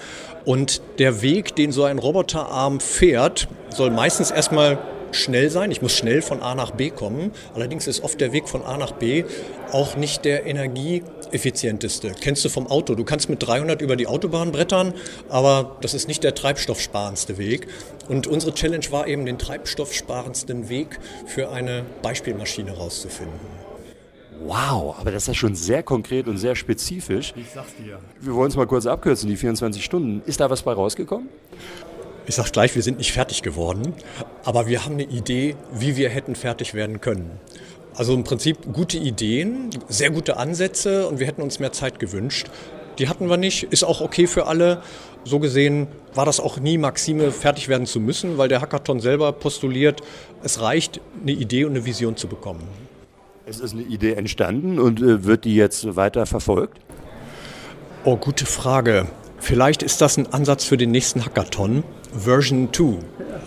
Und 0.44 0.82
der 0.98 1.22
Weg, 1.22 1.54
den 1.56 1.72
so 1.72 1.84
ein 1.84 1.98
Roboterarm 1.98 2.80
fährt, 2.80 3.48
soll 3.70 3.90
meistens 3.90 4.30
erstmal 4.30 4.78
schnell 5.12 5.50
sein. 5.50 5.70
Ich 5.70 5.82
muss 5.82 5.96
schnell 5.96 6.22
von 6.22 6.40
A 6.42 6.54
nach 6.54 6.72
B 6.72 6.90
kommen. 6.90 7.32
Allerdings 7.54 7.86
ist 7.86 8.02
oft 8.02 8.20
der 8.20 8.32
Weg 8.32 8.48
von 8.48 8.62
A 8.62 8.76
nach 8.76 8.92
B 8.92 9.24
auch 9.72 9.96
nicht 9.96 10.24
der 10.24 10.46
energieeffizienteste. 10.46 12.12
Kennst 12.20 12.44
du 12.44 12.48
vom 12.48 12.66
Auto? 12.66 12.94
Du 12.94 13.04
kannst 13.04 13.28
mit 13.28 13.42
300 13.42 13.80
über 13.80 13.96
die 13.96 14.06
Autobahn 14.06 14.52
brettern, 14.52 14.94
aber 15.28 15.76
das 15.80 15.94
ist 15.94 16.08
nicht 16.08 16.24
der 16.24 16.34
treibstoffsparendste 16.34 17.38
Weg. 17.38 17.68
Und 18.08 18.26
unsere 18.26 18.54
Challenge 18.54 18.86
war 18.90 19.06
eben, 19.06 19.26
den 19.26 19.38
treibstoffsparendsten 19.38 20.68
Weg 20.68 20.98
für 21.26 21.50
eine 21.50 21.84
Beispielmaschine 22.02 22.72
rauszufinden. 22.72 23.38
Wow, 24.42 24.96
aber 24.98 25.10
das 25.10 25.24
ist 25.24 25.28
ja 25.28 25.34
schon 25.34 25.54
sehr 25.54 25.82
konkret 25.82 26.26
und 26.26 26.38
sehr 26.38 26.56
spezifisch. 26.56 27.34
Ich 27.36 27.50
sag's 27.54 27.74
dir. 27.76 27.98
Wir 28.20 28.34
wollen 28.34 28.48
es 28.50 28.56
mal 28.56 28.66
kurz 28.66 28.86
abkürzen, 28.86 29.28
die 29.28 29.36
24 29.36 29.84
Stunden. 29.84 30.22
Ist 30.24 30.40
da 30.40 30.48
was 30.48 30.62
bei 30.62 30.72
rausgekommen? 30.72 31.28
Ich 32.26 32.34
sage 32.34 32.50
gleich, 32.50 32.74
wir 32.74 32.82
sind 32.82 32.98
nicht 32.98 33.12
fertig 33.12 33.42
geworden, 33.42 33.94
aber 34.44 34.66
wir 34.66 34.84
haben 34.84 34.94
eine 34.94 35.04
Idee, 35.04 35.56
wie 35.72 35.96
wir 35.96 36.10
hätten 36.10 36.34
fertig 36.34 36.74
werden 36.74 37.00
können. 37.00 37.40
Also 37.94 38.14
im 38.14 38.24
Prinzip 38.24 38.72
gute 38.72 38.98
Ideen, 38.98 39.70
sehr 39.88 40.10
gute 40.10 40.36
Ansätze 40.36 41.08
und 41.08 41.18
wir 41.18 41.26
hätten 41.26 41.42
uns 41.42 41.58
mehr 41.58 41.72
Zeit 41.72 41.98
gewünscht. 41.98 42.46
Die 42.98 43.08
hatten 43.08 43.28
wir 43.28 43.36
nicht, 43.36 43.64
ist 43.64 43.84
auch 43.84 44.00
okay 44.00 44.26
für 44.26 44.46
alle. 44.46 44.82
So 45.24 45.38
gesehen 45.38 45.88
war 46.14 46.24
das 46.24 46.40
auch 46.40 46.58
nie 46.58 46.78
Maxime, 46.78 47.30
fertig 47.32 47.68
werden 47.68 47.86
zu 47.86 48.00
müssen, 48.00 48.38
weil 48.38 48.48
der 48.48 48.60
Hackathon 48.60 49.00
selber 49.00 49.32
postuliert, 49.32 50.00
es 50.42 50.60
reicht, 50.60 51.00
eine 51.20 51.32
Idee 51.32 51.64
und 51.64 51.72
eine 51.72 51.84
Vision 51.84 52.16
zu 52.16 52.26
bekommen. 52.28 52.62
Es 53.46 53.60
ist 53.60 53.72
eine 53.74 53.82
Idee 53.82 54.12
entstanden 54.12 54.78
und 54.78 55.00
äh, 55.00 55.24
wird 55.24 55.44
die 55.44 55.56
jetzt 55.56 55.96
weiter 55.96 56.26
verfolgt? 56.26 56.78
Oh, 58.04 58.16
gute 58.16 58.46
Frage. 58.46 59.08
Vielleicht 59.38 59.82
ist 59.82 60.00
das 60.00 60.16
ein 60.16 60.32
Ansatz 60.32 60.64
für 60.64 60.76
den 60.76 60.90
nächsten 60.90 61.24
Hackathon, 61.24 61.82
Version 62.12 62.72
2 62.72 62.98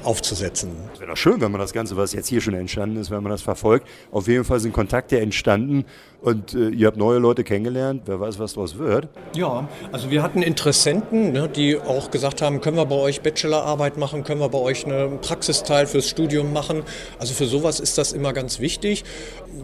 aufzusetzen. 0.03 0.71
Es 0.93 0.99
wäre 0.99 1.11
doch 1.11 1.17
schön, 1.17 1.39
wenn 1.41 1.51
man 1.51 1.61
das 1.61 1.73
Ganze, 1.73 1.95
was 1.97 2.13
jetzt 2.13 2.27
hier 2.27 2.41
schon 2.41 2.53
entstanden 2.53 2.97
ist, 2.97 3.11
wenn 3.11 3.23
man 3.23 3.31
das 3.31 3.41
verfolgt. 3.41 3.87
Auf 4.11 4.27
jeden 4.27 4.43
Fall 4.43 4.59
sind 4.59 4.73
Kontakte 4.73 5.19
entstanden 5.19 5.85
und 6.21 6.53
äh, 6.53 6.69
ihr 6.69 6.87
habt 6.87 6.97
neue 6.97 7.19
Leute 7.19 7.43
kennengelernt. 7.43 8.03
Wer 8.05 8.19
weiß, 8.19 8.39
was 8.39 8.53
daraus 8.53 8.77
wird. 8.77 9.07
Ja, 9.35 9.67
also 9.91 10.09
wir 10.09 10.23
hatten 10.23 10.41
Interessenten, 10.41 11.31
ne, 11.31 11.49
die 11.49 11.77
auch 11.77 12.11
gesagt 12.11 12.41
haben, 12.41 12.61
können 12.61 12.77
wir 12.77 12.85
bei 12.85 12.95
euch 12.95 13.21
Bachelorarbeit 13.21 13.97
machen, 13.97 14.23
können 14.23 14.39
wir 14.39 14.49
bei 14.49 14.59
euch 14.59 14.85
einen 14.85 15.19
Praxisteil 15.19 15.87
fürs 15.87 16.09
Studium 16.09 16.53
machen. 16.53 16.83
Also 17.19 17.33
für 17.33 17.45
sowas 17.45 17.79
ist 17.79 17.97
das 17.97 18.13
immer 18.13 18.33
ganz 18.33 18.59
wichtig. 18.59 19.03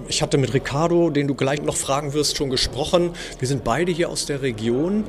Ich 0.08 0.22
hatte 0.22 0.38
mit 0.38 0.54
Ricardo, 0.54 1.10
den 1.10 1.28
du 1.28 1.36
gleich 1.36 1.62
noch 1.62 1.76
fragen 1.76 2.14
wirst, 2.14 2.38
schon 2.38 2.50
gesprochen. 2.50 3.12
Wir 3.40 3.48
sind 3.48 3.64
beide 3.64 3.92
hier 3.92 4.10
aus 4.10 4.26
der 4.26 4.42
Region 4.42 5.06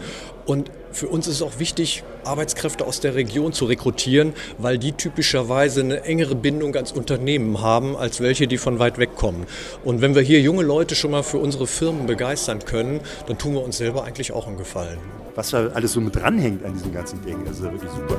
und 0.46 0.70
für 0.92 1.08
uns 1.08 1.26
ist 1.26 1.36
es 1.36 1.42
auch 1.42 1.58
wichtig, 1.58 2.02
Arbeitskräfte 2.30 2.86
aus 2.86 3.00
der 3.00 3.16
Region 3.16 3.52
zu 3.52 3.64
rekrutieren, 3.64 4.34
weil 4.56 4.78
die 4.78 4.92
typischerweise 4.92 5.80
eine 5.80 6.04
engere 6.04 6.36
Bindung 6.36 6.76
ans 6.76 6.92
Unternehmen 6.92 7.60
haben, 7.60 7.96
als 7.96 8.20
welche, 8.20 8.46
die 8.46 8.56
von 8.56 8.78
weit 8.78 8.98
weg 8.98 9.16
kommen. 9.16 9.46
Und 9.84 10.00
wenn 10.00 10.14
wir 10.14 10.22
hier 10.22 10.40
junge 10.40 10.62
Leute 10.62 10.94
schon 10.94 11.10
mal 11.10 11.24
für 11.24 11.38
unsere 11.38 11.66
Firmen 11.66 12.06
begeistern 12.06 12.60
können, 12.64 13.00
dann 13.26 13.36
tun 13.36 13.54
wir 13.54 13.64
uns 13.64 13.78
selber 13.78 14.04
eigentlich 14.04 14.30
auch 14.30 14.46
einen 14.46 14.58
Gefallen. 14.58 14.98
Was 15.34 15.50
da 15.50 15.66
alles 15.74 15.92
so 15.92 16.00
mit 16.00 16.14
dranhängt 16.14 16.64
an 16.64 16.72
diesen 16.72 16.92
ganzen 16.92 17.20
Dingen, 17.24 17.44
das 17.44 17.58
ist 17.58 17.64
ja 17.64 17.72
wirklich 17.72 17.90
super. 17.90 18.16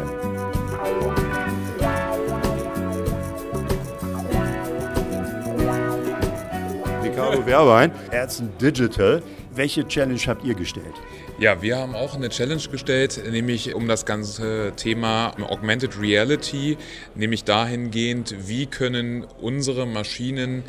Ricardo 7.04 7.46
Werbein, 7.46 7.92
Ärzten 8.12 8.50
Digital. 8.62 9.22
Welche 9.54 9.86
Challenge 9.86 10.22
habt 10.28 10.46
ihr 10.46 10.54
gestellt? 10.54 10.94
Ja, 11.38 11.62
wir 11.62 11.78
haben 11.78 11.94
auch 11.94 12.16
eine 12.16 12.30
Challenge 12.30 12.62
gestellt, 12.72 13.22
nämlich 13.30 13.76
um 13.76 13.86
das 13.86 14.06
ganze 14.06 14.72
Thema 14.78 15.34
Augmented 15.42 16.00
Reality, 16.00 16.78
nämlich 17.16 17.44
dahingehend, 17.44 18.48
wie 18.48 18.66
können 18.66 19.26
unsere 19.42 19.86
Maschinen 19.86 20.64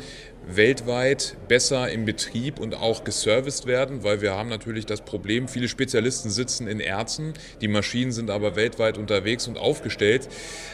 weltweit 0.47 1.37
besser 1.47 1.89
im 1.91 2.05
Betrieb 2.05 2.59
und 2.59 2.75
auch 2.75 3.03
geserviced 3.03 3.65
werden, 3.65 4.03
weil 4.03 4.21
wir 4.21 4.33
haben 4.33 4.49
natürlich 4.49 4.85
das 4.85 5.01
Problem, 5.01 5.47
viele 5.47 5.67
Spezialisten 5.67 6.29
sitzen 6.29 6.67
in 6.67 6.79
Ärzten, 6.79 7.33
die 7.61 7.67
Maschinen 7.67 8.11
sind 8.11 8.29
aber 8.29 8.55
weltweit 8.55 8.97
unterwegs 8.97 9.47
und 9.47 9.57
aufgestellt. 9.57 10.27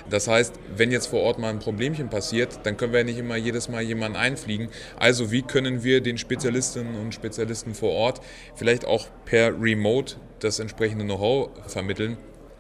Das 0.10 0.28
heißt, 0.28 0.54
wenn 0.76 0.92
jetzt 0.92 1.08
vor 1.08 1.22
Ort 1.22 1.40
mal 1.40 1.50
ein 1.50 1.60
Problemchen 1.60 2.10
passiert, 2.10 2.60
dann 2.64 2.78
können 2.78 2.94
wir 2.94 3.00
ja 3.00 3.06
nicht 3.06 3.20
immer 3.20 3.36
jedes 3.36 3.70
Mal 3.70 3.82
jemanden 3.82 4.18
einfliegen. 4.18 4.70
Also 4.98 5.32
wie 5.32 5.42
können 5.42 5.84
wir 5.84 6.02
den 6.02 6.18
Spezialistinnen 6.18 6.96
und 6.96 7.14
Spezialisten 7.14 7.74
vor 7.74 7.92
Ort 7.92 8.22
vielleicht 8.56 8.86
auch 8.86 9.08
per 9.26 9.60
Remote 9.60 10.16
das 10.40 10.60
entsprechende 10.60 11.06
Know-how 11.06 11.52
vermitteln, 11.68 12.18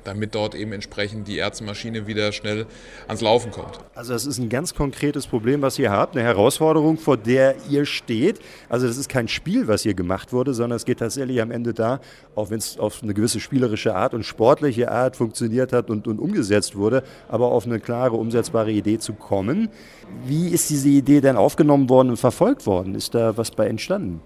damit 0.10 0.34
dort 0.34 0.55
eben 0.55 0.74
entsprechend 0.74 1.28
die 1.28 1.38
Ärztemaschine 1.38 2.07
wieder 2.07 2.32
schnell 2.32 2.66
ans 3.07 3.22
Laufen 3.22 3.51
kommt. 3.51 3.78
Also 3.93 4.14
das 4.14 4.26
ist 4.26 4.39
ein 4.39 4.49
ganz 4.49 4.74
konkretes 4.74 5.28
Problem, 5.28 5.62
was 5.62 5.78
ihr 5.78 5.91
habt, 5.91 6.18
eine 6.18 6.26
Herausforderung, 6.26 6.97
vor 6.97 7.16
der 7.16 7.55
ihr 7.70 7.86
steht. 7.86 8.39
Also 8.70 8.88
das 8.88 8.97
ist 8.97 9.07
kein 9.07 9.28
Spiel, 9.28 9.68
was 9.68 9.84
hier 9.84 9.93
gemacht 9.93 10.34
wurde, 10.34 10.55
sondern 10.55 10.78
es 10.78 10.86
geht 10.86 10.99
tatsächlich 10.99 11.41
am 11.41 11.51
Ende 11.51 11.76
da, 11.76 11.99
auch 12.36 12.49
wenn 12.49 12.57
es 12.57 12.80
auf 12.80 13.03
eine 13.03 13.14
gewisse 13.14 13.39
spielerische 13.39 13.93
Art 13.93 14.16
und 14.16 14.24
sportliche 14.24 14.91
Art 14.91 15.16
funktioniert 15.16 15.74
hat 15.74 15.91
und, 15.91 16.07
und 16.07 16.18
umgesetzt 16.18 16.76
wurde, 16.76 17.03
aber 17.28 17.51
auf 17.51 17.68
eine 17.68 17.80
klare, 17.80 18.16
umsetzbare 18.16 18.72
Idee 18.72 18.97
zu 18.97 19.14
kommen. 19.14 19.70
Wie 20.26 20.49
ist 20.49 20.72
diese 20.72 20.89
Idee 20.89 21.22
denn 21.22 21.38
aufgenommen 21.38 21.88
worden 21.88 22.10
und 22.10 22.18
verfolgt 22.18 22.66
worden? 22.66 22.95
Ist 22.95 23.14
da 23.14 23.38
was 23.38 23.51
bei 23.51 23.68
entstanden? 23.68 24.22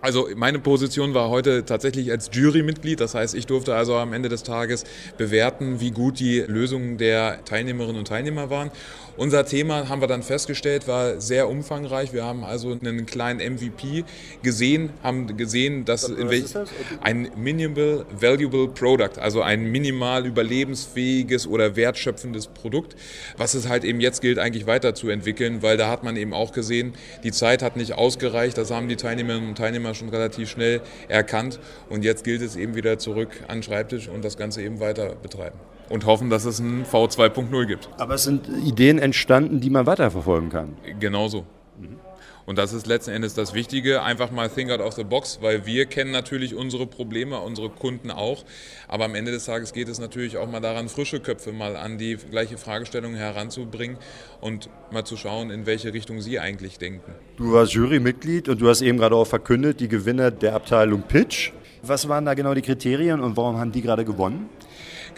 Also 0.00 0.28
meine 0.36 0.60
Position 0.60 1.12
war 1.14 1.28
heute 1.28 1.64
tatsächlich 1.64 2.10
als 2.10 2.30
Jurymitglied. 2.32 3.00
Das 3.00 3.14
heißt, 3.14 3.34
ich 3.34 3.46
durfte 3.46 3.74
also 3.74 3.96
am 3.96 4.12
Ende 4.12 4.28
des 4.28 4.44
Tages 4.44 4.84
bewerten, 5.16 5.80
wie 5.80 5.90
gut 5.90 6.20
die 6.20 6.40
Lösungen 6.40 6.98
der 6.98 7.44
Teilnehmerinnen 7.44 7.98
und 7.98 8.08
Teilnehmer 8.08 8.48
waren. 8.48 8.70
Unser 9.18 9.44
Thema, 9.44 9.88
haben 9.88 10.00
wir 10.00 10.06
dann 10.06 10.22
festgestellt, 10.22 10.86
war 10.86 11.20
sehr 11.20 11.48
umfangreich. 11.48 12.12
Wir 12.12 12.22
haben 12.22 12.44
also 12.44 12.70
einen 12.70 13.04
kleinen 13.04 13.40
MVP 13.54 14.04
gesehen, 14.44 14.90
haben 15.02 15.36
gesehen, 15.36 15.84
dass 15.84 16.02
das? 16.02 16.54
ein 17.00 17.28
Minimal 17.34 18.06
Valuable 18.12 18.68
Product, 18.68 19.18
also 19.20 19.42
ein 19.42 19.72
minimal 19.72 20.24
überlebensfähiges 20.24 21.48
oder 21.48 21.74
wertschöpfendes 21.74 22.46
Produkt, 22.46 22.94
was 23.36 23.54
es 23.54 23.68
halt 23.68 23.82
eben 23.82 24.00
jetzt 24.00 24.20
gilt, 24.20 24.38
eigentlich 24.38 24.68
weiterzuentwickeln, 24.68 25.62
weil 25.64 25.76
da 25.76 25.90
hat 25.90 26.04
man 26.04 26.16
eben 26.16 26.32
auch 26.32 26.52
gesehen, 26.52 26.92
die 27.24 27.32
Zeit 27.32 27.60
hat 27.60 27.76
nicht 27.76 27.94
ausgereicht. 27.94 28.56
Das 28.56 28.70
haben 28.70 28.88
die 28.88 28.94
Teilnehmerinnen 28.94 29.48
und 29.48 29.58
Teilnehmer 29.58 29.87
schon 29.94 30.08
relativ 30.08 30.50
schnell 30.50 30.80
erkannt. 31.08 31.60
Und 31.88 32.04
jetzt 32.04 32.24
gilt 32.24 32.42
es 32.42 32.56
eben 32.56 32.74
wieder 32.74 32.98
zurück 32.98 33.30
an 33.48 33.58
den 33.58 33.62
Schreibtisch 33.62 34.08
und 34.08 34.24
das 34.24 34.36
Ganze 34.36 34.62
eben 34.62 34.80
weiter 34.80 35.14
betreiben. 35.14 35.58
Und 35.88 36.04
hoffen, 36.04 36.28
dass 36.28 36.44
es 36.44 36.58
ein 36.58 36.84
V2.0 36.84 37.66
gibt. 37.66 37.88
Aber 37.96 38.14
es 38.14 38.24
sind 38.24 38.46
Ideen 38.64 38.98
entstanden, 38.98 39.60
die 39.60 39.70
man 39.70 39.86
weiterverfolgen 39.86 40.50
kann. 40.50 40.76
Genauso. 41.00 41.46
Und 42.48 42.56
das 42.56 42.72
ist 42.72 42.86
letzten 42.86 43.10
Endes 43.10 43.34
das 43.34 43.52
Wichtige, 43.52 44.00
einfach 44.02 44.30
mal 44.30 44.48
think 44.48 44.70
out 44.70 44.80
of 44.80 44.94
the 44.94 45.04
box, 45.04 45.40
weil 45.42 45.66
wir 45.66 45.84
kennen 45.84 46.12
natürlich 46.12 46.54
unsere 46.54 46.86
Probleme, 46.86 47.38
unsere 47.40 47.68
Kunden 47.68 48.10
auch. 48.10 48.42
Aber 48.88 49.04
am 49.04 49.14
Ende 49.14 49.32
des 49.32 49.44
Tages 49.44 49.74
geht 49.74 49.86
es 49.86 49.98
natürlich 49.98 50.38
auch 50.38 50.50
mal 50.50 50.60
daran, 50.60 50.88
frische 50.88 51.20
Köpfe 51.20 51.52
mal 51.52 51.76
an 51.76 51.98
die 51.98 52.16
gleiche 52.16 52.56
Fragestellung 52.56 53.14
heranzubringen 53.14 53.98
und 54.40 54.70
mal 54.90 55.04
zu 55.04 55.18
schauen, 55.18 55.50
in 55.50 55.66
welche 55.66 55.92
Richtung 55.92 56.22
sie 56.22 56.40
eigentlich 56.40 56.78
denken. 56.78 57.12
Du 57.36 57.52
warst 57.52 57.74
Jurymitglied 57.74 58.48
und 58.48 58.62
du 58.62 58.68
hast 58.70 58.80
eben 58.80 58.96
gerade 58.96 59.16
auch 59.16 59.26
verkündet, 59.26 59.80
die 59.80 59.88
Gewinner 59.88 60.30
der 60.30 60.54
Abteilung 60.54 61.02
Pitch. 61.02 61.52
Was 61.82 62.08
waren 62.08 62.24
da 62.24 62.32
genau 62.32 62.54
die 62.54 62.62
Kriterien 62.62 63.20
und 63.20 63.36
warum 63.36 63.58
haben 63.58 63.72
die 63.72 63.82
gerade 63.82 64.06
gewonnen? 64.06 64.48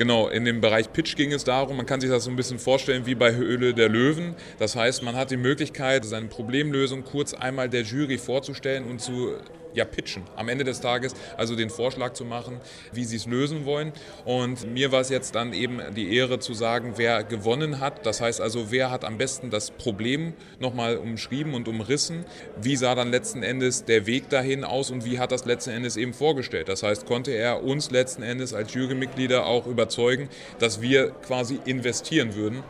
Genau, 0.01 0.29
in 0.29 0.47
dem 0.47 0.63
Bereich 0.63 0.91
Pitch 0.95 1.15
ging 1.15 1.31
es 1.31 1.45
darum, 1.45 1.77
man 1.77 1.85
kann 1.85 2.01
sich 2.01 2.09
das 2.09 2.25
so 2.25 2.31
ein 2.31 2.37
bisschen 2.37 2.59
vorstellen 2.59 3.05
wie 3.05 3.15
bei 3.15 3.35
Höhle 3.35 3.75
der 3.75 3.91
Löwen. 3.91 4.35
Das 4.59 4.75
heißt, 4.75 5.03
man 5.03 5.15
hat 5.15 5.31
die 5.31 5.37
Möglichkeit, 5.37 6.07
seine 6.07 6.29
Problemlösung 6.29 7.05
kurz 7.05 7.35
einmal 7.35 7.69
der 7.69 7.83
Jury 7.83 8.17
vorzustellen 8.17 8.87
und 8.87 9.03
zu 9.03 9.35
ja, 9.75 9.85
pitchen. 9.85 10.23
Am 10.37 10.49
Ende 10.49 10.65
des 10.65 10.81
Tages 10.81 11.15
also 11.37 11.57
den 11.57 11.71
Vorschlag 11.71 12.13
zu 12.13 12.25
machen, 12.25 12.61
wie 12.93 13.05
sie 13.05 13.17
es 13.17 13.27
lösen 13.27 13.65
wollen. 13.65 13.93
Und 14.25 14.73
mir 14.73 14.93
war 14.93 15.01
es 15.01 15.09
jetzt 15.09 15.35
dann 15.35 15.53
eben 15.53 15.81
die 15.95 16.15
Ehre 16.15 16.39
zu 16.39 16.55
sagen, 16.55 16.95
wer 16.97 17.25
gewonnen 17.25 17.81
hat. 17.81 18.07
Das 18.07 18.21
heißt 18.21 18.41
also, 18.41 18.71
wer 18.71 18.91
hat 18.91 19.05
am 19.05 19.19
besten 19.19 19.51
das 19.51 19.71
Problem 19.71 20.35
nochmal 20.59 20.97
umschrieben 20.97 21.55
und 21.55 21.69
umrissen. 21.69 22.25
Wie 22.61 22.77
sah 22.77 22.95
dann 22.95 23.11
letzten 23.11 23.43
Endes 23.43 23.85
der 23.85 24.07
Weg 24.07 24.29
dahin 24.29 24.65
aus 24.65 24.91
und 24.91 25.05
wie 25.05 25.19
hat 25.19 25.33
das 25.33 25.45
letzten 25.45 25.71
Endes 25.71 25.97
eben 25.97 26.13
vorgestellt. 26.13 26.69
Das 26.69 26.83
heißt, 26.83 27.07
konnte 27.07 27.33
er 27.33 27.63
uns 27.63 27.91
letzten 27.91 28.23
Endes 28.23 28.55
als 28.55 28.75
Jurymitglieder 28.75 29.47
auch 29.47 29.67
überzeugen, 29.67 30.29
dass 30.59 30.81
wir 30.81 31.11
quasi 31.11 31.61
investieren 31.65 32.35
würden 32.35 32.63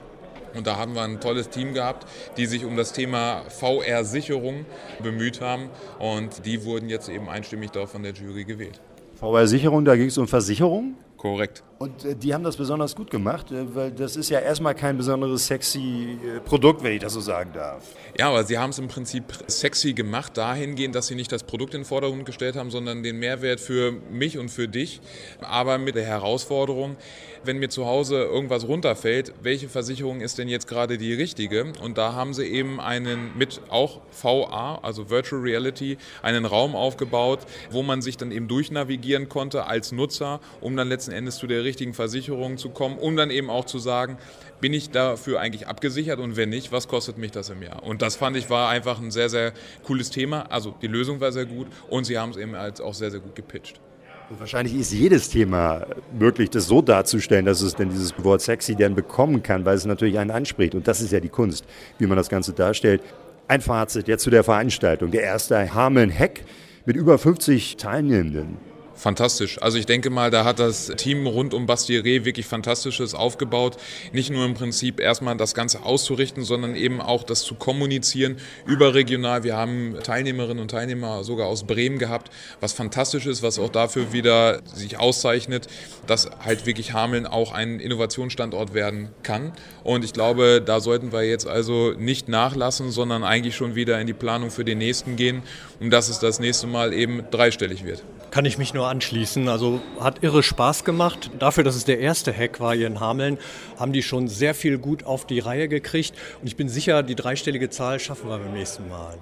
und 0.55 0.67
da 0.67 0.77
haben 0.77 0.95
wir 0.95 1.03
ein 1.03 1.21
tolles 1.21 1.49
Team 1.49 1.75
gehabt, 1.75 2.07
die 2.37 2.47
sich 2.47 2.65
um 2.65 2.77
das 2.77 2.93
Thema 2.93 3.43
VR-Sicherung 3.49 4.67
bemüht 5.03 5.41
haben. 5.41 5.71
Und 5.99 6.47
die 6.47 6.65
wurden 6.65 6.89
jetzt 6.89 7.09
eben 7.09 7.29
einstimmig 7.29 7.71
dort 7.71 7.91
von 7.91 8.03
der 8.03 8.13
Jury 8.13 8.45
gewählt. 8.45 8.81
VR-Sicherung, 9.17 9.85
da 9.85 9.97
ging 9.97 10.07
es 10.09 10.19
um 10.19 10.29
Versicherung? 10.29 10.95
Korrekt. 11.17 11.63
Und 11.83 12.05
äh, 12.05 12.15
die 12.15 12.35
haben 12.35 12.45
das 12.45 12.59
besonders 12.59 12.95
gut 12.95 13.11
gemacht, 13.11 13.51
äh, 13.51 13.75
weil 13.75 13.91
das 13.91 14.15
ist 14.15 14.29
ja 14.29 14.39
erstmal 14.39 14.75
kein 14.75 14.99
besonderes 14.99 15.47
sexy 15.47 16.19
äh, 16.23 16.41
Produkt, 16.41 16.83
wenn 16.83 16.93
ich 16.93 17.01
das 17.01 17.15
so 17.15 17.21
sagen 17.21 17.53
darf. 17.55 17.83
Ja, 18.19 18.29
aber 18.29 18.45
sie 18.45 18.59
haben 18.59 18.69
es 18.69 18.79
im 18.79 18.89
Prinzip 18.89 19.25
sexy 19.47 19.95
gemacht, 19.95 20.37
dahingehend, 20.37 20.95
dass 20.95 21.07
sie 21.07 21.15
nicht 21.15 21.33
das 21.33 21.43
Produkt 21.43 21.73
in 21.73 21.81
den 21.81 21.87
Vordergrund 21.87 22.27
gestellt 22.27 22.55
haben, 22.55 22.71
sondern 22.71 23.03
den 23.03 23.19
Mehrwert 23.19 23.61
für 23.61 23.93
mich 24.11 24.37
und 24.37 24.51
für 24.51 24.69
dich. 24.69 25.01
Aber 25.41 25.79
mit 25.79 25.95
der 25.95 26.05
Herausforderung, 26.05 26.97
wenn 27.45 27.57
mir 27.57 27.71
zu 27.71 27.87
Hause 27.87 28.25
irgendwas 28.25 28.69
runterfällt, 28.69 29.33
welche 29.41 29.71
Versicherung 29.71 30.21
ist 30.21 30.37
denn 30.37 30.49
jetzt 30.49 30.69
gerade 30.69 30.99
die 30.99 31.15
richtige? 31.15 31.73
Und 31.83 31.97
da 31.97 32.13
haben 32.13 32.35
sie 32.35 32.45
eben 32.45 32.79
einen 32.79 33.31
mit 33.39 33.63
auch 33.71 34.03
VA, 34.21 34.81
also 34.83 35.09
Virtual 35.09 35.41
Reality, 35.41 35.97
einen 36.21 36.45
Raum 36.45 36.77
aufgebaut, 36.77 37.41
wo 37.71 37.83
man 37.83 38.03
sich 38.03 38.19
dann 38.19 38.33
eben 38.33 38.49
durchnavigieren 38.49 39.31
konnte 39.31 39.67
als 39.67 39.93
Nutzer, 39.93 40.41
um 40.61 40.77
dann 40.77 40.87
letzten 40.87 41.13
Endes 41.13 41.39
zu 41.39 41.47
der 41.47 41.70
richtigen 41.71 41.95
Versicherung 41.95 42.59
zu 42.59 42.71
kommen, 42.71 42.99
um 42.99 43.17
dann 43.17 43.31
eben 43.31 43.49
auch 43.49 43.65
zu 43.65 43.79
sagen, 43.79 44.19
bin 44.61 44.75
ich 44.75 44.91
dafür 44.91 45.41
eigentlich 45.41 45.69
abgesichert 45.69 46.19
und 46.19 46.37
wenn 46.37 46.49
nicht, 46.49 46.73
was 46.73 46.89
kostet 46.89 47.17
mich 47.17 47.31
das 47.31 47.49
im 47.49 47.63
Jahr? 47.63 47.85
Und 47.85 48.03
das 48.03 48.17
fand 48.17 48.37
ich 48.37 48.51
war 48.51 48.69
einfach 48.69 49.01
ein 49.01 49.13
sehr, 49.13 49.29
sehr 49.29 49.53
cooles 49.85 50.11
Thema. 50.11 50.51
Also 50.51 50.75
die 50.83 50.89
Lösung 50.89 51.21
war 51.21 51.31
sehr 51.31 51.47
gut 51.47 51.69
und 51.89 52.05
sie 52.05 52.19
haben 52.19 52.31
es 52.31 52.37
eben 52.37 52.57
als 52.57 52.81
auch 52.81 52.95
sehr, 52.95 53.11
sehr 53.11 53.21
gut 53.21 53.37
gepitcht. 53.37 53.81
Und 54.29 54.41
wahrscheinlich 54.41 54.75
ist 54.75 54.93
jedes 54.93 55.29
Thema 55.29 55.87
möglich, 56.17 56.51
das 56.51 56.67
so 56.67 56.83
darzustellen, 56.83 57.47
dass 57.47 57.63
es 57.63 57.75
denn 57.75 57.91
dieses 57.91 58.13
Wort 58.23 58.43
sexy 58.43 58.77
dann 58.77 58.95
bekommen 58.95 59.43
kann, 59.43 59.65
weil 59.65 59.77
es 59.77 59.87
natürlich 59.87 60.19
einen 60.19 60.31
anspricht. 60.31 60.75
Und 60.75 60.87
das 60.87 61.01
ist 61.01 61.13
ja 61.13 61.21
die 61.21 61.29
Kunst, 61.29 61.65
wie 61.99 62.07
man 62.07 62.17
das 62.17 62.29
Ganze 62.29 62.53
darstellt. 62.53 63.03
Ein 63.49 63.61
Fazit 63.61 64.07
jetzt 64.09 64.23
zu 64.23 64.31
der 64.31 64.45
Veranstaltung. 64.45 65.11
Der 65.11 65.23
erste 65.23 65.75
Hameln-Heck 65.75 66.45
mit 66.85 66.97
über 66.97 67.19
50 67.19 67.77
Teilnehmenden 67.77 68.70
fantastisch. 69.01 69.61
Also 69.63 69.79
ich 69.79 69.87
denke 69.87 70.11
mal, 70.11 70.31
da 70.31 70.45
hat 70.45 70.59
das 70.59 70.87
Team 70.97 71.27
rund 71.27 71.55
um 71.55 71.67
Bastieré 71.67 72.25
wirklich 72.25 72.47
Fantastisches 72.47 73.15
aufgebaut. 73.15 73.77
Nicht 74.13 74.31
nur 74.31 74.45
im 74.45 74.55
Prinzip 74.55 75.01
erstmal 75.01 75.37
das 75.37 75.55
Ganze 75.55 75.85
auszurichten, 75.85 76.45
sondern 76.45 76.77
eben 76.77 77.01
auch 77.01 77.23
das 77.23 77.43
zu 77.43 77.55
kommunizieren 77.55 78.37
überregional. 78.67 79.43
Wir 79.43 79.57
haben 79.57 79.97
Teilnehmerinnen 80.03 80.61
und 80.61 80.71
Teilnehmer 80.71 81.25
sogar 81.25 81.47
aus 81.47 81.65
Bremen 81.65 81.99
gehabt, 81.99 82.31
was 82.61 82.73
fantastisch 82.73 83.27
ist, 83.27 83.43
was 83.43 83.59
auch 83.59 83.71
dafür 83.71 84.13
wieder 84.13 84.61
sich 84.65 84.99
auszeichnet, 84.99 85.67
dass 86.07 86.29
halt 86.45 86.67
wirklich 86.67 86.93
Hameln 86.93 87.27
auch 87.27 87.53
ein 87.53 87.81
Innovationsstandort 87.81 88.75
werden 88.75 89.09
kann. 89.23 89.53
Und 89.83 90.05
ich 90.05 90.13
glaube, 90.13 90.63
da 90.65 90.81
sollten 90.81 91.13
wir 91.13 91.23
jetzt 91.23 91.47
also 91.47 91.95
nicht 91.97 92.29
nachlassen, 92.29 92.91
sondern 92.91 93.25
eigentlich 93.25 93.57
schon 93.57 93.75
wieder 93.75 94.01
in 94.01 94.07
die 94.07 94.13
Planung 94.13 94.51
für 94.51 94.65
den 94.65 94.79
nächsten 94.79 95.17
gehen, 95.17 95.43
um 95.81 95.91
dass 95.91 96.09
es 96.09 96.19
das 96.19 96.39
nächste 96.39 96.67
Mal 96.67 96.93
eben 96.93 97.25
dreistellig 97.31 97.85
wird 97.85 98.03
kann 98.31 98.45
ich 98.45 98.59
mich 98.59 98.75
nur 98.75 98.89
anschließen. 98.89 99.49
Also 99.49 99.81
hat 99.99 100.23
irre 100.23 100.43
Spaß 100.43 100.85
gemacht. 100.85 101.31
Dafür, 101.39 101.65
dass 101.65 101.77
es 101.77 101.85
der 101.85 101.99
erste 102.01 102.37
Hack 102.37 102.61
war 102.61 102.75
hier 102.75 102.87
in 102.87 103.01
Hameln, 103.01 103.39
haben 103.79 103.93
die 103.93 104.03
schon 104.03 104.29
sehr 104.29 104.55
viel 104.55 104.79
gut 104.79 105.05
auf 105.05 105.27
die 105.27 105.41
Reihe 105.41 105.69
gekriegt. 105.69 106.15
Und 106.41 106.47
ich 106.47 106.57
bin 106.57 106.69
sicher, 106.69 107.03
die 107.03 107.15
dreistellige 107.15 107.71
Zahl 107.71 107.99
schaffen 107.99 108.29
wir 108.29 108.39
beim 108.39 108.53
nächsten 108.53 108.89
Mal. 108.89 109.19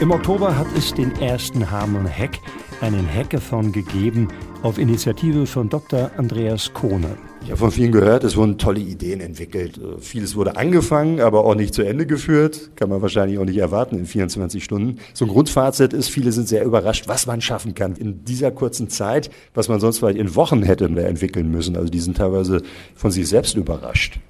Im 0.00 0.12
Oktober 0.12 0.56
hat 0.56 0.68
es 0.76 0.94
den 0.94 1.14
ersten 1.20 1.70
Hameln 1.70 2.08
Hack, 2.08 2.38
einen 2.80 3.12
Hackathon 3.12 3.72
gegeben, 3.72 4.28
auf 4.62 4.78
Initiative 4.78 5.44
von 5.44 5.68
Dr. 5.68 6.10
Andreas 6.16 6.72
Kohne. 6.72 7.16
Ich 7.40 7.52
habe 7.52 7.60
von 7.60 7.70
vielen 7.70 7.92
gehört, 7.92 8.24
es 8.24 8.36
wurden 8.36 8.58
tolle 8.58 8.80
Ideen 8.80 9.20
entwickelt. 9.20 9.80
Vieles 10.00 10.36
wurde 10.36 10.56
angefangen, 10.56 11.20
aber 11.20 11.46
auch 11.46 11.54
nicht 11.54 11.72
zu 11.72 11.82
Ende 11.82 12.04
geführt. 12.04 12.72
Kann 12.76 12.90
man 12.90 13.00
wahrscheinlich 13.00 13.38
auch 13.38 13.46
nicht 13.46 13.56
erwarten 13.56 13.96
in 13.96 14.04
24 14.04 14.62
Stunden. 14.62 14.98
So 15.14 15.24
ein 15.24 15.30
Grundfazit 15.30 15.94
ist, 15.94 16.10
viele 16.10 16.32
sind 16.32 16.46
sehr 16.46 16.62
überrascht, 16.64 17.08
was 17.08 17.26
man 17.26 17.40
schaffen 17.40 17.74
kann 17.74 17.96
in 17.96 18.22
dieser 18.24 18.50
kurzen 18.50 18.90
Zeit, 18.90 19.30
was 19.54 19.68
man 19.68 19.80
sonst 19.80 20.00
vielleicht 20.00 20.18
in 20.18 20.34
Wochen 20.34 20.62
hätte 20.62 20.84
entwickeln 20.84 21.50
müssen. 21.50 21.76
Also 21.76 21.88
die 21.88 22.00
sind 22.00 22.18
teilweise 22.18 22.62
von 22.94 23.10
sich 23.10 23.26
selbst 23.26 23.56
überrascht. 23.56 24.20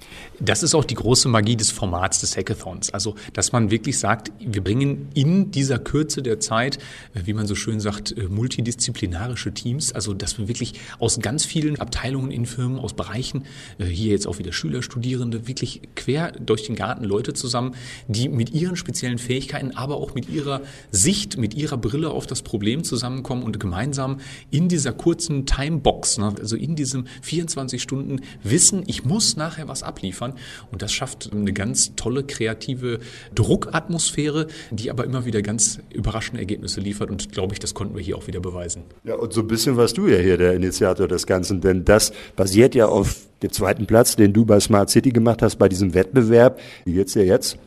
Das 0.41 0.63
ist 0.63 0.73
auch 0.73 0.85
die 0.85 0.95
große 0.95 1.27
Magie 1.27 1.57
des 1.57 1.71
Formats 1.71 2.21
des 2.21 2.37
Hackathons. 2.37 2.91
Also, 2.91 3.15
dass 3.33 3.51
man 3.51 3.71
wirklich 3.71 3.99
sagt, 3.99 4.31
wir 4.39 4.63
bringen 4.63 5.09
in 5.13 5.51
dieser 5.51 5.79
Kürze 5.79 6.21
der 6.21 6.39
Zeit, 6.39 6.77
wie 7.13 7.33
man 7.33 7.45
so 7.45 7.55
schön 7.55 7.79
sagt, 7.79 8.15
multidisziplinarische 8.29 9.53
Teams, 9.53 9.91
also 9.91 10.13
dass 10.13 10.37
wir 10.37 10.47
wirklich 10.47 10.75
aus 10.99 11.19
ganz 11.19 11.45
vielen 11.45 11.79
Abteilungen 11.79 12.31
in 12.31 12.45
Firmen, 12.45 12.79
aus 12.79 12.93
Bereichen, 12.93 13.43
äh, 13.79 13.85
hier 13.85 14.11
jetzt 14.11 14.27
auch 14.27 14.39
wieder 14.39 14.53
Schüler, 14.53 14.81
Studierende, 14.81 15.47
wirklich 15.47 15.81
quer 15.95 16.31
durch 16.31 16.65
den 16.65 16.75
Garten 16.75 17.03
Leute 17.03 17.33
zusammen, 17.33 17.75
die 18.07 18.29
mit 18.29 18.51
ihren 18.51 18.75
speziellen 18.75 19.17
Fähigkeiten, 19.17 19.75
aber 19.75 19.97
auch 19.97 20.15
mit 20.15 20.29
ihrer 20.29 20.61
Sicht, 20.91 21.37
mit 21.37 21.53
ihrer 21.53 21.77
Brille 21.77 22.11
auf 22.11 22.27
das 22.27 22.41
Problem 22.41 22.83
zusammenkommen 22.83 23.43
und 23.43 23.59
gemeinsam 23.59 24.19
in 24.51 24.69
dieser 24.69 24.93
kurzen 24.93 25.45
Timebox, 25.45 26.17
ne, 26.17 26.33
also 26.39 26.55
in 26.55 26.75
diesem 26.75 27.07
24 27.21 27.81
Stunden 27.81 28.21
wissen, 28.43 28.83
ich 28.87 29.03
muss 29.03 29.35
nachher 29.35 29.67
was 29.67 29.83
abliefern. 29.83 30.28
Und 30.71 30.81
das 30.81 30.91
schafft 30.91 31.31
eine 31.31 31.53
ganz 31.53 31.95
tolle, 31.95 32.23
kreative 32.23 32.99
Druckatmosphäre, 33.35 34.47
die 34.71 34.91
aber 34.91 35.05
immer 35.05 35.25
wieder 35.25 35.41
ganz 35.41 35.79
überraschende 35.93 36.41
Ergebnisse 36.41 36.81
liefert. 36.81 37.09
Und 37.09 37.31
glaube 37.31 37.53
ich, 37.53 37.59
das 37.59 37.73
konnten 37.73 37.95
wir 37.95 38.03
hier 38.03 38.17
auch 38.17 38.27
wieder 38.27 38.39
beweisen. 38.39 38.83
Ja, 39.03 39.15
und 39.15 39.33
so 39.33 39.41
ein 39.41 39.47
bisschen 39.47 39.77
warst 39.77 39.97
du 39.97 40.07
ja 40.07 40.17
hier 40.17 40.37
der 40.37 40.53
Initiator 40.53 41.07
des 41.07 41.25
Ganzen, 41.25 41.61
denn 41.61 41.85
das 41.85 42.11
basiert 42.35 42.75
ja 42.75 42.87
auf 42.87 43.17
dem 43.41 43.51
zweiten 43.51 43.85
Platz, 43.85 44.15
den 44.15 44.33
du 44.33 44.45
bei 44.45 44.59
Smart 44.59 44.89
City 44.89 45.11
gemacht 45.11 45.41
hast, 45.41 45.57
bei 45.57 45.69
diesem 45.69 45.93
Wettbewerb. 45.93 46.59
Wie 46.85 46.93
geht's 46.93 47.13
dir 47.13 47.25
jetzt? 47.25 47.57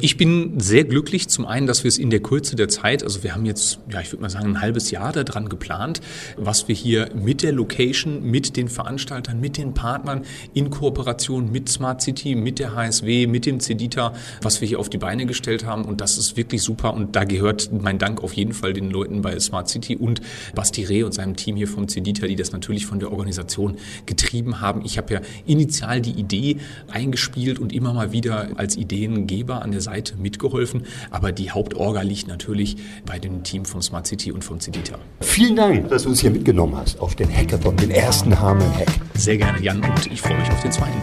Ich 0.00 0.16
bin 0.16 0.60
sehr 0.60 0.84
glücklich, 0.84 1.28
zum 1.28 1.46
einen, 1.46 1.66
dass 1.66 1.84
wir 1.84 1.88
es 1.88 1.96
in 1.98 2.10
der 2.10 2.20
Kürze 2.20 2.54
der 2.54 2.68
Zeit, 2.68 3.02
also 3.02 3.22
wir 3.22 3.34
haben 3.34 3.46
jetzt, 3.46 3.78
ja, 3.90 4.00
ich 4.00 4.12
würde 4.12 4.22
mal 4.22 4.30
sagen, 4.30 4.48
ein 4.48 4.60
halbes 4.60 4.90
Jahr 4.90 5.12
daran 5.12 5.48
geplant, 5.48 6.00
was 6.36 6.68
wir 6.68 6.74
hier 6.74 7.08
mit 7.14 7.42
der 7.42 7.52
Location, 7.52 8.22
mit 8.22 8.56
den 8.56 8.68
Veranstaltern, 8.68 9.40
mit 9.40 9.56
den 9.56 9.74
Partnern 9.74 10.22
in 10.52 10.70
Kooperation 10.70 11.50
mit 11.50 11.68
Smart 11.68 12.02
City, 12.02 12.34
mit 12.34 12.58
der 12.58 12.74
HSW, 12.74 13.26
mit 13.26 13.46
dem 13.46 13.60
Cedita, 13.60 14.12
was 14.42 14.60
wir 14.60 14.68
hier 14.68 14.80
auf 14.80 14.90
die 14.90 14.98
Beine 14.98 15.24
gestellt 15.24 15.64
haben. 15.64 15.84
Und 15.84 16.00
das 16.00 16.18
ist 16.18 16.36
wirklich 16.36 16.62
super. 16.62 16.92
Und 16.92 17.16
da 17.16 17.24
gehört 17.24 17.70
mein 17.72 17.98
Dank 17.98 18.22
auf 18.22 18.34
jeden 18.34 18.52
Fall 18.52 18.72
den 18.72 18.90
Leuten 18.90 19.22
bei 19.22 19.38
Smart 19.40 19.68
City 19.68 19.96
und 19.96 20.20
Basti 20.54 20.84
Reh 20.84 21.04
und 21.04 21.12
seinem 21.12 21.36
Team 21.36 21.56
hier 21.56 21.68
vom 21.68 21.88
Cedita, 21.88 22.26
die 22.26 22.36
das 22.36 22.52
natürlich 22.52 22.86
von 22.86 22.98
der 22.98 23.12
Organisation 23.12 23.76
getrieben 24.04 24.60
haben. 24.60 24.84
Ich 24.84 24.98
habe 24.98 25.14
ja 25.14 25.20
initial 25.46 26.00
die 26.00 26.12
Idee 26.12 26.58
eingespielt 26.88 27.58
und 27.58 27.72
immer 27.72 27.94
mal 27.94 28.12
wieder 28.12 28.50
als 28.56 28.76
Ideengeber 28.76 29.62
an 29.62 29.72
der 29.72 29.80
Seite 29.86 30.16
mitgeholfen. 30.16 30.84
Aber 31.10 31.32
die 31.32 31.50
Hauptorga 31.50 32.02
liegt 32.02 32.26
natürlich 32.28 32.76
bei 33.06 33.18
dem 33.18 33.42
Team 33.44 33.64
von 33.64 33.80
Smart 33.80 34.06
City 34.06 34.32
und 34.32 34.42
von 34.42 34.60
Cedita. 34.60 34.98
Vielen 35.20 35.56
Dank, 35.56 35.88
dass 35.88 36.02
du 36.02 36.10
uns 36.10 36.20
hier 36.20 36.30
mitgenommen 36.30 36.76
hast 36.76 36.98
auf 37.00 37.14
den 37.14 37.30
Hackathon, 37.34 37.76
den 37.76 37.90
ersten 37.90 38.38
Hameln-Hack. 38.38 38.90
Sehr 39.14 39.38
gerne, 39.38 39.62
Jan, 39.62 39.82
und 39.82 40.06
ich 40.12 40.20
freue 40.20 40.38
mich 40.38 40.50
auf 40.50 40.60
den 40.60 40.72
zweiten. 40.72 41.00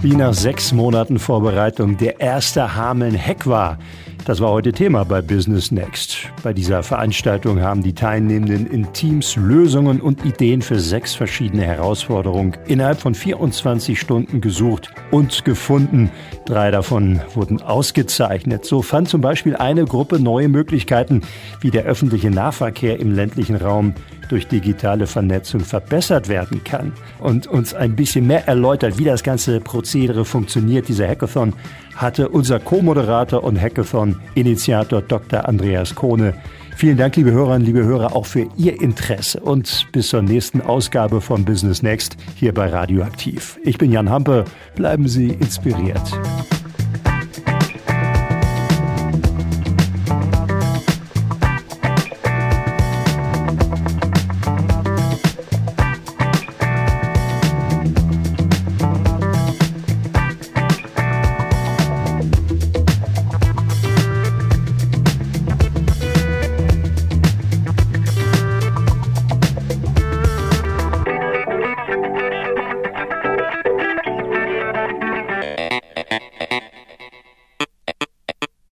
Wie 0.00 0.14
nach 0.14 0.32
sechs 0.32 0.72
Monaten 0.72 1.18
Vorbereitung 1.18 1.96
der 1.96 2.20
erste 2.20 2.76
Hameln-Hack 2.76 3.48
war, 3.48 3.78
das 4.28 4.40
war 4.40 4.50
heute 4.50 4.72
Thema 4.72 5.04
bei 5.04 5.22
Business 5.22 5.70
Next. 5.70 6.30
Bei 6.42 6.52
dieser 6.52 6.82
Veranstaltung 6.82 7.62
haben 7.62 7.82
die 7.82 7.94
Teilnehmenden 7.94 8.66
in 8.66 8.92
Teams 8.92 9.36
Lösungen 9.36 10.02
und 10.02 10.22
Ideen 10.22 10.60
für 10.60 10.78
sechs 10.78 11.14
verschiedene 11.14 11.62
Herausforderungen 11.62 12.54
innerhalb 12.66 13.00
von 13.00 13.14
24 13.14 13.98
Stunden 13.98 14.42
gesucht 14.42 14.90
und 15.10 15.46
gefunden. 15.46 16.10
Drei 16.44 16.70
davon 16.70 17.22
wurden 17.32 17.62
ausgezeichnet. 17.62 18.66
So 18.66 18.82
fand 18.82 19.08
zum 19.08 19.22
Beispiel 19.22 19.56
eine 19.56 19.86
Gruppe 19.86 20.20
neue 20.20 20.50
Möglichkeiten, 20.50 21.22
wie 21.62 21.70
der 21.70 21.84
öffentliche 21.84 22.30
Nahverkehr 22.30 23.00
im 23.00 23.14
ländlichen 23.14 23.56
Raum 23.56 23.94
durch 24.28 24.46
digitale 24.46 25.06
Vernetzung 25.06 25.60
verbessert 25.60 26.28
werden 26.28 26.62
kann 26.64 26.92
und 27.18 27.46
uns 27.46 27.74
ein 27.74 27.96
bisschen 27.96 28.26
mehr 28.26 28.46
erläutert, 28.46 28.98
wie 28.98 29.04
das 29.04 29.22
ganze 29.22 29.60
Prozedere 29.60 30.24
funktioniert, 30.24 30.88
dieser 30.88 31.08
Hackathon, 31.08 31.54
hatte 31.98 32.28
unser 32.28 32.60
Co-Moderator 32.60 33.42
und 33.42 33.60
Hackathon-Initiator 33.60 35.02
Dr. 35.02 35.46
Andreas 35.48 35.94
Kohne. 35.94 36.34
Vielen 36.76 36.96
Dank, 36.96 37.16
liebe 37.16 37.32
Hörerinnen, 37.32 37.66
liebe 37.66 37.84
Hörer, 37.84 38.14
auch 38.14 38.24
für 38.24 38.46
Ihr 38.56 38.80
Interesse 38.80 39.40
und 39.40 39.88
bis 39.90 40.08
zur 40.08 40.22
nächsten 40.22 40.60
Ausgabe 40.60 41.20
von 41.20 41.44
Business 41.44 41.82
Next 41.82 42.16
hier 42.36 42.54
bei 42.54 42.68
Radioaktiv. 42.68 43.58
Ich 43.64 43.78
bin 43.78 43.90
Jan 43.90 44.08
Hampe. 44.08 44.44
Bleiben 44.76 45.08
Sie 45.08 45.28
inspiriert. 45.28 46.00